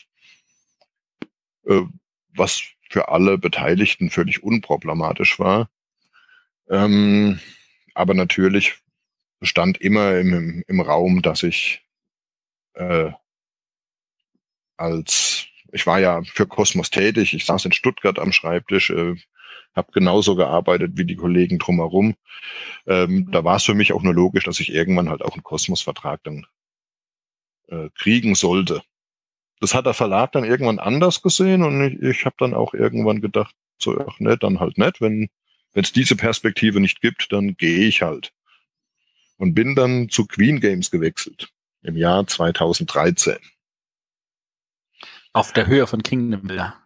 [1.67, 1.83] äh,
[2.35, 5.69] was für alle Beteiligten völlig unproblematisch war.
[6.69, 7.41] Ähm,
[7.95, 8.77] aber natürlich
[9.43, 11.83] stand immer im, im Raum, dass ich
[12.75, 13.11] äh,
[14.83, 19.15] als ich war ja für Kosmos tätig, ich saß in Stuttgart am Schreibtisch, äh,
[19.75, 22.15] habe genauso gearbeitet wie die Kollegen drumherum.
[22.87, 25.43] Ähm, da war es für mich auch nur logisch, dass ich irgendwann halt auch einen
[25.43, 26.47] Kosmos-Vertrag dann
[27.69, 28.83] äh, kriegen sollte.
[29.61, 33.23] Das hat der Verlag dann irgendwann anders gesehen und ich, ich habe dann auch irgendwann
[33.23, 35.01] gedacht, so, ach ne, dann halt nicht.
[35.01, 35.31] Wenn
[35.73, 38.33] es diese Perspektive nicht gibt, dann gehe ich halt.
[39.39, 41.49] Und bin dann zu Queen Games gewechselt
[41.83, 43.37] im Jahr 2013.
[45.35, 46.77] Auf der Höhe von Kingdom Builder.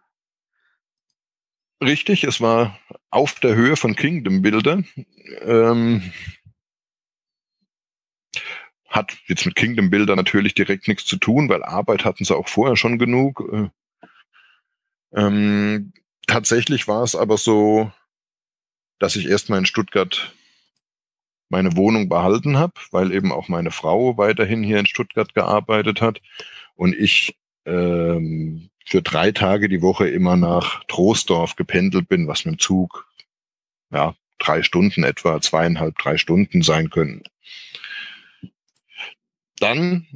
[1.81, 2.79] Richtig, es war
[3.09, 4.83] auf der Höhe von Kingdom Builder.
[5.41, 6.11] Ähm,
[8.87, 12.47] hat jetzt mit Kingdom Builder natürlich direkt nichts zu tun, weil Arbeit hatten sie auch
[12.47, 13.43] vorher schon genug.
[13.51, 13.69] Äh,
[15.13, 15.91] ähm,
[16.25, 17.91] tatsächlich war es aber so,
[18.97, 20.33] dass ich erstmal in Stuttgart
[21.49, 26.21] meine Wohnung behalten habe, weil eben auch meine Frau weiterhin hier in Stuttgart gearbeitet hat
[26.75, 27.37] und ich
[27.67, 33.07] ähm, für drei Tage die Woche immer nach Troisdorf gependelt bin, was mit dem Zug
[33.91, 37.23] ja drei Stunden etwa, zweieinhalb, drei Stunden sein können.
[39.59, 40.07] Dann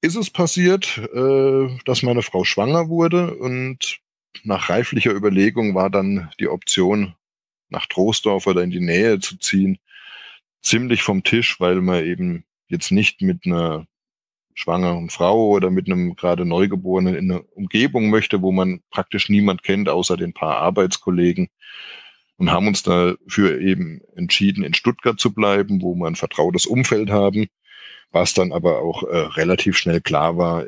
[0.00, 4.00] ist es passiert, äh, dass meine Frau schwanger wurde und
[4.42, 7.14] nach reiflicher Überlegung war dann die Option,
[7.68, 9.78] nach Troisdorf oder in die Nähe zu ziehen,
[10.62, 13.86] ziemlich vom Tisch, weil man eben jetzt nicht mit einer
[14.54, 19.62] schwangeren Frau oder mit einem gerade Neugeborenen in eine Umgebung möchte, wo man praktisch niemand
[19.62, 21.48] kennt, außer den paar Arbeitskollegen.
[22.36, 27.10] Und haben uns dafür eben entschieden, in Stuttgart zu bleiben, wo wir ein vertrautes Umfeld
[27.10, 27.48] haben.
[28.12, 30.66] Was dann aber auch äh, relativ schnell klar war,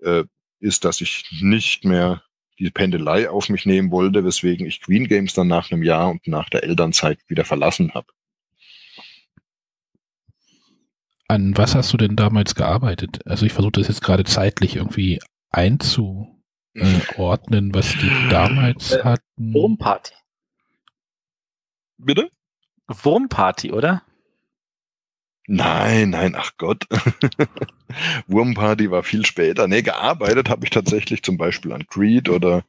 [0.00, 0.24] äh,
[0.60, 2.22] ist, dass ich nicht mehr
[2.58, 6.26] die Pendelei auf mich nehmen wollte, weswegen ich Queen Games dann nach einem Jahr und
[6.28, 8.06] nach der Elternzeit wieder verlassen habe.
[11.32, 13.20] An was hast du denn damals gearbeitet?
[13.24, 15.18] Also ich versuche das jetzt gerade zeitlich irgendwie
[15.48, 16.34] einzuordnen,
[17.72, 19.54] was die damals äh, hatten.
[19.54, 20.12] Wurmparty.
[21.96, 22.28] Bitte?
[22.86, 24.02] Wurmparty, oder?
[25.46, 26.86] Nein, nein, ach Gott.
[28.26, 29.68] Wurmparty war viel später.
[29.68, 32.62] Nee, gearbeitet habe ich tatsächlich zum Beispiel an Creed oder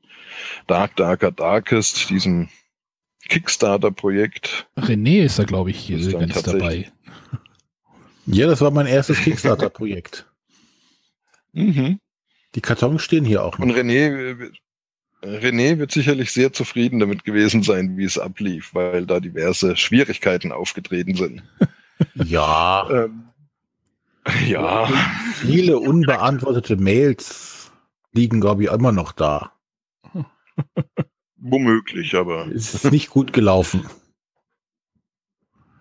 [0.68, 2.48] Dark Darker Darkest, diesem
[3.28, 4.68] Kickstarter-Projekt.
[4.78, 6.94] René ist da, glaube ich, hier ganz dabei.
[8.26, 10.26] Ja, das war mein erstes Kickstarter-Projekt.
[11.54, 12.00] mhm.
[12.56, 13.66] Die Kartons stehen hier auch noch.
[13.66, 14.52] Und René,
[15.24, 20.52] René wird sicherlich sehr zufrieden damit gewesen sein, wie es ablief, weil da diverse Schwierigkeiten
[20.52, 21.44] aufgetreten sind.
[22.16, 22.90] Ja.
[22.90, 23.30] ähm,
[24.48, 24.88] ja.
[25.36, 27.72] Viele unbeantwortete Mails
[28.12, 29.54] liegen, glaube ich, immer noch da.
[31.38, 32.48] Womöglich, aber.
[32.48, 33.86] Es ist nicht gut gelaufen.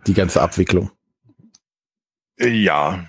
[0.06, 0.90] Die ganze Abwicklung.
[2.38, 3.08] Ja.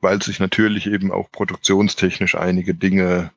[0.00, 3.32] Weil sich natürlich eben auch produktionstechnisch einige Dinge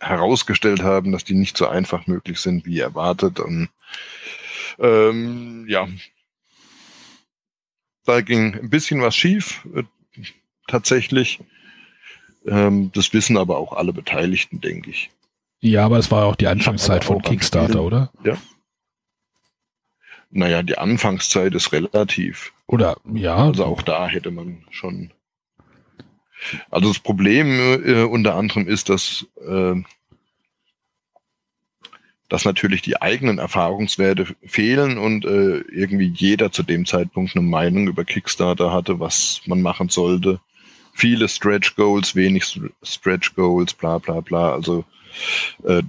[0.00, 3.40] herausgestellt haben, dass die nicht so einfach möglich sind wie erwartet.
[3.40, 3.68] Und
[4.78, 5.88] ähm, ja,
[8.04, 9.84] da ging ein bisschen was schief, äh,
[10.66, 11.40] tatsächlich.
[12.46, 15.10] Ähm, das wissen aber auch alle Beteiligten, denke ich.
[15.60, 18.12] Ja, aber es war auch die Anfangszeit von Kickstarter, oder?
[18.22, 18.36] Ja.
[20.36, 22.52] Naja, die Anfangszeit ist relativ.
[22.66, 23.36] Oder ja.
[23.36, 25.12] Also auch da hätte man schon.
[26.70, 27.46] Also das Problem
[27.86, 29.76] äh, unter anderem ist, dass, äh,
[32.28, 37.86] dass natürlich die eigenen Erfahrungswerte fehlen und äh, irgendwie jeder zu dem Zeitpunkt eine Meinung
[37.86, 40.40] über Kickstarter hatte, was man machen sollte.
[40.94, 44.52] Viele Stretch Goals, wenig Stretch Goals, bla bla bla.
[44.52, 44.84] Also
[45.62, 45.82] äh,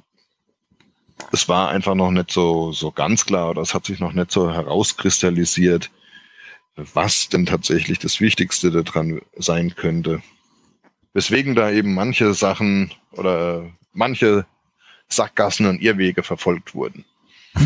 [1.32, 4.32] es war einfach noch nicht so, so ganz klar oder es hat sich noch nicht
[4.32, 5.92] so herauskristallisiert,
[6.76, 10.22] was denn tatsächlich das Wichtigste daran sein könnte.
[11.14, 14.46] Weswegen da eben manche Sachen oder manche
[15.08, 17.06] Sackgassen und Irrwege verfolgt wurden.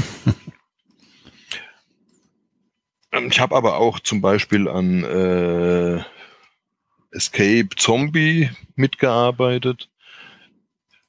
[3.28, 6.04] ich habe aber auch zum Beispiel an äh,
[7.12, 9.90] Escape Zombie mitgearbeitet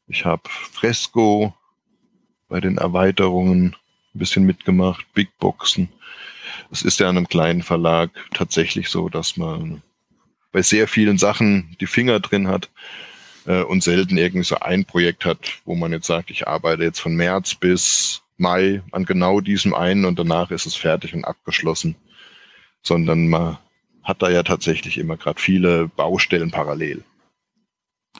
[0.06, 1.54] Ich habe Fresco
[2.51, 3.77] bei den Erweiterungen
[4.14, 5.89] ein bisschen mitgemacht, Big Boxen.
[6.70, 9.82] Es ist ja an einem kleinen Verlag tatsächlich so, dass man
[10.52, 12.68] bei sehr vielen Sachen die Finger drin hat
[13.47, 17.01] äh, und selten irgendwie so ein Projekt hat, wo man jetzt sagt, ich arbeite jetzt
[17.01, 21.94] von März bis Mai an genau diesem einen und danach ist es fertig und abgeschlossen,
[22.82, 23.59] sondern man
[24.02, 27.05] hat da ja tatsächlich immer gerade viele Baustellen parallel.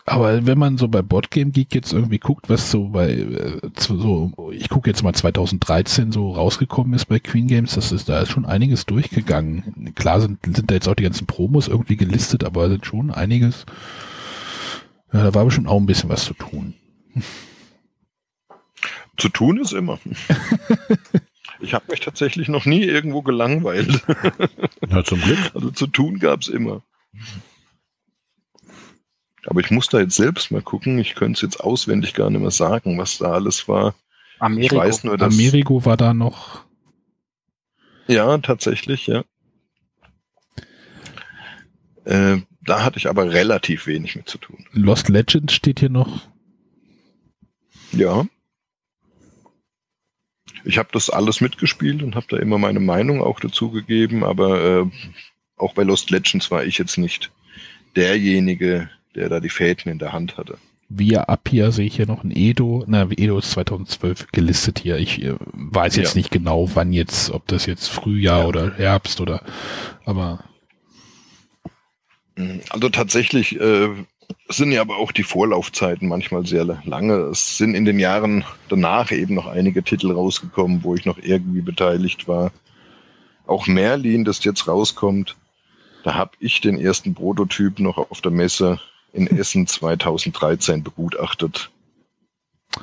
[0.07, 4.51] Aber wenn man so bei Boardgame Geek jetzt irgendwie guckt, was so bei äh, so,
[4.53, 8.31] ich gucke jetzt mal 2013 so rausgekommen ist bei Queen Games, das ist, da ist
[8.31, 9.93] schon einiges durchgegangen.
[9.95, 13.67] Klar sind, sind da jetzt auch die ganzen Promos irgendwie gelistet, aber sind schon einiges.
[15.13, 16.75] Ja, da war bestimmt auch ein bisschen was zu tun.
[19.17, 19.99] Zu tun ist immer.
[21.61, 24.03] ich habe mich tatsächlich noch nie irgendwo gelangweilt.
[24.89, 25.39] Ja, zum Glück.
[25.55, 26.83] Also zu tun gab's immer.
[29.47, 30.99] Aber ich muss da jetzt selbst mal gucken.
[30.99, 33.95] Ich könnte es jetzt auswendig gar nicht mehr sagen, was da alles war.
[34.39, 34.77] Amerigo.
[34.77, 35.35] Ich weiß nur, dass.
[35.35, 36.65] Amerigo war da noch.
[38.07, 39.25] Ja, tatsächlich, ja.
[42.05, 44.67] Äh, da hatte ich aber relativ wenig mit zu tun.
[44.73, 46.27] Lost Legends steht hier noch.
[47.93, 48.27] Ja.
[50.65, 54.83] Ich habe das alles mitgespielt und habe da immer meine Meinung auch dazu gegeben, aber
[54.83, 54.87] äh,
[55.57, 57.31] auch bei Lost Legends war ich jetzt nicht
[57.97, 60.59] derjenige, der da die Fäden in der Hand hatte.
[60.89, 62.83] Via Appia sehe ich hier noch ein Edo.
[62.89, 64.97] Na, Edo ist 2012 gelistet hier.
[64.99, 66.19] Ich äh, weiß jetzt Ja.
[66.19, 68.47] nicht genau, wann jetzt, ob das jetzt Frühjahr Ja.
[68.47, 69.43] oder Herbst oder,
[70.05, 70.43] aber
[72.71, 73.89] Also tatsächlich äh,
[74.49, 77.15] sind ja aber auch die Vorlaufzeiten manchmal sehr lange.
[77.31, 81.61] Es sind in den Jahren danach eben noch einige Titel rausgekommen, wo ich noch irgendwie
[81.61, 82.51] beteiligt war.
[83.47, 85.37] Auch Merlin, das jetzt rauskommt,
[86.05, 88.81] da habe ich den ersten Prototyp noch auf der Messe
[89.13, 91.71] in Essen 2013 begutachtet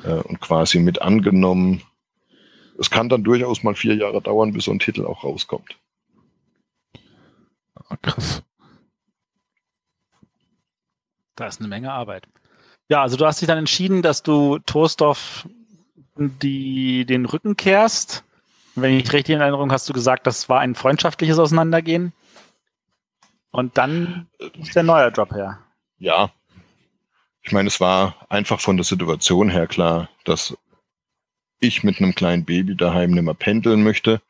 [0.04, 1.82] äh, und quasi mit angenommen.
[2.78, 5.76] Es kann dann durchaus mal vier Jahre dauern, bis so ein Titel auch rauskommt.
[7.88, 8.42] ah, krass.
[11.34, 12.26] Da ist eine Menge Arbeit.
[12.88, 15.46] Ja, also du hast dich dann entschieden, dass du Torsdorf
[16.16, 18.24] die, den Rücken kehrst.
[18.74, 22.12] Wenn ich richtig in Erinnerung hast du gesagt, das war ein freundschaftliches Auseinandergehen.
[23.50, 24.28] Und dann
[24.58, 25.58] ist der neue Job her.
[25.98, 26.32] Ja.
[27.42, 30.56] Ich meine, es war einfach von der Situation her klar, dass
[31.60, 34.20] ich mit einem kleinen Baby daheim nicht mehr pendeln möchte,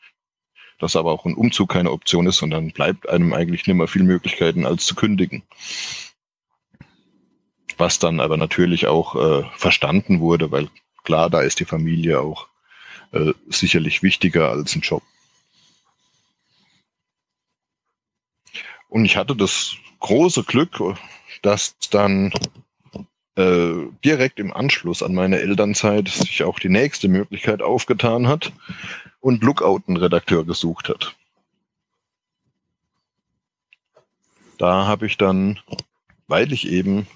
[0.78, 4.04] dass aber auch ein Umzug keine Option ist, sondern bleibt einem eigentlich nicht mehr viel
[4.04, 5.42] Möglichkeiten als zu kündigen.
[7.76, 10.68] Was dann aber natürlich auch äh, verstanden wurde, weil
[11.04, 12.48] klar, da ist die Familie auch
[13.12, 15.02] äh, sicherlich wichtiger als ein Job.
[18.88, 20.80] Und ich hatte das große Glück,
[21.42, 22.32] dass dann
[23.36, 23.72] äh,
[24.04, 28.52] direkt im Anschluss an meine Elternzeit sich auch die nächste Möglichkeit aufgetan hat
[29.20, 31.14] und Lookout einen Redakteur gesucht hat.
[34.58, 35.60] Da habe ich dann,
[36.26, 37.06] weil ich eben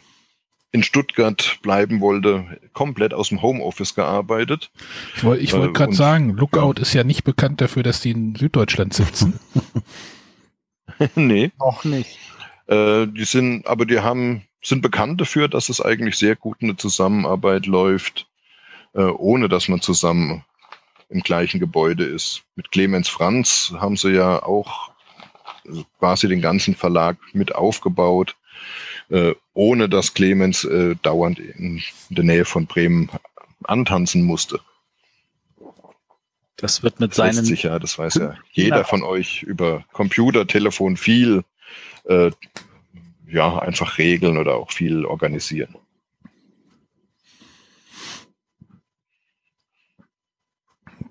[0.70, 4.70] in Stuttgart bleiben wollte, komplett aus dem Homeoffice gearbeitet.
[5.16, 8.12] Ich wollte ich wollt Äh, gerade sagen, Lookout ist ja nicht bekannt dafür, dass die
[8.12, 9.38] in Süddeutschland sitzen.
[11.14, 12.18] nee, Auch nicht.
[12.66, 16.76] Äh, die sind, aber die haben, sind bekannt dafür, dass es eigentlich sehr gut eine
[16.76, 18.26] Zusammenarbeit läuft,
[18.94, 20.44] äh, ohne dass man zusammen
[21.08, 22.42] im gleichen Gebäude ist.
[22.56, 24.90] Mit Clemens Franz haben sie ja auch
[25.64, 28.36] äh, quasi den ganzen Verlag mit aufgebaut,
[29.10, 33.10] äh, ohne dass Clemens äh, dauernd in der Nähe von Bremen
[33.64, 34.60] antanzen musste.
[36.56, 40.46] Das wird mit Das seinen sich ja, das weiß ja jeder von euch über Computer,
[40.46, 41.42] Telefon viel
[42.04, 42.30] äh,
[43.26, 45.74] ja einfach regeln oder auch viel organisieren.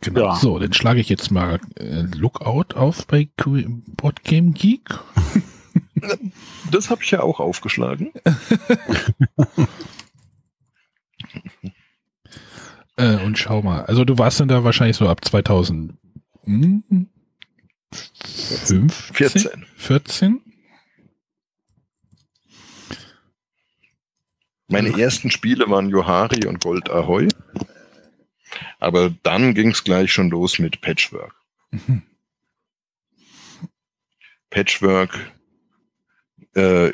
[0.01, 0.21] Genau.
[0.27, 0.35] Ja.
[0.35, 4.89] So, dann schlage ich jetzt mal äh, Lookout auf bei Qu- Board Game Geek.
[6.71, 8.11] Das habe ich ja auch aufgeschlagen.
[12.97, 13.85] Äh, und schau mal.
[13.85, 17.07] Also du warst dann da wahrscheinlich so ab 2015?
[19.13, 19.65] 14.
[19.77, 20.41] 14?
[24.71, 27.27] Meine ersten Spiele waren Johari und Gold Ahoy.
[28.79, 31.35] Aber dann ging es gleich schon los mit Patchwork.
[31.71, 32.03] Mhm.
[34.49, 35.31] Patchwork
[36.53, 36.91] äh,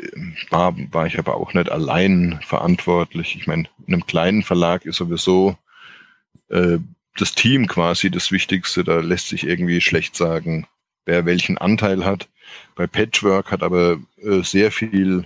[0.50, 3.36] war, war ich aber auch nicht allein verantwortlich.
[3.36, 5.58] Ich meine, in einem kleinen Verlag ist sowieso
[6.50, 6.78] äh,
[7.16, 8.84] das Team quasi das Wichtigste.
[8.84, 10.68] Da lässt sich irgendwie schlecht sagen,
[11.06, 12.30] wer welchen Anteil hat.
[12.76, 15.26] Bei Patchwork hat aber äh, sehr viel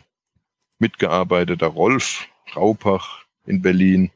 [0.80, 1.62] mitgearbeitet.
[1.62, 4.12] Der Rolf Raupach in Berlin,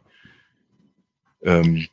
[1.42, 1.88] ähm,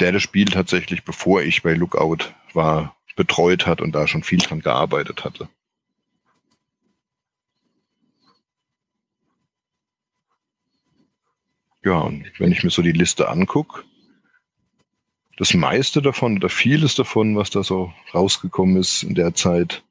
[0.00, 4.38] der das Spiel tatsächlich, bevor ich bei Lookout war, betreut hat und da schon viel
[4.38, 5.48] dran gearbeitet hatte.
[11.82, 13.84] Ja, und wenn ich mir so die Liste angucke,
[15.36, 19.84] das meiste davon oder vieles davon, was da so rausgekommen ist in der Zeit,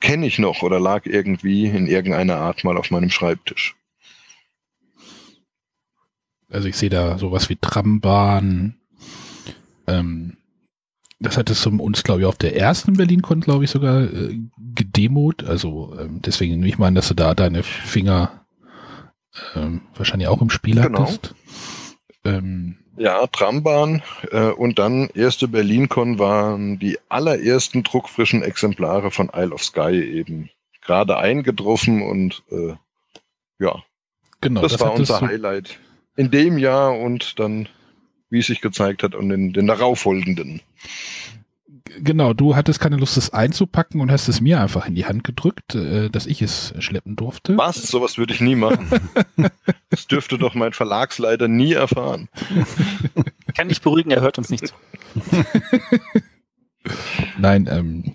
[0.00, 3.76] kenne ich noch oder lag irgendwie in irgendeiner Art mal auf meinem Schreibtisch.
[6.50, 8.76] Also ich sehe da sowas wie Trambahn.
[9.86, 10.36] Ähm,
[11.20, 14.38] das hat es uns, glaube ich, auf der ersten BerlinCon, glaube ich, sogar äh,
[14.74, 15.44] gedemot.
[15.44, 18.40] Also ähm, deswegen nehme ich mal an, dass du da deine Finger
[19.54, 21.00] ähm, wahrscheinlich auch im Spiel genau.
[21.00, 21.34] hattest.
[22.24, 29.52] Ähm, ja, Trambahn äh, und dann erste BerlinCon waren die allerersten druckfrischen Exemplare von Isle
[29.52, 30.50] of Sky eben
[30.82, 32.74] gerade eingetroffen und äh,
[33.58, 33.82] ja,
[34.40, 35.78] genau, das, das war unser Highlight
[36.16, 37.68] in dem Jahr und dann,
[38.28, 40.60] wie es sich gezeigt hat, und in den darauffolgenden.
[41.98, 45.24] Genau, du hattest keine Lust, es einzupacken und hast es mir einfach in die Hand
[45.24, 47.56] gedrückt, äh, dass ich es schleppen durfte.
[47.58, 47.82] Was?
[47.82, 48.88] Sowas würde ich nie machen.
[49.90, 52.28] das dürfte doch mein Verlagsleiter nie erfahren.
[53.56, 54.74] Kann dich beruhigen, er hört uns nicht zu.
[57.38, 58.14] Nein, ähm,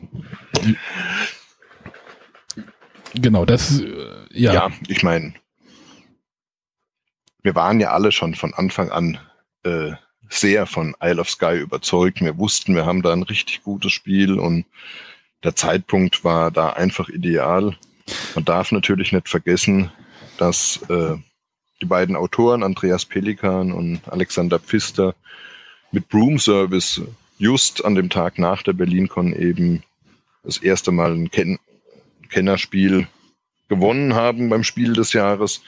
[3.13, 3.87] genau, das, äh,
[4.31, 4.53] ja.
[4.53, 5.33] Ja, ich meine,
[7.45, 9.19] wir waren ja alle schon von Anfang an
[9.63, 9.91] äh,
[10.29, 12.19] sehr von Isle of Sky überzeugt.
[12.19, 14.65] Wir wussten, wir haben da ein richtig gutes Spiel und
[15.43, 17.77] der Zeitpunkt war da einfach ideal.
[18.33, 19.91] Man darf natürlich nicht vergessen,
[20.39, 21.17] dass äh,
[21.81, 25.13] die beiden Autoren, Andreas Pelikan und Alexander Pfister,
[25.91, 26.99] mit Broom Service
[27.37, 29.83] just an dem Tag nach der BerlinCon eben
[30.43, 31.59] das erste Mal ein Ken
[32.29, 33.07] Kennerspiel
[33.69, 35.61] gewonnen haben beim Spiel des Jahres.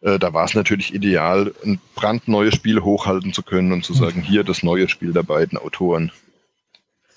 [0.00, 4.22] Äh, da war es natürlich ideal, ein brandneues Spiel hochhalten zu können und zu sagen,
[4.22, 6.12] hier das neue Spiel der beiden Autoren.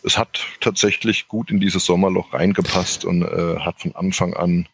[0.03, 4.68] Es hat tatsächlich gut in dieses Sommerloch reingepasst und äh, hat von Anfang an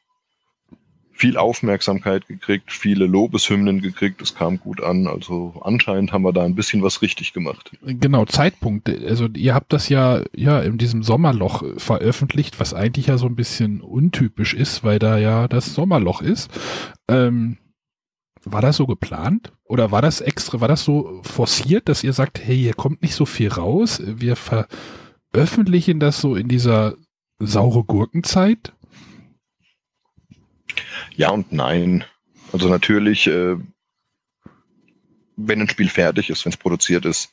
[1.19, 5.05] viel Aufmerksamkeit gekriegt, viele Lobeshymnen gekriegt, es kam gut an.
[5.05, 7.71] Also anscheinend haben wir da ein bisschen was richtig gemacht.
[7.83, 8.89] Genau, Zeitpunkt.
[8.89, 13.35] Also ihr habt das ja ja in diesem Sommerloch veröffentlicht, was eigentlich ja so ein
[13.35, 16.49] bisschen untypisch ist, weil da ja das Sommerloch ist.
[17.09, 17.57] Ähm,
[18.45, 19.53] war das so geplant?
[19.65, 23.15] Oder war das extra, war das so forciert, dass ihr sagt, hey, hier kommt nicht
[23.15, 26.95] so viel raus, wir veröffentlichen das so in dieser
[27.39, 28.73] saure Gurkenzeit?
[31.15, 32.03] Ja und nein.
[32.51, 33.55] Also natürlich, äh,
[35.35, 37.31] wenn ein Spiel fertig ist, wenn es produziert ist,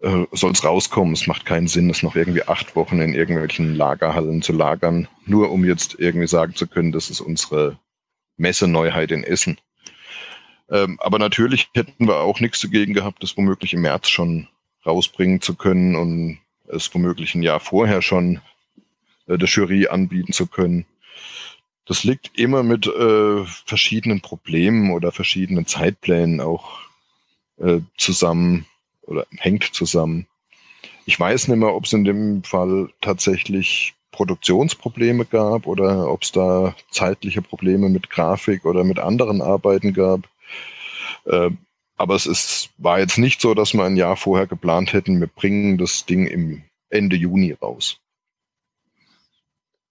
[0.00, 1.14] äh, soll es rauskommen.
[1.14, 5.50] Es macht keinen Sinn, es noch irgendwie acht Wochen in irgendwelchen Lagerhallen zu lagern, nur
[5.50, 7.78] um jetzt irgendwie sagen zu können, das ist unsere
[8.36, 9.58] Messeneuheit in Essen.
[10.70, 14.48] Ähm, aber natürlich hätten wir auch nichts dagegen gehabt, das womöglich im März schon
[14.86, 16.38] rausbringen zu können und
[16.68, 18.40] es womöglich ein Jahr vorher schon
[19.26, 20.86] äh, der Jury anbieten zu können.
[21.86, 26.78] Das liegt immer mit äh, verschiedenen Problemen oder verschiedenen Zeitplänen auch
[27.58, 28.66] äh, zusammen
[29.02, 30.26] oder hängt zusammen.
[31.04, 36.32] Ich weiß nicht mehr, ob es in dem Fall tatsächlich Produktionsprobleme gab oder ob es
[36.32, 40.20] da zeitliche Probleme mit Grafik oder mit anderen Arbeiten gab.
[41.26, 41.50] Äh,
[41.96, 45.28] aber es ist, war jetzt nicht so, dass wir ein Jahr vorher geplant hätten, wir
[45.28, 47.98] bringen das Ding im Ende Juni raus.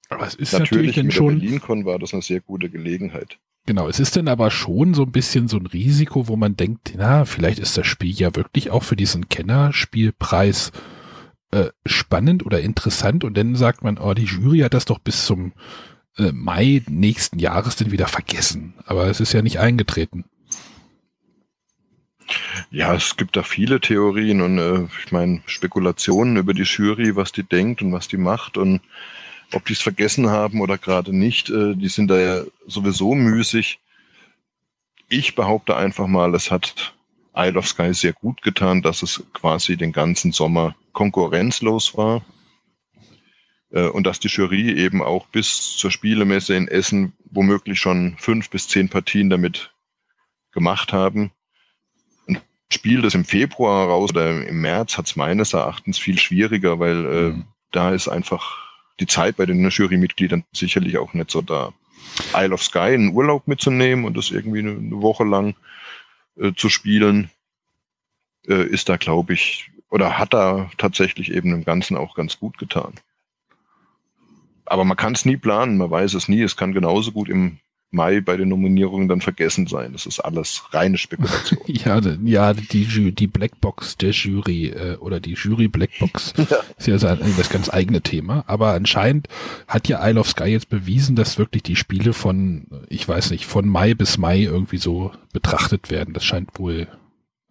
[0.10, 3.40] Aber es ist natürlich, natürlich mit schon, der BerlinCon war das eine sehr gute Gelegenheit.
[3.66, 6.94] Genau, es ist dann aber schon so ein bisschen so ein Risiko, wo man denkt,
[6.98, 10.74] na, vielleicht ist das Spiel ja wirklich auch für diesen Kennerspielpreis
[11.52, 15.26] äh, spannend oder interessant und dann sagt man, oh, die Jury hat das doch bis
[15.26, 15.54] zum
[16.18, 18.74] äh, Mai nächsten Jahres dann wieder vergessen.
[18.86, 20.26] Aber es ist ja nicht eingetreten.
[22.72, 27.32] Ja, es gibt da viele Theorien und äh, ich meine Spekulationen über die Jury, was
[27.32, 28.82] die denkt und was die macht und
[29.54, 33.80] ob die es vergessen haben oder gerade nicht, äh, die sind da ja sowieso müßig.
[35.10, 36.94] Ich behaupte einfach mal, es hat
[37.36, 42.24] Isle of Sky sehr gut getan, dass es quasi den ganzen Sommer konkurrenzlos war
[43.72, 48.50] äh, und dass die Jury eben auch bis zur Spielemesse in Essen womöglich schon fünf
[48.50, 49.72] bis zehn Partien damit
[50.52, 51.32] gemacht haben
[52.72, 57.06] Spiel, das im Februar raus oder im März, hat es meines Erachtens viel schwieriger, weil
[57.06, 57.46] äh, mhm.
[57.72, 58.58] da ist einfach
[59.00, 61.74] die Zeit bei den Jurymitgliedern sicherlich auch nicht so da.
[62.36, 65.56] Isle of Sky einen Urlaub mitzunehmen und das irgendwie eine, eine Woche lang
[66.38, 67.32] äh, zu spielen,
[68.48, 72.58] äh, ist da, glaube ich, oder hat da tatsächlich eben im Ganzen auch ganz gut
[72.58, 72.94] getan.
[74.66, 76.42] Aber man kann es nie planen, man weiß es nie.
[76.42, 77.60] Es kann genauso gut im
[77.94, 79.94] Mai bei den Nominierungen dann vergessen sein.
[79.94, 81.60] Das ist alles reine Spekulation.
[81.68, 86.58] ja, ja, die, die Blackbox der Jury äh, oder die Jury Blackbox ja.
[86.78, 88.44] ist ja das ganz eigene Thema.
[88.48, 89.28] Aber anscheinend
[89.68, 93.46] hat ja Isle of Sky jetzt bewiesen, dass wirklich die Spiele von, ich weiß nicht,
[93.46, 96.14] von Mai bis Mai irgendwie so betrachtet werden.
[96.14, 96.88] Das scheint wohl,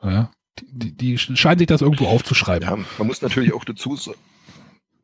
[0.02, 2.68] ja, die, die scheinen sich das irgendwo aufzuschreiben.
[2.68, 4.18] Ja, man muss natürlich auch dazu sagen,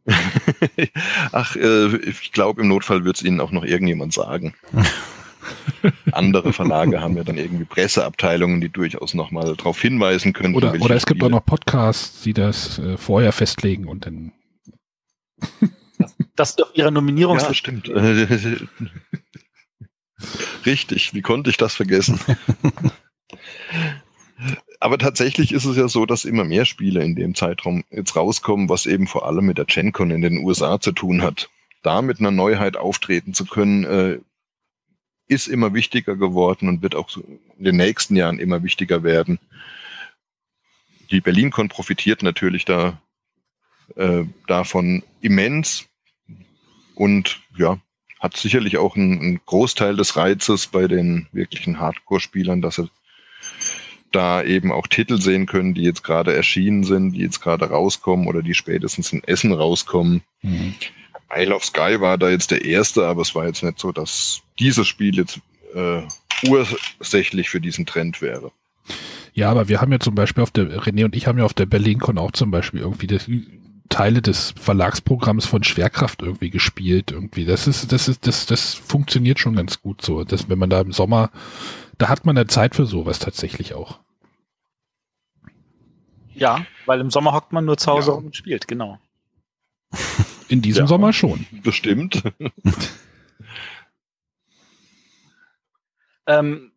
[1.33, 4.55] Ach, äh, ich glaube, im Notfall wird es Ihnen auch noch irgendjemand sagen.
[6.13, 10.55] Andere Verlage haben ja dann irgendwie Presseabteilungen, die durchaus nochmal darauf hinweisen können.
[10.55, 14.33] Oder, oder es gibt auch noch Podcasts, die das äh, vorher festlegen und dann.
[16.37, 17.39] das ist doch Ihre Nominierung.
[17.39, 17.89] Ja, stimmt.
[20.67, 22.19] Richtig, wie konnte ich das vergessen?
[24.81, 28.69] Aber tatsächlich ist es ja so, dass immer mehr Spiele in dem Zeitraum jetzt rauskommen,
[28.69, 31.51] was eben vor allem mit der GenCon in den USA zu tun hat.
[31.83, 34.19] Da mit einer Neuheit auftreten zu können, äh,
[35.29, 39.39] ist immer wichtiger geworden und wird auch in den nächsten Jahren immer wichtiger werden.
[41.11, 43.01] Die BerlinCon profitiert natürlich da
[43.97, 45.87] äh, davon immens
[46.95, 47.79] und ja,
[48.19, 52.91] hat sicherlich auch einen, einen Großteil des Reizes bei den wirklichen Hardcore-Spielern, dass sie
[54.11, 58.27] da eben auch Titel sehen können, die jetzt gerade erschienen sind, die jetzt gerade rauskommen
[58.27, 60.23] oder die spätestens in Essen rauskommen.
[60.43, 60.75] Mhm.
[61.35, 64.41] Isle of Sky war da jetzt der erste, aber es war jetzt nicht so, dass
[64.59, 65.41] dieses Spiel jetzt
[65.75, 66.03] äh,
[66.49, 68.51] ursächlich für diesen Trend wäre.
[69.35, 71.55] Ja, aber wir haben ja zum Beispiel auf der, René und ich haben ja auf
[71.55, 73.29] der BerlinCon auch zum Beispiel irgendwie das,
[73.89, 77.11] Teile des Verlagsprogramms von Schwerkraft irgendwie gespielt.
[77.11, 80.25] Irgendwie, das ist, das ist, das, das funktioniert schon ganz gut so.
[80.25, 81.31] dass wenn man da im Sommer,
[81.97, 83.99] da hat man eine Zeit für sowas tatsächlich auch.
[86.35, 88.17] Ja, weil im Sommer hockt man nur zu Hause ja.
[88.17, 88.99] und spielt, genau.
[90.49, 91.47] In diesem ja, Sommer schon.
[91.63, 92.23] Bestimmt.
[96.27, 96.73] ähm,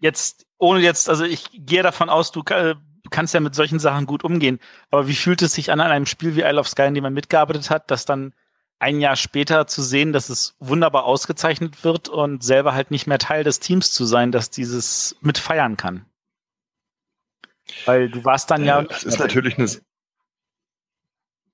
[0.00, 2.74] jetzt, ohne jetzt, also ich gehe davon aus, du äh,
[3.10, 4.58] kannst ja mit solchen Sachen gut umgehen.
[4.90, 7.02] Aber wie fühlt es sich an, an einem Spiel wie Isle of Sky, in dem
[7.02, 8.34] man mitgearbeitet hat, das dann
[8.78, 13.18] ein Jahr später zu sehen, dass es wunderbar ausgezeichnet wird und selber halt nicht mehr
[13.18, 16.06] Teil des Teams zu sein, das dieses mitfeiern kann?
[17.84, 18.80] Weil du warst dann ja.
[18.80, 19.68] ja das ist natürlich eine,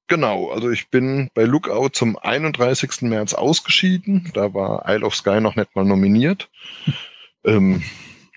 [0.09, 3.03] Genau, also ich bin bei Lookout zum 31.
[3.03, 4.31] März ausgeschieden.
[4.35, 6.49] Da war Isle of Sky noch nicht mal nominiert.
[7.45, 7.83] ähm,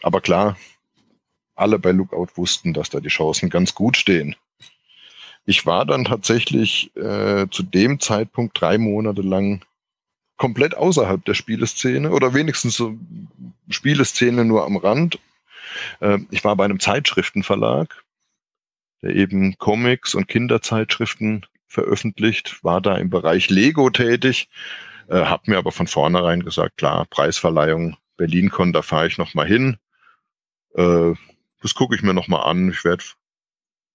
[0.02, 0.58] aber klar,
[1.56, 4.36] alle bei Lookout wussten, dass da die Chancen ganz gut stehen.
[5.46, 9.64] Ich war dann tatsächlich äh, zu dem Zeitpunkt drei Monate lang
[10.38, 12.98] komplett außerhalb der Spieleszene oder wenigstens so
[13.70, 15.20] Spieleszene nur am Rand.
[16.00, 18.04] Äh, ich war bei einem Zeitschriftenverlag,
[19.04, 24.50] der eben Comics und Kinderzeitschriften veröffentlicht, war da im Bereich Lego tätig,
[25.08, 29.48] äh, habe mir aber von vornherein gesagt, klar, Preisverleihung Berlin-Con, da fahre ich noch mal
[29.48, 29.78] hin.
[30.76, 31.14] Äh,
[31.62, 32.70] das gucke ich mir noch mal an.
[32.70, 33.04] Ich werde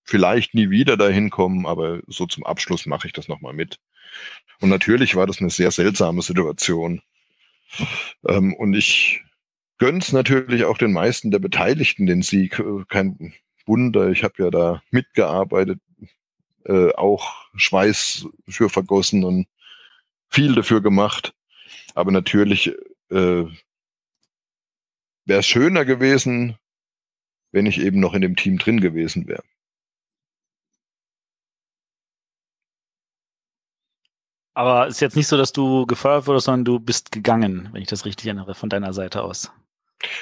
[0.02, 3.78] vielleicht nie wieder dahin kommen, aber so zum Abschluss mache ich das noch mal mit.
[4.60, 7.02] Und natürlich war das eine sehr seltsame Situation.
[8.26, 9.22] Ähm, und ich
[9.78, 12.58] gönn's natürlich auch den meisten der Beteiligten den Sieg.
[12.58, 13.34] Äh, kein
[13.66, 15.80] Wunder, ich habe ja da mitgearbeitet,
[16.64, 19.46] äh, auch Schweiß für vergossen und
[20.30, 21.34] viel dafür gemacht.
[21.94, 22.68] Aber natürlich
[23.10, 23.44] äh,
[25.24, 26.58] wäre es schöner gewesen,
[27.52, 29.44] wenn ich eben noch in dem Team drin gewesen wäre.
[34.54, 37.88] Aber ist jetzt nicht so, dass du gefeuert wurdest, sondern du bist gegangen, wenn ich
[37.88, 39.50] das richtig erinnere, von deiner Seite aus.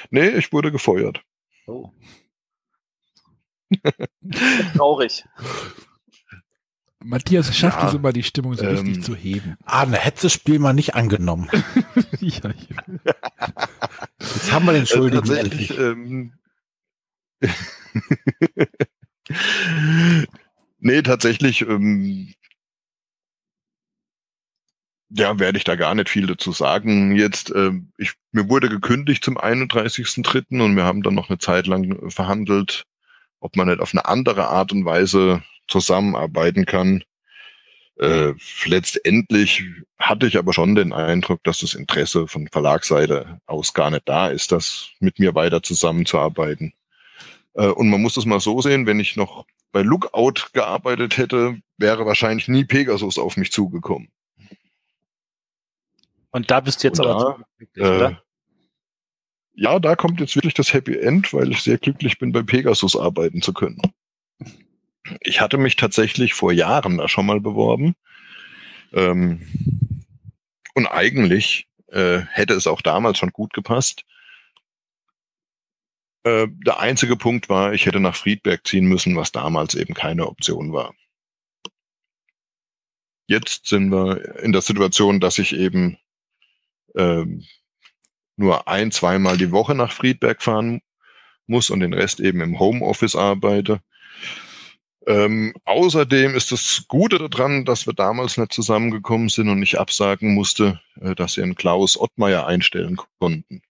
[0.09, 1.23] Nee, ich wurde gefeuert.
[1.67, 1.91] Oh.
[4.75, 5.25] Traurig.
[7.03, 9.57] Matthias schafft ja, es immer, die Stimmung so ähm, richtig zu heben.
[9.65, 11.49] Ah, dann hätte das Spiel mal nicht angenommen.
[12.19, 13.07] ja, ja.
[14.19, 15.21] Jetzt haben wir den Schuldigen.
[15.21, 16.33] Also tatsächlich, ähm,
[20.79, 22.33] nee, tatsächlich, ähm,
[25.09, 27.15] ja, werde ich da gar nicht viel dazu sagen.
[27.15, 30.61] Jetzt, äh, ich, mir wurde gekündigt zum 31.3.
[30.61, 32.85] und wir haben dann noch eine Zeit lang verhandelt,
[33.39, 37.03] ob man nicht auf eine andere Art und Weise zusammenarbeiten kann.
[37.99, 38.33] Äh,
[38.65, 39.63] letztendlich
[39.99, 44.29] hatte ich aber schon den Eindruck, dass das Interesse von Verlagsseite aus gar nicht da
[44.29, 46.73] ist, das mit mir weiter zusammenzuarbeiten.
[47.53, 51.57] Äh, und man muss das mal so sehen, wenn ich noch bei Lookout gearbeitet hätte,
[51.77, 54.09] wäre wahrscheinlich nie Pegasus auf mich zugekommen.
[56.31, 57.45] Und da bist du jetzt und aber
[57.75, 58.15] da, äh,
[59.55, 62.95] Ja, da kommt jetzt wirklich das Happy End, weil ich sehr glücklich bin, bei Pegasus
[62.95, 63.79] arbeiten zu können.
[65.21, 67.95] Ich hatte mich tatsächlich vor Jahren da schon mal beworben.
[68.93, 69.41] Ähm,
[70.75, 74.05] und eigentlich äh, hätte es auch damals schon gut gepasst.
[76.23, 80.27] Äh, der einzige Punkt war, ich hätte nach Friedberg ziehen müssen, was damals eben keine
[80.27, 80.93] Option war.
[83.27, 85.97] Jetzt sind wir in der Situation, dass ich eben
[86.95, 87.45] ähm,
[88.35, 90.81] nur ein, zweimal die Woche nach Friedberg fahren
[91.45, 93.81] muss und den Rest eben im Homeoffice arbeite.
[95.05, 100.33] Ähm, außerdem ist das Gute daran, dass wir damals nicht zusammengekommen sind und ich absagen
[100.33, 103.61] musste, äh, dass sie einen Klaus Ottmeier einstellen konnten.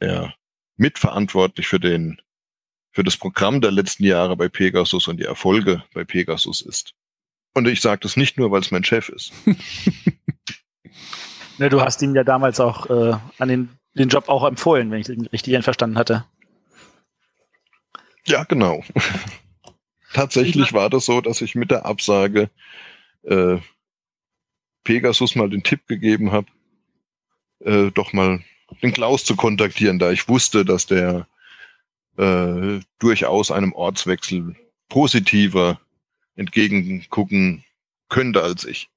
[0.00, 0.34] Der
[0.76, 2.20] mitverantwortlich für den,
[2.92, 6.94] für das Programm der letzten Jahre bei Pegasus und die Erfolge bei Pegasus ist.
[7.54, 9.32] Und ich sage das nicht nur, weil es mein Chef ist.
[11.58, 15.00] ne, du hast ihm ja damals auch äh, an den, den Job auch empfohlen, wenn
[15.00, 16.24] ich den richtig verstanden hatte.
[18.26, 18.82] Ja, genau.
[20.14, 22.48] Tatsächlich war das so, dass ich mit der Absage
[23.24, 23.58] äh,
[24.84, 26.46] Pegasus mal den Tipp gegeben habe,
[27.58, 28.44] äh, doch mal
[28.80, 31.26] den Klaus zu kontaktieren, da ich wusste, dass der
[32.16, 34.54] äh, durchaus einem Ortswechsel
[34.88, 35.80] positiver
[36.36, 37.64] entgegengucken
[38.08, 38.88] könnte als ich.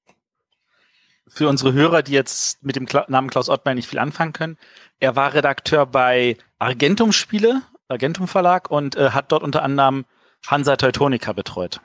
[1.26, 4.56] Für unsere Hörer, die jetzt mit dem Kla Namen Klaus Ottmeier nicht viel anfangen können,
[5.00, 10.04] er war Redakteur bei Argentum Spiele, Argentum Verlag und äh, hat dort unter anderem
[10.46, 11.80] Hansa Teutonica betreut.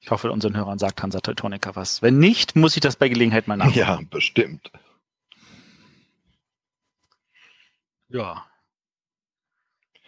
[0.00, 2.00] Ich hoffe, unseren Hörern sagt Hansa Teutonica was.
[2.02, 3.76] Wenn nicht, muss ich das bei Gelegenheit mal nachschauen.
[3.76, 4.72] Ja, bestimmt.
[8.08, 8.46] Ja.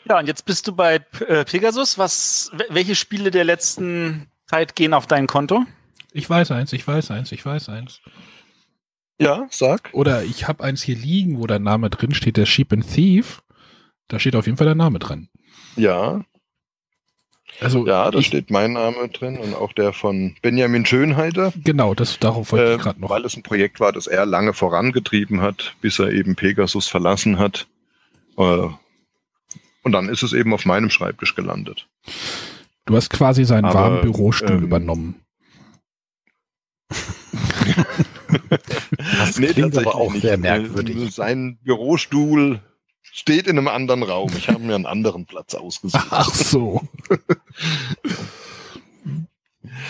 [0.05, 0.97] Ja, und jetzt bist du bei
[1.29, 1.99] äh, Pegasus.
[1.99, 5.65] Was, welche Spiele der letzten Zeit gehen auf dein Konto?
[6.13, 8.01] Ich weiß eins, ich weiß eins, ich weiß eins.
[9.21, 9.91] Ja, sag.
[9.93, 13.43] Oder ich habe eins hier liegen, wo der Name drin steht, der Sheep and Thief.
[14.09, 15.29] Da steht auf jeden Fall der Name dran.
[15.77, 16.25] Ja.
[17.61, 21.53] Also ja, da steht mein Name drin und auch der von Benjamin Schönheiter.
[21.63, 23.11] Genau, das darauf wollte äh, ich gerade noch.
[23.11, 27.39] Weil es ein Projekt war, das er lange vorangetrieben hat, bis er eben Pegasus verlassen
[27.39, 27.69] hat.
[28.37, 28.69] Äh,
[29.85, 31.89] und dann ist es eben auf meinem Schreibtisch gelandet.
[32.85, 35.15] Du hast quasi seinen Aber, warmen Bürostuhl ähm, übernommen.
[39.19, 41.15] das nee, klingt aber auch sehr merkwürdig.
[41.15, 42.61] Sein Bürostuhl
[43.03, 44.31] steht in einem anderen Raum.
[44.37, 46.07] Ich habe mir einen anderen Platz ausgesucht.
[46.11, 46.83] Ach so.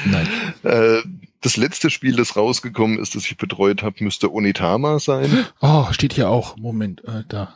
[0.04, 0.28] Nein.
[0.62, 1.02] Äh,
[1.40, 5.46] das letzte Spiel, das rausgekommen ist, das ich betreut habe, müsste Onitama sein.
[5.60, 6.56] Oh, steht hier auch.
[6.56, 7.54] Moment, äh, da.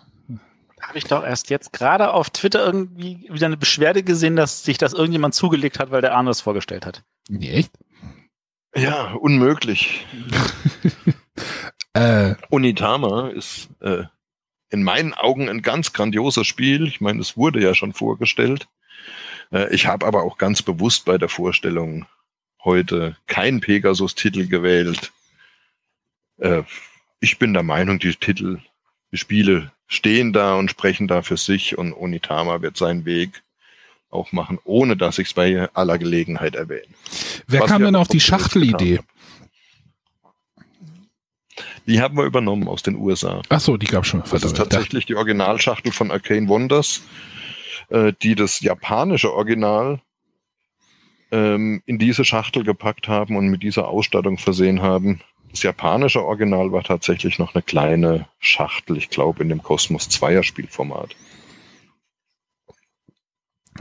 [0.80, 4.78] Habe ich doch erst jetzt gerade auf Twitter irgendwie wieder eine Beschwerde gesehen, dass sich
[4.78, 7.02] das irgendjemand zugelegt hat, weil der Arne es vorgestellt hat.
[7.28, 7.72] Nee, echt?
[8.74, 10.06] Ja, unmöglich.
[11.94, 14.04] äh, Onitama ist äh,
[14.70, 16.86] in meinen Augen ein ganz grandioses Spiel.
[16.86, 18.68] Ich meine, es wurde ja schon vorgestellt.
[19.52, 22.06] Äh, ich habe aber auch ganz bewusst bei der Vorstellung
[22.64, 25.12] heute keinen Pegasus-Titel gewählt.
[26.38, 26.62] Äh,
[27.20, 28.58] ich bin der Meinung, die Titel,
[29.12, 33.42] die Spiele stehen da und sprechen da für sich und Onitama wird seinen Weg
[34.10, 36.86] auch machen, ohne dass ich es bei aller Gelegenheit erwähne.
[37.46, 39.00] Wer Was kam denn auf die Schachtelidee?
[41.86, 43.42] Die haben wir übernommen aus den USA.
[43.48, 44.22] Ach so, die gab schon.
[44.30, 47.02] Das ist tatsächlich die Originalschachtel von Arcane Wonders,
[47.90, 50.00] äh, die das japanische Original
[51.30, 55.20] ähm, in diese Schachtel gepackt haben und mit dieser Ausstattung versehen haben.
[55.50, 60.42] Das japanische Original war tatsächlich noch eine kleine Schachtel, ich glaube in dem Cosmos 2er
[60.42, 61.14] Spielformat.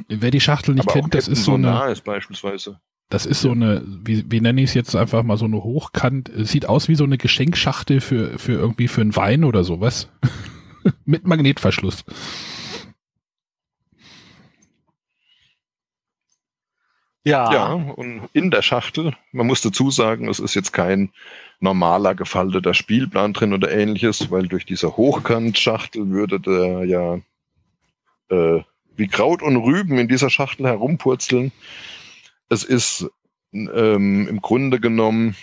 [0.08, 1.92] Wer die Schachtel nicht Aber kennt, das ist so eine.
[1.92, 2.80] Ist beispielsweise.
[3.10, 6.32] Das ist so eine, wie, wie nenne ich es jetzt einfach mal so eine Hochkant,
[6.36, 10.10] sieht aus wie so eine Geschenkschachtel für, für irgendwie für einen Wein oder sowas.
[11.06, 12.04] Mit Magnetverschluss.
[17.24, 17.52] Ja.
[17.52, 21.12] Ja, und in der Schachtel, man muss dazu sagen, es ist jetzt kein
[21.60, 27.16] normaler gefalteter Spielplan drin oder ähnliches, weil durch diese Hochkantschachtel würde der ja
[28.30, 28.64] äh,
[28.96, 31.52] wie Kraut und Rüben in dieser Schachtel herumpurzeln.
[32.50, 33.10] Es ist
[33.54, 35.36] ähm, im Grunde genommen,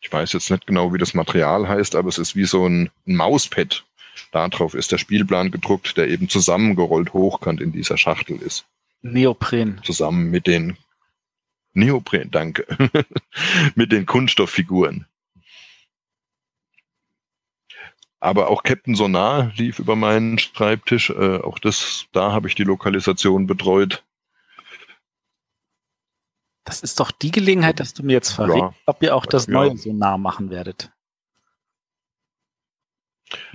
[0.00, 2.90] ich weiß jetzt nicht genau, wie das Material heißt, aber es ist wie so ein,
[3.06, 3.84] ein Mauspad.
[4.32, 8.66] Darauf ist der Spielplan gedruckt, der eben zusammengerollt hochkant in dieser Schachtel ist.
[9.02, 9.80] Neopren.
[9.84, 10.76] Zusammen mit den
[11.72, 12.66] Neopren, danke.
[13.74, 15.06] mit den Kunststofffiguren.
[18.20, 21.10] Aber auch Captain Sonar lief über meinen Schreibtisch.
[21.10, 24.02] Äh, auch das, da habe ich die Lokalisation betreut.
[26.64, 28.74] Das ist doch die Gelegenheit, dass du mir jetzt verrätst, ja.
[28.86, 29.52] ob ihr auch das ja.
[29.52, 30.90] neue Sonar machen werdet.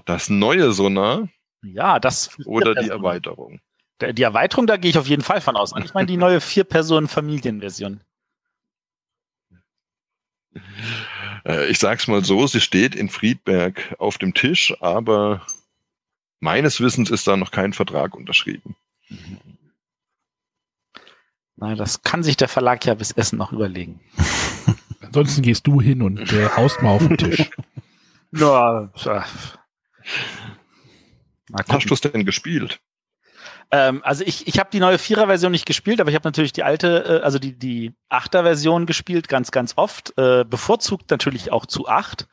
[0.06, 1.28] Das neue Sonar?
[1.64, 2.38] Ja, das.
[2.46, 3.60] Oder die Erweiterung.
[4.02, 5.74] Die Erweiterung, da gehe ich auf jeden Fall von aus.
[5.84, 8.00] Ich meine die neue Vier-Personen-Familien-Version.
[11.46, 15.46] Äh, ich sag's mal so, sie steht in Friedberg auf dem Tisch, aber
[16.40, 18.76] meines Wissens ist da noch kein Vertrag unterschrieben.
[21.60, 24.00] Na, das kann sich der Verlag ja bis Essen noch überlegen.
[25.02, 27.50] Ansonsten gehst du hin und äh, haust mal auf den Tisch.
[28.32, 28.92] Ja,
[31.68, 32.80] Hast du es denn gespielt?
[33.72, 36.62] Ähm, also ich, ich habe die neue Vierer-Version nicht gespielt, aber ich habe natürlich die
[36.62, 40.16] alte, äh, also die, die Achter-Version gespielt, ganz, ganz oft.
[40.16, 42.28] Äh, bevorzugt natürlich auch zu acht,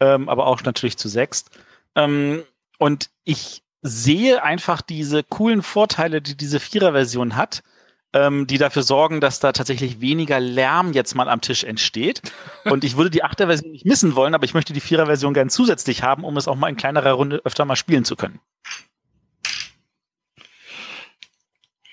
[0.00, 1.44] ähm, aber auch natürlich zu sechs.
[1.94, 2.42] Ähm,
[2.78, 7.62] und ich sehe einfach diese coolen Vorteile, die diese Vierer-Version hat,
[8.14, 12.22] ähm, die dafür sorgen, dass da tatsächlich weniger Lärm jetzt mal am Tisch entsteht.
[12.64, 16.02] Und ich würde die Achter-Version nicht missen wollen, aber ich möchte die Vierer-Version gern zusätzlich
[16.02, 18.40] haben, um es auch mal in kleinerer Runde öfter mal spielen zu können.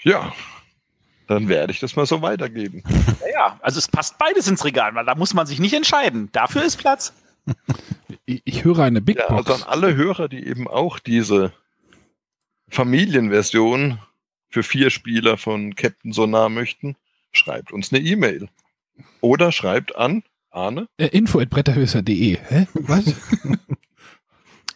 [0.03, 0.31] Ja,
[1.27, 2.83] dann werde ich das mal so weitergeben.
[3.21, 6.29] Ja, ja, also es passt beides ins Regal, weil da muss man sich nicht entscheiden.
[6.31, 7.13] Dafür ist Platz.
[8.25, 9.49] Ich, ich höre eine Big Ja, Box.
[9.49, 11.51] also an alle Hörer, die eben auch diese
[12.69, 13.99] Familienversion
[14.51, 16.95] für vier Spieler von Captain Sonar möchten,
[17.31, 18.49] schreibt uns eine E-Mail.
[19.21, 20.87] Oder schreibt an Arne.
[20.97, 22.37] Äh, info at bretterhöser.de.
[22.37, 22.67] Hä?
[22.73, 23.05] Was?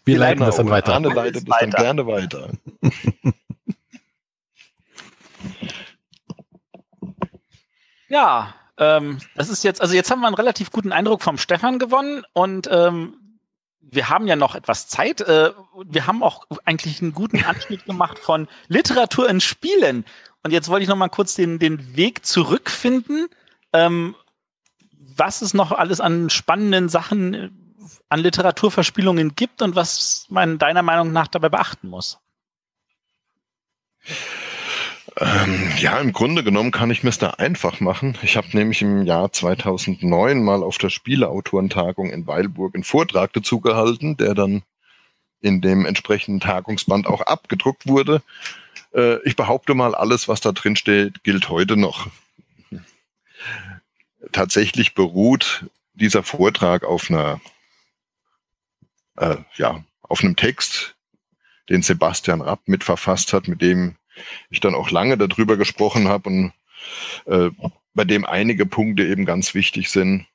[0.05, 0.93] Wir leiten das dann weiter.
[0.93, 2.51] Arne leitet es dann gerne weiter.
[8.07, 11.79] Ja, ähm, das ist jetzt, also jetzt haben wir einen relativ guten Eindruck vom Stefan
[11.79, 13.24] gewonnen und ähm,
[13.91, 15.21] wir haben ja noch etwas Zeit.
[15.21, 15.51] Äh,
[15.85, 20.05] wir haben auch eigentlich einen guten Anschnitt gemacht von Literatur in Spielen.
[20.43, 23.27] Und jetzt wollte ich noch mal kurz den, den Weg zurückfinden,
[23.73, 24.15] ähm,
[24.91, 27.49] was es noch alles an spannenden Sachen äh,
[28.09, 32.19] an Literaturverspielungen gibt und was man deiner Meinung nach dabei beachten muss.
[35.17, 38.17] Ähm, ja, im Grunde genommen kann ich mir es da einfach machen.
[38.21, 43.61] Ich habe nämlich im Jahr 2009 mal auf der Spieleautorentagung in Weilburg einen Vortrag dazu
[43.61, 44.63] gehalten, der dann
[45.39, 48.21] in dem entsprechenden Tagungsband auch abgedruckt wurde.
[48.93, 52.07] Äh, ich behaupte mal, alles, was da drin steht, gilt heute noch.
[54.33, 57.39] Tatsächlich beruht dieser Vortrag auf einer,
[59.15, 60.95] äh, ja, auf einem Text,
[61.69, 63.95] den Sebastian Rapp mitverfasst hat, mit dem
[64.49, 66.53] ich dann auch lange darüber gesprochen habe und
[67.25, 67.49] äh,
[67.93, 70.27] bei dem einige Punkte eben ganz wichtig sind.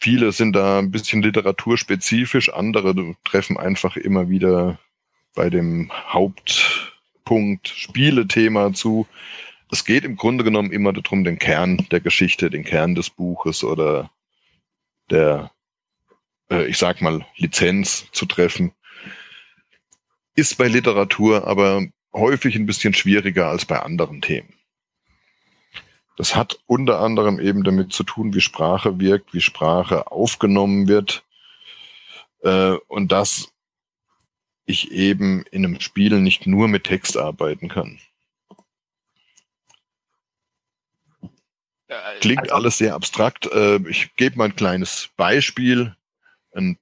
[0.00, 4.78] Viele sind da ein bisschen literaturspezifisch, andere treffen einfach immer wieder
[5.34, 9.06] bei dem Hauptpunkt Spielethema zu.
[9.70, 13.64] Es geht im Grunde genommen immer darum, den Kern der Geschichte, den Kern des Buches
[13.64, 14.10] oder
[15.10, 15.50] der,
[16.50, 18.72] äh, ich sag mal, Lizenz zu treffen
[20.38, 24.54] ist bei Literatur aber häufig ein bisschen schwieriger als bei anderen Themen.
[26.16, 31.24] Das hat unter anderem eben damit zu tun, wie Sprache wirkt, wie Sprache aufgenommen wird
[32.42, 33.52] äh, und dass
[34.64, 37.98] ich eben in einem Spiel nicht nur mit Text arbeiten kann.
[42.20, 43.46] Klingt Also- alles sehr abstrakt.
[43.46, 45.96] Äh, ich gebe mal ein kleines Beispiel.
[46.52, 46.78] Ein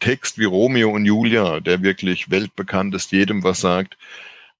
[0.00, 3.96] Text wie Romeo und Julia, der wirklich weltbekannt ist, jedem was sagt,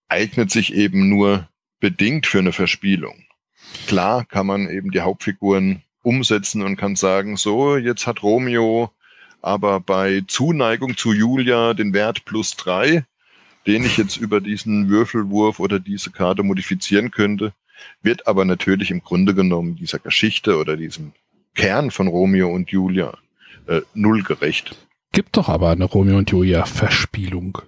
[0.09, 1.49] eignet sich eben nur
[1.81, 3.25] bedingt für eine Verspielung.
[3.87, 8.91] Klar kann man eben die Hauptfiguren umsetzen und kann sagen, so, jetzt hat Romeo
[9.41, 13.05] aber bei Zuneigung zu Julia den Wert plus drei,
[13.67, 17.53] den ich jetzt über diesen Würfelwurf oder diese Karte modifizieren könnte,
[18.03, 21.13] wird aber natürlich im Grunde genommen dieser Geschichte oder diesem
[21.55, 23.17] Kern von Romeo und Julia
[23.67, 24.88] äh, null gerecht.
[25.13, 27.59] Gibt doch aber eine Romeo und Julia Verspielung.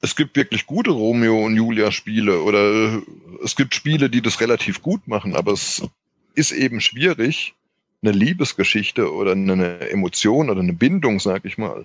[0.00, 3.02] es gibt wirklich gute Romeo und Julia Spiele oder äh,
[3.44, 5.82] es gibt Spiele, die das relativ gut machen, aber es
[6.34, 7.54] ist eben schwierig,
[8.02, 11.84] eine Liebesgeschichte oder eine Emotion oder eine Bindung, sag ich mal,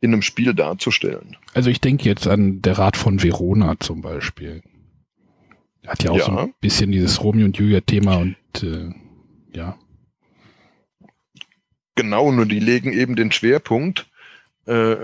[0.00, 1.36] in einem Spiel darzustellen.
[1.54, 4.62] Also ich denke jetzt an der Rat von Verona zum Beispiel.
[5.86, 6.42] Hat ja auch so Ja.
[6.44, 8.90] ein bisschen dieses Romeo und Julia Thema und äh,
[9.56, 9.78] ja.
[11.94, 14.06] Genau, nur die legen eben den Schwerpunkt
[14.66, 14.96] äh,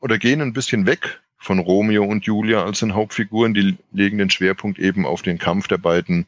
[0.00, 3.54] oder gehen ein bisschen weg von Romeo und Julia als den Hauptfiguren.
[3.54, 6.26] Die legen den Schwerpunkt eben auf den Kampf der beiden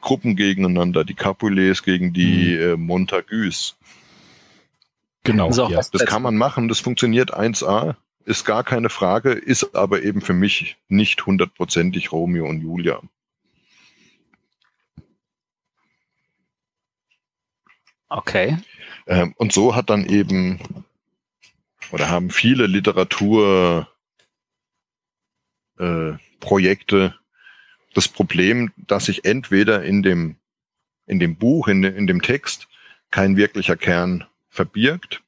[0.00, 3.76] Gruppen gegeneinander, die Capulets gegen die äh, Montagus.
[5.24, 5.50] Genau.
[5.50, 5.80] So, ja.
[5.92, 10.34] Das kann man machen, das funktioniert 1A, ist gar keine Frage, ist aber eben für
[10.34, 13.00] mich nicht hundertprozentig Romeo und Julia.
[18.08, 18.56] Okay.
[19.08, 20.60] Ähm, und so hat dann eben
[21.90, 23.86] oder haben viele Literaturprojekte
[25.78, 27.10] äh,
[27.94, 30.36] das Problem, dass ich entweder in dem
[31.06, 32.68] in dem Buch, in, in dem Text
[33.10, 35.22] kein wirklicher Kern verbirgt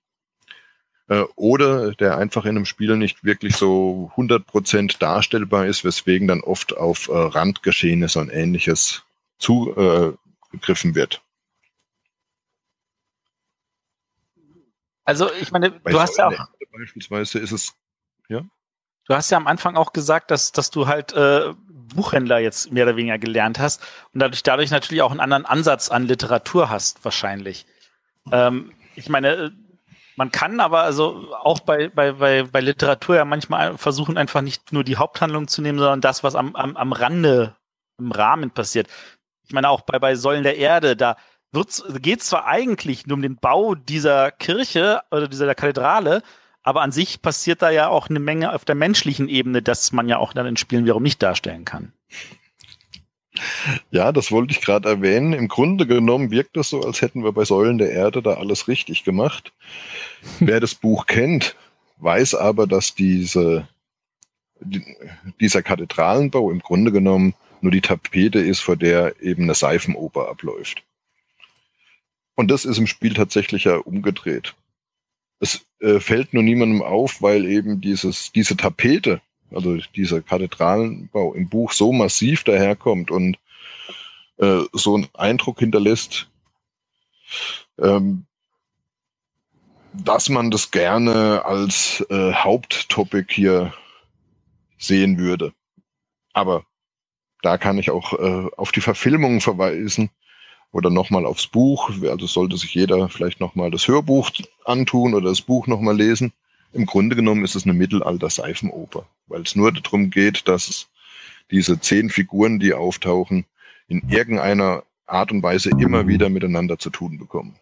[1.09, 6.43] äh, oder der einfach in einem Spiel nicht wirklich so 100% darstellbar ist, weswegen dann
[6.43, 9.05] oft auf äh, Randgeschehnisse und ähnliches
[9.39, 11.23] zugegriffen wird.
[15.05, 17.75] Also ich meine, Bei du hast ja auch beispielsweise ist es
[18.29, 18.43] ja.
[19.07, 22.85] Du hast ja am Anfang auch gesagt, dass dass du halt äh, Buchhändler jetzt mehr
[22.85, 23.83] oder weniger gelernt hast
[24.13, 27.67] und dadurch dadurch natürlich auch einen anderen Ansatz an Literatur hast wahrscheinlich.
[28.31, 29.51] Ähm, ich meine, äh,
[30.17, 34.73] man kann aber also auch bei, bei, bei, bei Literatur ja manchmal versuchen, einfach nicht
[34.73, 37.57] nur die Haupthandlung zu nehmen, sondern das, was am, am, am Rande,
[37.99, 38.89] im Rahmen passiert.
[39.47, 41.17] Ich meine, auch bei, bei Säulen der Erde, da
[41.53, 46.23] geht es zwar eigentlich nur um den Bau dieser Kirche oder dieser Kathedrale,
[46.63, 50.09] aber an sich passiert da ja auch eine Menge auf der menschlichen Ebene, das man
[50.09, 51.93] ja auch dann in Spielen wiederum nicht darstellen kann.
[53.91, 55.33] Ja, das wollte ich gerade erwähnen.
[55.33, 58.69] Im Grunde genommen wirkt es so, als hätten wir bei Säulen der Erde da alles
[58.69, 59.53] richtig gemacht.
[60.41, 61.57] Wer das Buch kennt,
[61.99, 63.69] weiß aber, dass diese,
[64.61, 70.83] dieser Kathedralenbau im Grunde genommen nur die Tapete ist, vor der eben eine Seifenoper abläuft.
[72.41, 74.55] Und das ist im Spiel tatsächlich ja umgedreht.
[75.41, 81.51] Es äh, fällt nur niemandem auf, weil eben dieses, diese Tapete, also dieser Kathedralenbau im
[81.51, 83.37] Buch so massiv daherkommt und
[84.39, 86.31] äh, so einen Eindruck hinterlässt,
[87.79, 88.25] ähm,
[89.93, 93.75] dass man das gerne als äh, Haupttopic hier
[94.79, 95.53] sehen würde.
[96.33, 96.65] Aber
[97.43, 100.09] da kann ich auch äh, auf die Verfilmung verweisen
[100.73, 101.91] oder nochmal aufs Buch.
[102.03, 104.31] Also sollte sich jeder vielleicht nochmal das Hörbuch
[104.65, 106.33] antun oder das Buch nochmal lesen.
[106.73, 110.89] Im Grunde genommen ist es eine Mittelalter-Seifenoper, weil es nur darum geht, dass es
[111.51, 113.45] diese zehn Figuren, die auftauchen,
[113.89, 117.57] in irgendeiner Art und Weise immer wieder miteinander zu tun bekommen.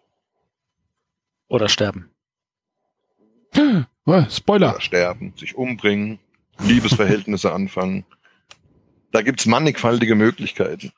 [1.48, 2.10] Oder sterben.
[4.30, 4.72] Spoiler.
[4.72, 6.18] Oder sterben, sich umbringen,
[6.59, 8.05] Liebesverhältnisse anfangen.
[9.10, 10.93] Da gibt's mannigfaltige Möglichkeiten.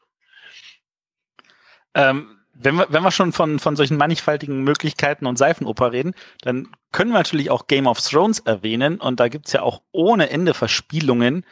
[1.94, 6.68] Ähm, wenn wir, wenn wir schon von, von solchen mannigfaltigen Möglichkeiten und Seifenoper reden, dann
[6.92, 10.52] können wir natürlich auch Game of Thrones erwähnen und da gibt's ja auch ohne Ende
[10.52, 11.44] Verspielungen.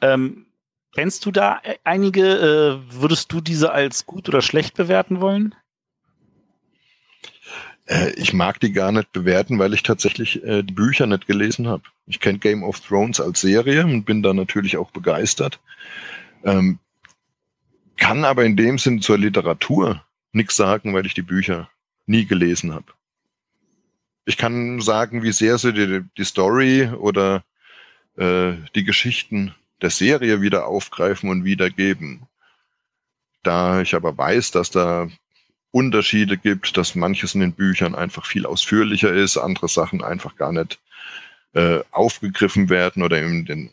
[0.00, 0.46] Ähm,
[0.92, 2.80] kennst du da e-, einige?
[2.90, 5.54] Äh, würdest du diese als gut oder schlecht bewerten wollen?
[7.86, 11.68] Äh, ich mag die gar nicht bewerten, weil ich tatsächlich äh, die Bücher nicht gelesen
[11.68, 11.84] habe.
[12.06, 15.60] Ich kenne Game of Thrones als Serie und bin da natürlich auch begeistert.
[16.44, 16.78] Ähm,
[17.96, 21.70] kann aber in dem Sinn zur Literatur nichts sagen, weil ich die Bücher
[22.06, 22.92] nie gelesen habe.
[24.24, 27.44] Ich kann sagen, wie sehr sie die, die Story oder
[28.16, 32.22] äh, die Geschichten der Serie wieder aufgreifen und wiedergeben.
[33.42, 35.08] Da ich aber weiß, dass da
[35.70, 40.52] Unterschiede gibt, dass manches in den Büchern einfach viel ausführlicher ist, andere Sachen einfach gar
[40.52, 40.80] nicht
[41.52, 43.70] äh, aufgegriffen werden oder in den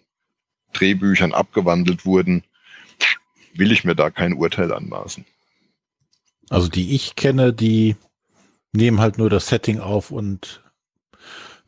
[0.73, 2.43] Drehbüchern abgewandelt wurden,
[3.55, 5.25] will ich mir da kein Urteil anmaßen.
[6.49, 7.95] Also die ich kenne, die
[8.73, 10.63] nehmen halt nur das Setting auf und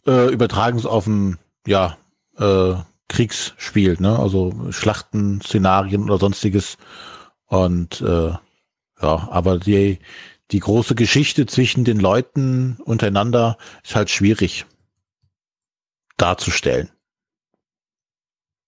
[0.06, 1.98] äh, übertragen es auf ein ja,
[2.38, 2.76] äh,
[3.08, 4.18] Kriegsspiel, ne?
[4.18, 6.78] Also Schlachten, Szenarien oder sonstiges.
[7.46, 8.40] Und äh, ja,
[9.02, 10.00] aber die,
[10.52, 14.66] die große Geschichte zwischen den Leuten untereinander ist halt schwierig
[16.18, 16.90] darzustellen.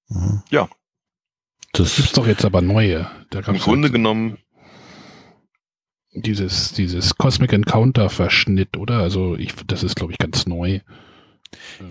[0.10, 0.44] Mhm.
[0.50, 0.70] Ja.
[1.78, 3.08] Das gibt's doch jetzt aber neue.
[3.30, 4.38] Da Im Grunde halt genommen
[6.14, 9.00] dieses dieses Cosmic Encounter Verschnitt, oder?
[9.00, 10.80] Also ich, das ist glaube ich ganz neu.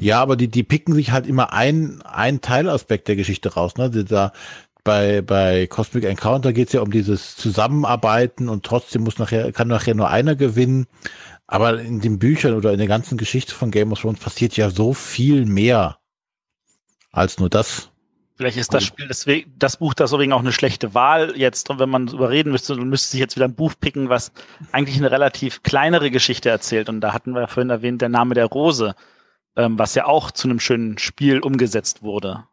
[0.00, 3.90] Ja, aber die die picken sich halt immer ein ein Teilaspekt der Geschichte raus, ne?
[3.90, 4.32] Da
[4.86, 9.66] bei, bei Cosmic Encounter geht es ja um dieses Zusammenarbeiten und trotzdem muss nachher, kann
[9.66, 10.86] nachher nur einer gewinnen.
[11.48, 14.70] Aber in den Büchern oder in der ganzen Geschichte von Game of Thrones passiert ja
[14.70, 15.98] so viel mehr
[17.10, 17.90] als nur das.
[18.36, 21.70] Vielleicht ist das Spiel deswegen, das Buch deswegen auch eine schlechte Wahl jetzt.
[21.70, 24.30] Und wenn man überreden müsste, dann müsste sich jetzt wieder ein Buch picken, was
[24.72, 26.90] eigentlich eine relativ kleinere Geschichte erzählt.
[26.90, 28.94] Und da hatten wir vorhin erwähnt, der Name der Rose,
[29.56, 32.44] ähm, was ja auch zu einem schönen Spiel umgesetzt wurde.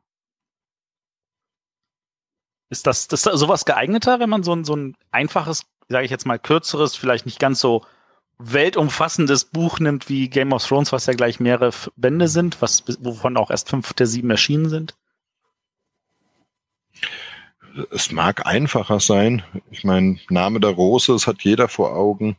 [2.69, 6.26] Ist das, das sowas geeigneter, wenn man so ein, so ein einfaches, sage ich jetzt
[6.26, 7.85] mal, kürzeres, vielleicht nicht ganz so
[8.39, 13.35] weltumfassendes Buch nimmt wie Game of Thrones, was ja gleich mehrere Bände sind, was, wovon
[13.35, 14.95] auch erst fünf der sieben erschienen sind?
[17.91, 19.43] Es mag einfacher sein.
[19.71, 22.37] Ich meine, Name der Rose, das hat jeder vor Augen.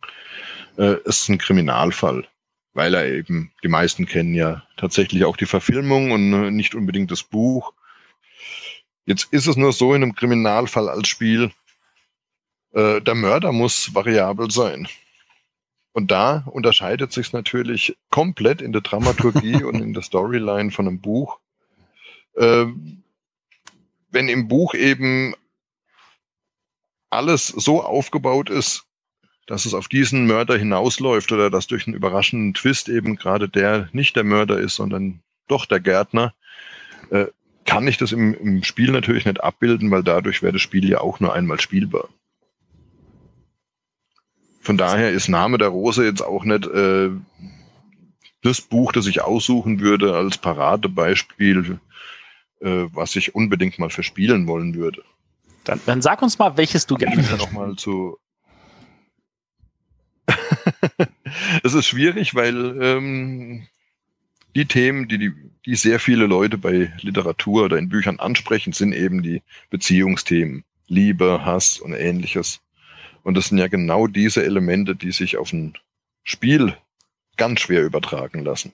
[0.77, 2.27] Äh, ist ein Kriminalfall,
[2.73, 7.11] weil er eben, die meisten kennen ja tatsächlich auch die Verfilmung und äh, nicht unbedingt
[7.11, 7.73] das Buch.
[9.07, 11.53] Jetzt ist es nur so in einem Kriminalfall als Spiel,
[12.73, 14.89] äh, der Mörder muss variabel sein.
[15.93, 21.01] Und da unterscheidet sich natürlich komplett in der Dramaturgie und in der Storyline von einem
[21.01, 21.39] Buch.
[22.37, 23.04] Ähm,
[24.15, 25.35] wenn im Buch eben
[27.11, 28.85] alles so aufgebaut ist,
[29.47, 33.89] dass es auf diesen Mörder hinausläuft oder dass durch einen überraschenden Twist eben gerade der
[33.93, 36.35] nicht der Mörder ist, sondern doch der Gärtner,
[37.11, 37.27] äh,
[37.67, 41.01] kann ich das im, im Spiel natürlich nicht abbilden, weil dadurch wäre das Spiel ja
[41.01, 42.09] auch nur einmal spielbar.
[44.61, 47.11] Von daher ist Name der Rose jetzt auch nicht äh,
[48.43, 51.79] das Buch, das ich aussuchen würde als Paradebeispiel,
[52.61, 55.03] äh, was ich unbedingt mal verspielen wollen würde.
[55.65, 58.19] Dann, dann sag uns mal, welches du gerne noch mal zu.
[61.63, 63.67] es ist schwierig, weil ähm,
[64.55, 65.33] die Themen, die, die,
[65.67, 70.65] die sehr viele Leute bei Literatur oder in Büchern ansprechen, sind eben die Beziehungsthemen.
[70.87, 72.61] Liebe, Hass und ähnliches.
[73.23, 75.75] Und das sind ja genau diese Elemente, die sich auf ein
[76.23, 76.77] Spiel
[77.37, 78.73] ganz schwer übertragen lassen.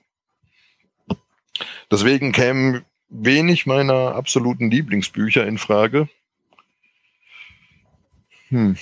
[1.89, 6.09] Deswegen kämen wenig meiner absoluten Lieblingsbücher in Frage.
[8.49, 8.77] Hm.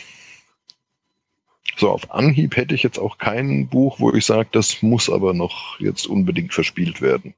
[1.76, 5.34] So, auf Anhieb hätte ich jetzt auch kein Buch, wo ich sage, das muss aber
[5.34, 7.34] noch jetzt unbedingt verspielt werden.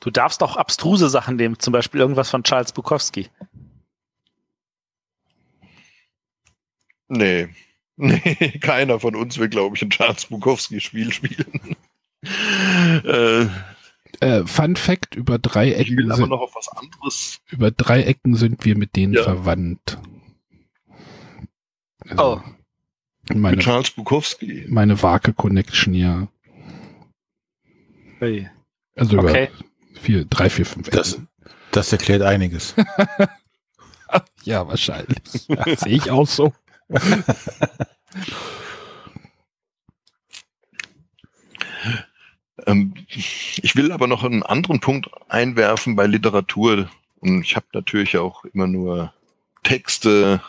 [0.00, 3.28] Du darfst auch abstruse Sachen nehmen, zum Beispiel irgendwas von Charles Bukowski.
[7.08, 7.48] Nee.
[7.98, 11.76] Nee, keiner von uns will, glaube ich, ein Charles Bukowski-Spiel spielen.
[13.06, 13.46] äh,
[14.20, 16.10] äh, Fun Fact: Über drei Ecken.
[16.10, 17.40] aber noch auf was anderes.
[17.50, 19.22] Über drei Ecken sind wir mit denen ja.
[19.22, 19.98] verwandt.
[22.08, 22.42] Also, oh.
[23.34, 24.66] Meine, Mit Charles Bukowski.
[24.68, 26.28] Meine Wake Connection, ja.
[28.18, 28.48] Hey.
[28.94, 29.48] Also okay.
[29.48, 31.20] über vier, drei, vier, fünf das,
[31.72, 32.74] das erklärt einiges.
[34.44, 35.18] ja, wahrscheinlich.
[35.32, 36.52] Sehe ich auch so.
[42.66, 46.90] ich will aber noch einen anderen Punkt einwerfen bei Literatur.
[47.20, 49.12] Und ich habe natürlich auch immer nur
[49.62, 50.40] Texte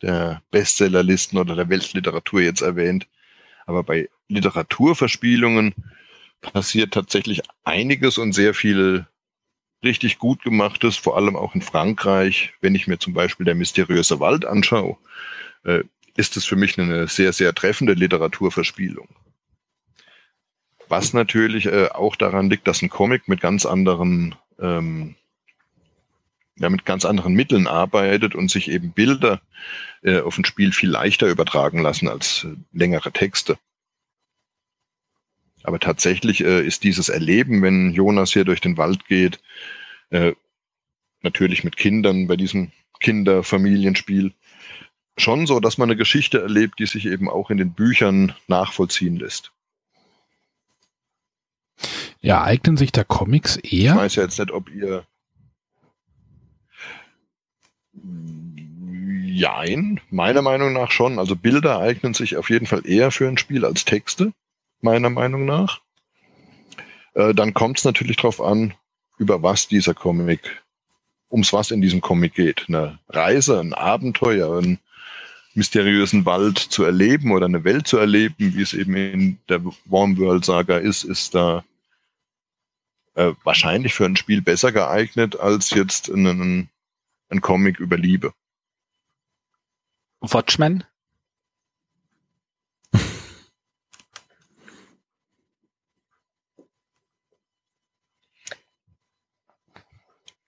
[0.00, 3.06] der Bestsellerlisten oder der Weltliteratur jetzt erwähnt.
[3.66, 5.74] Aber bei Literaturverspielungen
[6.40, 9.06] passiert tatsächlich einiges und sehr viel
[9.84, 12.52] richtig gut gemachtes, vor allem auch in Frankreich.
[12.60, 14.96] Wenn ich mir zum Beispiel der mysteriöse Wald anschaue,
[15.64, 15.84] äh,
[16.16, 19.08] ist es für mich eine sehr, sehr treffende Literaturverspielung.
[20.92, 25.14] Was natürlich äh, auch daran liegt, dass ein Comic mit ganz anderen ähm,
[26.56, 29.40] ja, mit ganz anderen Mitteln arbeitet und sich eben Bilder
[30.02, 33.56] äh, auf ein Spiel viel leichter übertragen lassen als äh, längere Texte.
[35.62, 39.40] Aber tatsächlich äh, ist dieses Erleben, wenn Jonas hier durch den Wald geht,
[40.10, 40.34] äh,
[41.22, 42.70] natürlich mit Kindern bei diesem
[43.00, 44.34] Kinderfamilienspiel,
[45.16, 49.16] schon so, dass man eine Geschichte erlebt, die sich eben auch in den Büchern nachvollziehen
[49.16, 49.52] lässt.
[52.22, 53.92] Ja, eignen sich da Comics eher?
[53.92, 55.04] Ich weiß ja jetzt nicht, ob ihr
[59.34, 61.18] Jein, meiner Meinung nach schon.
[61.18, 64.32] Also Bilder eignen sich auf jeden Fall eher für ein Spiel als Texte,
[64.80, 65.80] meiner Meinung nach.
[67.14, 68.74] Äh, dann kommt es natürlich darauf an,
[69.18, 70.62] über was dieser Comic,
[71.30, 72.66] ums was in diesem Comic geht.
[72.68, 74.78] Eine Reise, ein Abenteuer, einen
[75.54, 80.18] mysteriösen Wald zu erleben oder eine Welt zu erleben, wie es eben in der Warm
[80.18, 81.64] World Saga ist, ist da
[83.14, 86.70] äh, wahrscheinlich für ein Spiel besser geeignet als jetzt einen
[87.32, 88.34] ein Comic über Liebe.
[90.20, 90.84] Watchmen?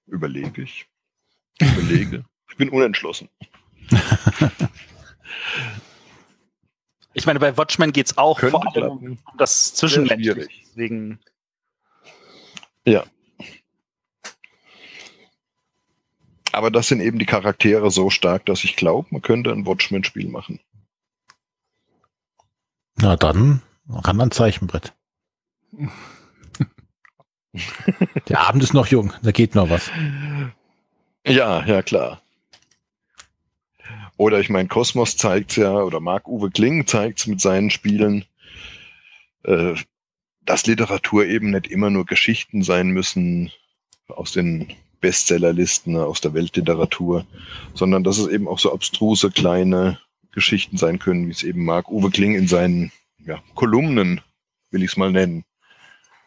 [0.06, 0.86] Überlege ich.
[1.60, 2.24] Überlege.
[2.48, 3.28] ich bin unentschlossen.
[7.14, 10.46] ich meine, bei Watchmen geht es auch Könnte vor allem um das Zwischenmenschliche.
[10.66, 11.18] Deswegen.
[12.86, 13.04] Ja.
[16.52, 20.28] Aber das sind eben die Charaktere so stark, dass ich glaube, man könnte ein Watchmen-Spiel
[20.28, 20.60] machen.
[22.96, 24.92] Na dann, ran an Zeichenbrett.
[28.28, 29.90] Der Abend ist noch jung, da geht noch was.
[31.26, 32.20] Ja, ja, klar.
[34.16, 38.24] Oder ich meine, Kosmos zeigt ja, oder Marc-Uwe Kling zeigt es mit seinen Spielen,
[39.44, 39.74] äh,
[40.44, 43.50] dass Literatur eben nicht immer nur Geschichten sein müssen
[44.08, 47.26] aus den Bestsellerlisten aus der Weltliteratur,
[47.74, 49.98] sondern dass es eben auch so abstruse kleine
[50.32, 54.20] Geschichten sein können, wie es eben Marc Uwe Kling in seinen ja, Kolumnen,
[54.70, 55.44] will ich es mal nennen,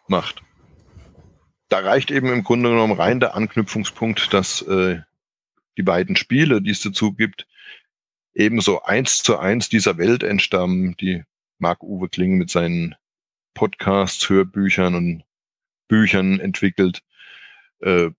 [0.08, 0.44] macht.
[1.70, 5.02] Da reicht eben im Grunde genommen rein der Anknüpfungspunkt, dass äh,
[5.76, 7.48] die beiden Spiele, die es dazu gibt,
[8.34, 11.24] ebenso eins zu eins dieser Welt entstammen, die
[11.58, 12.96] Marc-Uwe Kling mit seinen
[13.58, 15.24] Podcasts, Hörbüchern und
[15.88, 17.02] Büchern entwickelt,
[17.80, 18.12] äh,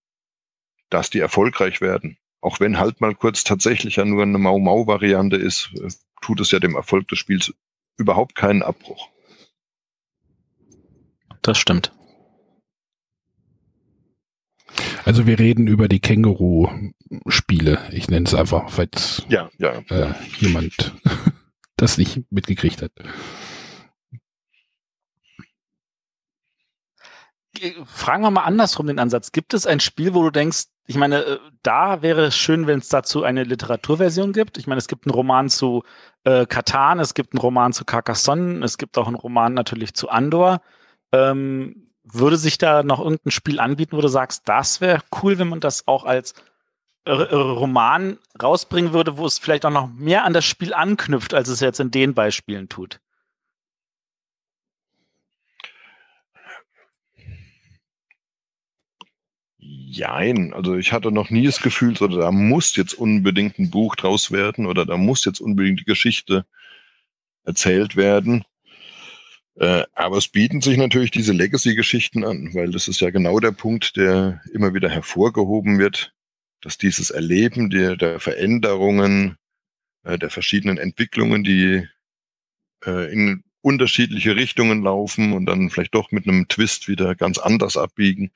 [0.91, 2.19] dass die erfolgreich werden.
[2.41, 5.91] Auch wenn halt mal kurz tatsächlich ja nur eine Mau-Mau-Variante ist, äh,
[6.21, 7.55] tut es ja dem Erfolg des Spiels
[7.97, 9.11] überhaupt keinen Abbruch.
[11.43, 11.93] Das stimmt.
[15.05, 17.79] Also wir reden über die Känguru-Spiele.
[17.93, 20.17] Ich nenne es einfach, falls ja, ja, äh, ja.
[20.39, 20.95] jemand
[21.77, 22.91] das nicht mitgekriegt hat.
[27.87, 29.33] Fragen wir mal andersrum den Ansatz.
[29.33, 32.79] Gibt es ein Spiel, wo du denkst, ich meine, äh, da wäre es schön, wenn
[32.79, 34.57] es dazu eine Literaturversion gibt.
[34.57, 35.85] Ich meine, es gibt einen Roman zu
[36.25, 40.09] äh, Katan, es gibt einen Roman zu Carcassonne, es gibt auch einen Roman natürlich zu
[40.09, 40.61] Andor.
[41.13, 45.49] Ähm, würde sich da noch irgendein Spiel anbieten, wo du sagst, das wäre cool, wenn
[45.49, 46.33] man das auch als
[47.05, 51.49] äh, Roman rausbringen würde, wo es vielleicht auch noch mehr an das Spiel anknüpft, als
[51.49, 53.01] es jetzt in den Beispielen tut?
[59.71, 63.97] Jein, also ich hatte noch nie das Gefühl, so, da muss jetzt unbedingt ein Buch
[63.97, 66.47] draus werden oder da muss jetzt unbedingt die Geschichte
[67.45, 68.45] erzählt werden.
[69.57, 73.53] Äh, aber es bieten sich natürlich diese Legacy-Geschichten an, weil das ist ja genau der
[73.53, 76.15] Punkt, der immer wieder hervorgehoben wird,
[76.63, 79.37] dass dieses Erleben der, der Veränderungen,
[80.05, 81.87] äh, der verschiedenen Entwicklungen, die
[82.87, 87.77] äh, in unterschiedliche Richtungen laufen und dann vielleicht doch mit einem Twist wieder ganz anders
[87.77, 88.31] abbiegen,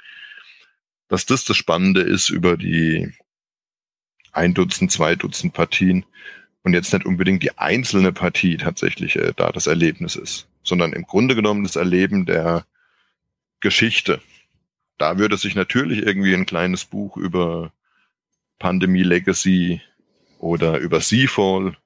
[1.13, 3.13] dass das das Spannende ist über die
[4.33, 6.07] ein Dutzend, zwei Dutzend Partien
[6.63, 11.03] und jetzt nicht unbedingt die einzelne Partie tatsächlich äh, da das Erlebnis ist, sondern im
[11.03, 12.65] Grunde genommen das Erleben der
[13.61, 14.23] Geschichte.
[14.97, 17.75] Da würde sich natürlich irgendwie ein kleines Buch über
[18.59, 19.83] Pandemie Legacy
[20.39, 21.77] oder über Seafall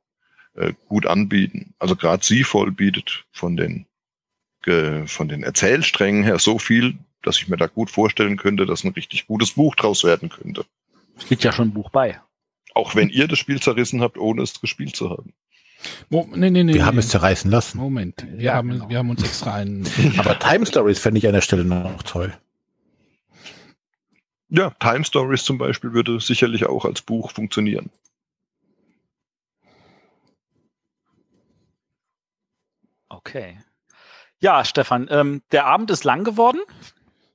[0.54, 1.74] äh, gut anbieten.
[1.80, 3.86] Also gerade Seafall bietet von den
[5.06, 8.93] von den Erzählsträngen her so viel, dass ich mir da gut vorstellen könnte, dass ein
[8.93, 10.64] richtig gutes Buch draus werden könnte.
[11.24, 12.20] Steht ja schon ein Buch bei.
[12.74, 15.32] Auch wenn ihr das Spiel zerrissen habt, ohne es gespielt zu haben.
[16.09, 16.86] Mo nee, nee, nee, wir nee.
[16.86, 17.78] haben es zerreißen lassen.
[17.78, 19.86] Moment, wir haben, wir haben uns extra einen.
[20.18, 22.36] Aber Time Stories fände ich an der Stelle noch toll.
[24.48, 27.90] Ja, Time Stories zum Beispiel würde sicherlich auch als Buch funktionieren.
[33.09, 33.59] Okay.
[34.40, 36.60] Ja, Stefan, ähm, der Abend ist lang geworden.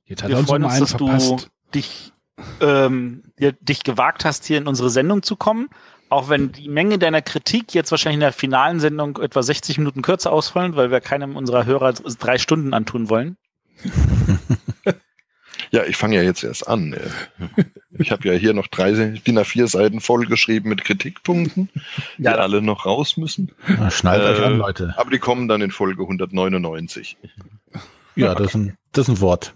[0.04, 1.50] Jetzt hat Wir uns freuen noch uns, dass du verpasst.
[1.74, 2.12] dich,
[2.60, 5.68] ähm, dir, dich gewagt hast, hier in unsere Sendung zu kommen.
[6.08, 10.02] Auch wenn die Menge deiner Kritik jetzt wahrscheinlich in der finalen Sendung etwa 60 Minuten
[10.02, 13.36] kürzer ausfallen, weil wir keinem unserer Hörer drei Stunden antun wollen.
[15.70, 16.94] Ja, ich fange ja jetzt erst an.
[18.02, 21.68] Ich habe ja hier noch drei DIN A4 Seiten vollgeschrieben mit Kritikpunkten,
[22.18, 22.34] die Ja.
[22.34, 23.52] alle noch raus müssen.
[23.66, 24.94] Na, Schnallt euch Äh, an, Leute.
[24.98, 27.16] Aber die kommen dann in Folge 199.
[28.14, 29.54] Ja, das ist ein, das ist ein Wort.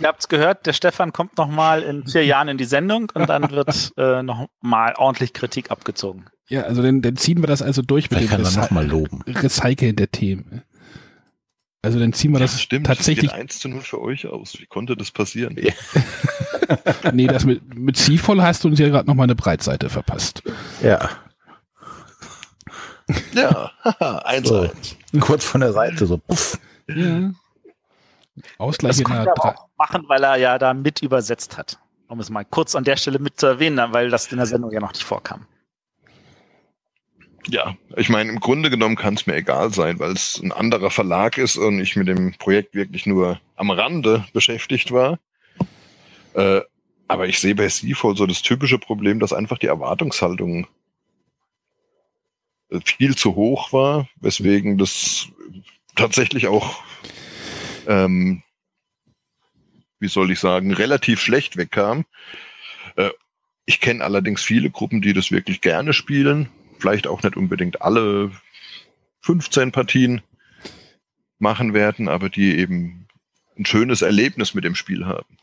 [0.00, 3.28] Ihr habt's gehört, der Stefan kommt noch mal in vier Jahren in die Sendung und
[3.28, 6.26] dann wird äh, noch mal ordentlich Kritik abgezogen.
[6.48, 9.22] Ja, also dann, dann ziehen wir das also durch mit Vielleicht dem Recy mal loben.
[9.26, 10.62] Recyceln der Themen.
[11.84, 12.86] Also dann ziehen wir das stimmt.
[12.86, 13.26] tatsächlich.
[13.30, 14.58] Das geht 1 zu 0 für euch aus.
[14.58, 15.56] Wie konnte das passieren?
[15.60, 15.72] Ja.
[17.12, 20.42] nee, das mit, mit Seafall hast du uns ja gerade noch mal eine Breitseite verpasst.
[20.82, 21.10] Ja,
[23.32, 24.60] Ja, haha, 1 So.
[24.62, 24.96] 1.
[25.20, 26.18] kurz von der Seite so.
[26.18, 26.58] Puff.
[26.88, 27.30] Ja.
[28.58, 31.78] Ausgleich Das in konnte der er auch machen, weil er ja da mit übersetzt hat.
[32.08, 34.70] Um es mal kurz an der Stelle mit zu erwähnen, weil das in der Sendung
[34.72, 35.46] ja noch nicht vorkam.
[37.48, 40.90] Ja, ich meine, im Grunde genommen kann es mir egal sein, weil es ein anderer
[40.90, 45.18] Verlag ist und ich mit dem Projekt wirklich nur am Rande beschäftigt war.
[46.34, 46.62] Äh,
[47.06, 50.66] aber ich sehe bei Seafall so das typische Problem, dass einfach die Erwartungshaltung
[52.70, 55.28] äh, viel zu hoch war, weswegen das
[55.96, 56.82] tatsächlich auch,
[57.86, 58.42] ähm,
[60.00, 62.06] wie soll ich sagen, relativ schlecht wegkam.
[62.96, 63.10] Äh,
[63.66, 68.30] ich kenne allerdings viele Gruppen, die das wirklich gerne spielen vielleicht auch nicht unbedingt alle
[69.20, 70.22] 15 Partien
[71.38, 73.06] machen werden, aber die eben
[73.58, 75.36] ein schönes Erlebnis mit dem Spiel haben.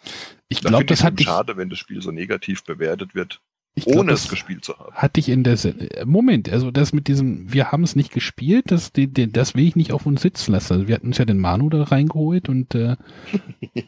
[0.50, 3.42] Ich Da glaube, ich das hat dich, schade, wenn das Spiel so negativ bewertet wird,
[3.76, 4.94] glaub, ohne es gespielt zu haben.
[4.94, 5.58] hatte ich in der
[6.06, 9.66] Moment, also das mit diesem, wir haben es nicht gespielt, das, die, die, das will
[9.66, 10.74] ich nicht auf uns sitzen lassen.
[10.74, 12.98] Also wir hatten uns ja den Manu da reingeholt und äh,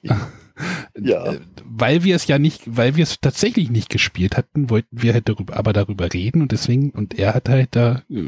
[1.00, 1.34] Ja.
[1.34, 5.14] äh, weil wir es ja nicht, weil wir es tatsächlich nicht gespielt hatten, wollten wir
[5.14, 8.28] halt darüber, aber darüber reden und deswegen, und er hat halt da äh,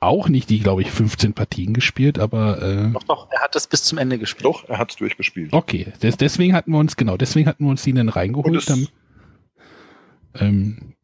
[0.00, 3.66] auch nicht die, glaube ich, 15 Partien gespielt, aber äh, Doch, doch, er hat das
[3.66, 4.44] bis zum Ende gespielt.
[4.46, 5.52] Doch, er hat es durchgespielt.
[5.52, 8.56] okay, des, deswegen hatten wir uns, genau, deswegen hatten wir uns die dann Und reingeholt.
[8.58, 8.88] es- Dann,
[10.38, 10.94] ähm,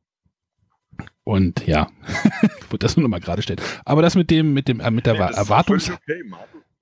[1.25, 1.89] Und ja,
[2.43, 3.61] ich wollte das nur noch mal gerade stellen.
[3.85, 6.23] Aber das mit dem, mit dem, äh, mit der Nee, Erwartungs, okay.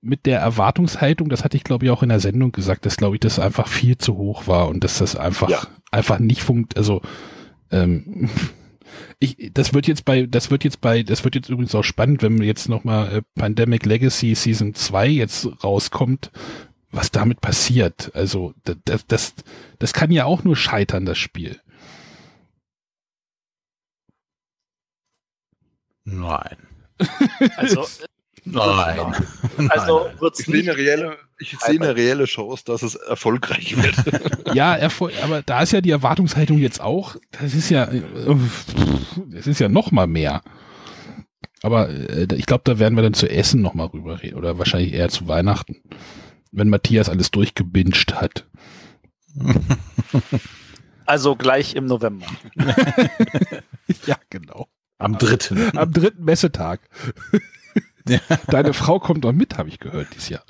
[0.01, 3.15] Mit der Erwartungshaltung, das hatte ich glaube ich auch in der Sendung gesagt, dass glaube
[3.15, 5.61] ich das einfach viel zu hoch war und dass das einfach Ja.
[5.91, 6.75] einfach nicht funkt.
[6.77, 7.01] Also
[7.71, 8.29] ähm,
[9.19, 12.23] ich, das wird jetzt bei, das wird jetzt bei, das wird jetzt übrigens auch spannend,
[12.23, 16.31] wenn jetzt noch mal äh, Pandemic Legacy Season 2 jetzt rauskommt,
[16.91, 18.11] was damit passiert.
[18.15, 19.33] Also da- das, das,
[19.79, 21.59] das kann ja auch nur scheitern, das Spiel.
[26.03, 26.57] Nein.
[27.57, 27.85] Also,
[28.45, 28.99] Nein.
[29.69, 30.07] also
[30.37, 30.69] Ich sehe nicht.
[30.69, 33.95] eine reelle, ich sehe eine reelle Chance, dass es erfolgreich wird.
[34.55, 38.01] Ja, erfol- aber da ist ja die Erwartungshaltung jetzt auch, das ist ja, äh,
[39.27, 40.41] das ist ja noch mal mehr.
[41.63, 44.57] Aber äh, ich glaube, da werden wir dann zu Essen noch mal rüber reden oder
[44.57, 45.77] wahrscheinlich eher zu Weihnachten,
[46.51, 48.45] wenn Matthias alles durchgebinged hat.
[51.05, 52.25] Also gleich im November.
[54.05, 54.67] Ja, genau.
[54.97, 55.77] Am dritten.
[55.77, 56.79] Am dritten Messetag.
[58.07, 58.19] Ja.
[58.47, 60.43] Deine Frau kommt doch mit, habe ich gehört, dieses Jahr.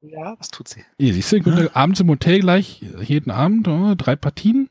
[0.00, 0.84] Ja, was tut sie?
[0.98, 1.70] Hier, siehst du, ja.
[1.72, 4.68] abends im Hotel gleich, jeden Abend, oh, drei Partien.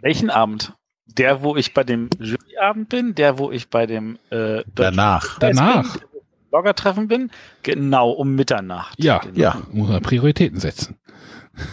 [0.00, 0.72] Welchen Abend?
[1.06, 5.38] Der, wo ich bei dem Juryabend bin, der, wo ich bei dem äh, Danach.
[5.38, 5.98] Danach.
[5.98, 6.08] bin,
[6.50, 7.30] Blogger-Treffen bin,
[7.62, 9.02] genau um Mitternacht.
[9.02, 9.38] Ja, Genau.
[9.38, 9.62] Ja.
[9.72, 10.96] muss man Prioritäten setzen.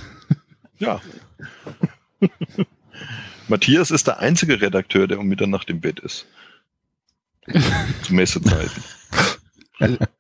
[0.78, 1.00] ja.
[3.48, 6.26] Matthias ist der einzige Redakteur, der um Mitternacht im Bett ist.
[8.04, 8.84] Zu Messezeiten.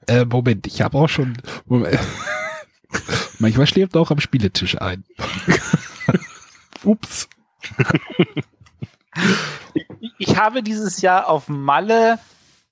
[0.07, 1.37] Äh, Moment, ich habe auch schon.
[1.65, 1.99] Moment.
[3.39, 5.03] Manchmal schläft er auch am Spieletisch ein.
[6.83, 7.27] Ups.
[9.73, 9.85] Ich,
[10.17, 12.19] ich habe dieses Jahr auf Malle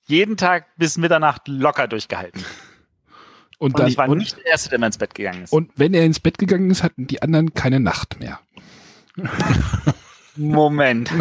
[0.06, 2.44] jeden Tag bis Mitternacht locker durchgehalten.
[3.60, 5.52] Und, Und dann, ich war und, nicht der Erste, der mal ins Bett gegangen ist.
[5.52, 8.40] und wenn er ins Bett gegangen ist, hatten die anderen keine Nacht mehr.
[10.36, 11.12] Moment.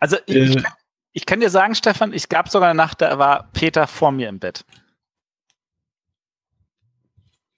[0.00, 0.72] also ich, ich, kann,
[1.12, 4.28] ich kann dir sagen, Stefan, es gab sogar eine Nacht, da war Peter vor mir
[4.28, 4.64] im Bett.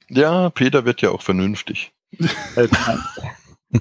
[0.08, 1.92] Ja, Peter wird ja auch vernünftig.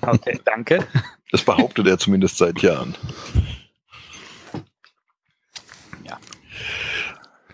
[0.02, 0.86] Okay, danke.
[1.32, 2.94] Das behauptet er zumindest seit Jahren.
[6.04, 6.20] Ja.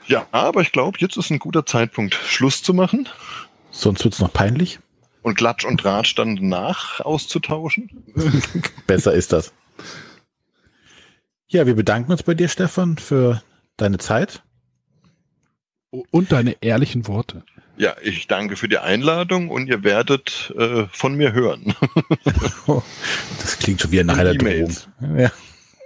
[0.07, 3.07] Ja, aber ich glaube, jetzt ist ein guter Zeitpunkt, Schluss zu machen
[3.69, 4.79] Sonst wird's noch peinlich.
[5.21, 8.03] und Klatsch und Tratsch dann nach auszutauschen.
[8.87, 9.53] Besser ist das.
[11.47, 13.41] Ja, wir bedanken uns bei dir, Stefan, für
[13.77, 14.43] deine Zeit.
[16.11, 17.43] Und deine ehrlichen Worte.
[17.77, 21.73] Ja, ich danke für die Einladung und ihr werdet äh, von mir hören.
[23.39, 24.71] Das klingt schon wieder nach einer Drohung.
[25.17, 25.31] Ja.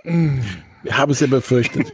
[0.04, 1.88] Wir haben es ja befürchtet.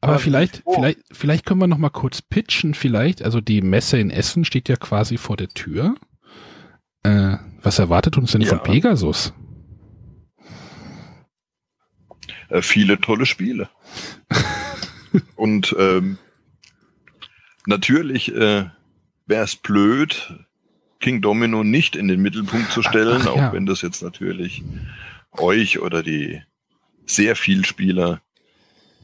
[0.00, 0.74] Aber Aber vielleicht, oh.
[0.74, 3.22] vielleicht, vielleicht können wir noch mal kurz pitchen, vielleicht.
[3.22, 5.96] Also die Messe in Essen steht ja quasi vor der Tür.
[7.02, 8.48] Äh, was erwartet uns denn Ja.
[8.48, 9.32] von Pegasus?
[12.54, 13.68] Äh, viele tolle Spiele.
[15.36, 16.18] und ähm,
[17.66, 18.66] natürlich äh,
[19.26, 20.32] wäre es blöd,
[21.00, 23.52] King Domino nicht in den Mittelpunkt zu stellen, Ach, auch ja.
[23.52, 24.62] wenn das jetzt natürlich
[25.32, 26.42] euch oder die
[27.06, 28.22] sehr viel Spieler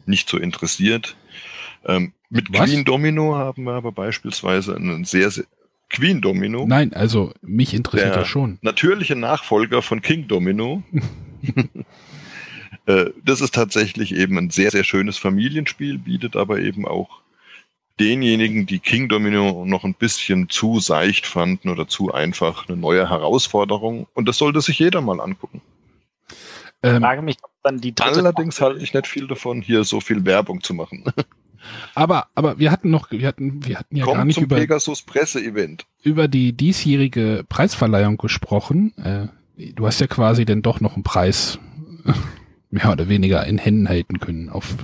[0.06, 1.16] nicht so interessiert.
[1.84, 2.70] Ähm, mit Was?
[2.70, 5.44] Queen Domino haben wir aber beispielsweise einen sehr, sehr
[5.88, 8.60] Queen Domino, Nein, also mich interessiert das schon.
[8.62, 10.84] natürliche Nachfolger von King Domino.
[12.86, 17.20] Äh, das ist tatsächlich eben ein sehr, sehr schönes Familienspiel, bietet aber eben auch
[17.98, 23.08] denjenigen, die King Domino noch ein bisschen zu seicht fanden oder zu einfach eine neue
[23.10, 24.06] Herausforderung.
[24.14, 25.60] Und das sollte sich jeder mal angucken.
[26.82, 29.84] Ich Ähm, frage mich, ob dann die dritte Allerdings halte ich nicht viel davon, hier
[29.84, 31.04] so viel Werbung zu machen.
[31.94, 34.56] aber, aber wir hatten noch, wir hatten, wir hatten ja gar Kommt nicht zum über,
[34.56, 35.84] Pegasus Presseevent.
[36.02, 38.96] über die diesjährige Preisverleihung gesprochen.
[38.96, 39.28] Äh,
[39.74, 41.58] du hast ja quasi denn doch noch einen Preis
[42.70, 44.76] mehr oder weniger in Händen halten können auf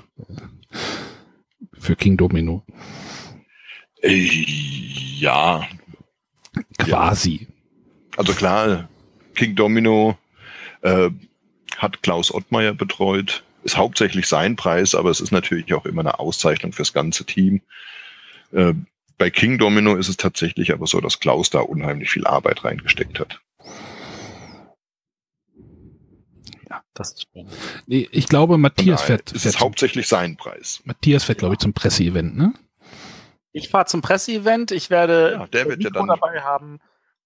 [1.73, 2.65] für King Domino.
[4.03, 4.29] Äh,
[5.19, 5.67] ja,
[6.79, 7.49] Quasi.
[8.17, 8.89] Also klar,
[9.35, 10.17] King Domino
[10.83, 11.11] äh,
[11.77, 16.19] hat Klaus Ottmeier betreut, ist hauptsächlich sein Preis, aber es ist natürlich auch immer eine
[16.19, 17.61] Auszeichnung fürs ganze Team.
[18.53, 18.75] Äh,
[19.19, 23.19] bei King Domino ist es tatsächlich aber so, dass Klaus da unheimlich viel Arbeit reingesteckt
[23.21, 23.41] hat.
[26.97, 27.27] Das ist.
[27.87, 30.81] Nee, ich glaube, Matthias daher fährt, ist fährt es hauptsächlich sein Preis.
[30.85, 32.53] Matthias fährt, glaube ich, zum Presseevent, ne?
[33.53, 34.71] Ich fahre zum Presseevent.
[34.73, 36.79] Ich werde Ja, der wird ja dann- dabei haben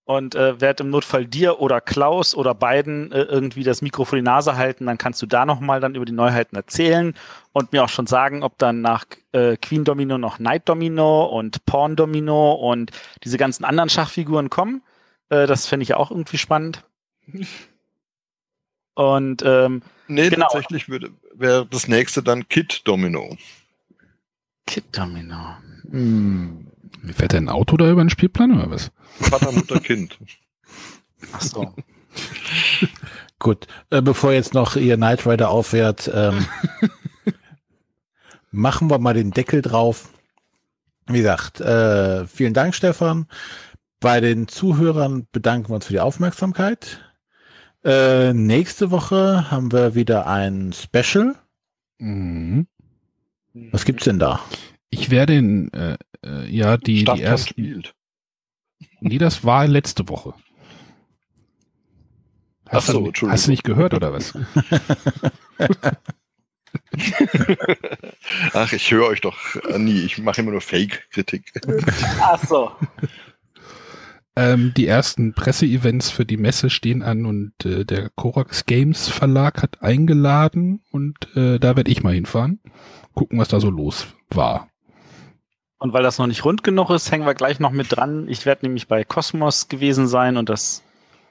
[0.04, 4.16] und äh, werde im Notfall dir oder Klaus oder beiden äh, irgendwie das Mikro vor
[4.16, 4.86] die Nase halten.
[4.86, 7.14] Dann kannst du da nochmal dann über die Neuheiten erzählen
[7.52, 11.64] und mir auch schon sagen, ob dann nach äh, Queen Domino noch Night Domino und
[11.64, 12.90] Porn Domino und
[13.22, 14.82] diese ganzen anderen Schachfiguren kommen.
[15.28, 16.84] Äh, das fände ich auch irgendwie spannend.
[18.94, 20.46] Und ähm, Nee, Genau.
[20.50, 23.36] tatsächlich würde wäre das nächste dann Kid Domino.
[24.66, 25.56] Kid Domino.
[25.90, 26.66] Hm.
[27.14, 28.90] Fährt der ein Auto da über den Spielplan oder was?
[29.20, 30.18] Vater, Mutter, Kind.
[31.32, 31.72] Ach so.
[33.38, 36.44] Gut, äh, bevor jetzt noch ihr Knight Rider aufhört, ähm,
[38.50, 40.10] machen wir mal den Deckel drauf.
[41.06, 43.26] Wie gesagt, äh, vielen Dank, Stefan.
[44.00, 47.00] Bei den Zuhörern bedanken wir uns für die Aufmerksamkeit.
[47.82, 51.34] Äh, nächste Woche haben wir wieder ein Special.
[51.98, 52.66] Mhm.
[53.54, 54.40] Was gibt's denn da?
[54.90, 57.94] Ich werde in, äh, äh, ja, die, die Stadtland ersten, spielt.
[59.00, 60.34] nee, das war letzte Woche.
[62.68, 64.32] Hast, Ach so, du, hast du nicht gehört oder was?
[68.52, 69.36] Ach, ich höre euch doch
[69.76, 70.02] nie.
[70.02, 71.52] Ich mache immer nur Fake-Kritik.
[72.20, 72.70] Ach so.
[74.40, 79.62] Ähm, die ersten Presseevents für die Messe stehen an und äh, der Korax Games Verlag
[79.62, 82.58] hat eingeladen und äh, da werde ich mal hinfahren.
[83.12, 84.68] Gucken, was da so los war.
[85.78, 88.28] Und weil das noch nicht rund genug ist, hängen wir gleich noch mit dran.
[88.28, 90.82] Ich werde nämlich bei Cosmos gewesen sein und das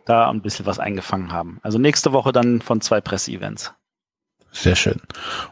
[0.05, 1.59] da ein bisschen was eingefangen haben.
[1.63, 3.73] Also nächste Woche dann von zwei Presseevents.
[4.51, 5.01] Sehr schön.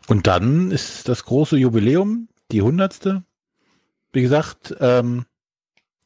[0.07, 3.23] Und dann ist das große Jubiläum, die hundertste.
[4.13, 5.25] Wie gesagt, ähm,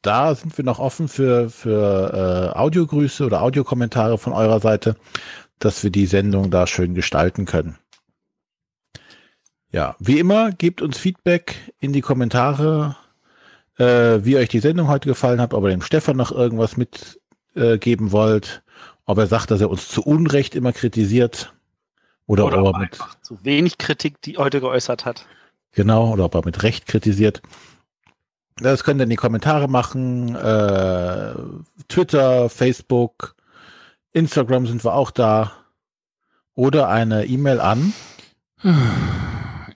[0.02, 4.96] da sind wir noch offen für, für äh, Audiogrüße oder Audiokommentare von eurer Seite,
[5.58, 7.78] dass wir die Sendung da schön gestalten können.
[9.70, 12.96] Ja, wie immer, gebt uns Feedback in die Kommentare,
[13.78, 18.08] äh, wie euch die Sendung heute gefallen hat, ob ihr dem Stefan noch irgendwas mitgeben
[18.08, 18.62] äh, wollt,
[19.06, 21.54] ob er sagt, dass er uns zu Unrecht immer kritisiert
[22.26, 25.26] oder, Oder ob er mit, zu wenig Kritik, die heute geäußert hat.
[25.72, 27.42] Genau, oder ob er mit Recht kritisiert.
[28.62, 30.34] Das könnt ihr in die Kommentare machen.
[30.34, 31.34] Äh,
[31.88, 33.34] Twitter, Facebook,
[34.12, 35.52] Instagram sind wir auch da.
[36.54, 37.92] Oder eine E-Mail an.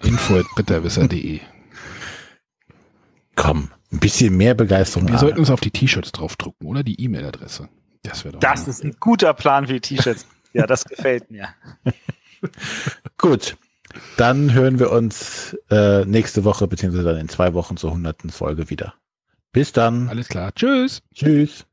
[0.03, 1.41] info.bitterwisser.de
[3.35, 5.09] Komm, ein bisschen mehr Begeisterung.
[5.09, 7.69] Wir sollten uns auf die T-Shirts draufdrucken oder die E-Mail-Adresse.
[8.03, 8.41] Das wäre doch.
[8.41, 10.27] Das ist ein guter Plan für die T-Shirts.
[10.53, 11.49] Ja, das gefällt mir.
[13.19, 13.57] Gut,
[14.17, 18.71] dann hören wir uns äh, nächste Woche beziehungsweise dann in zwei Wochen zur hunderten Folge
[18.71, 18.95] wieder.
[19.53, 20.09] Bis dann.
[20.09, 20.55] Alles klar.
[20.55, 21.03] Tschüss.
[21.15, 21.67] Tschüss.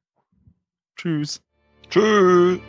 [0.95, 1.41] Tschüss.
[1.89, 2.59] Tschüss.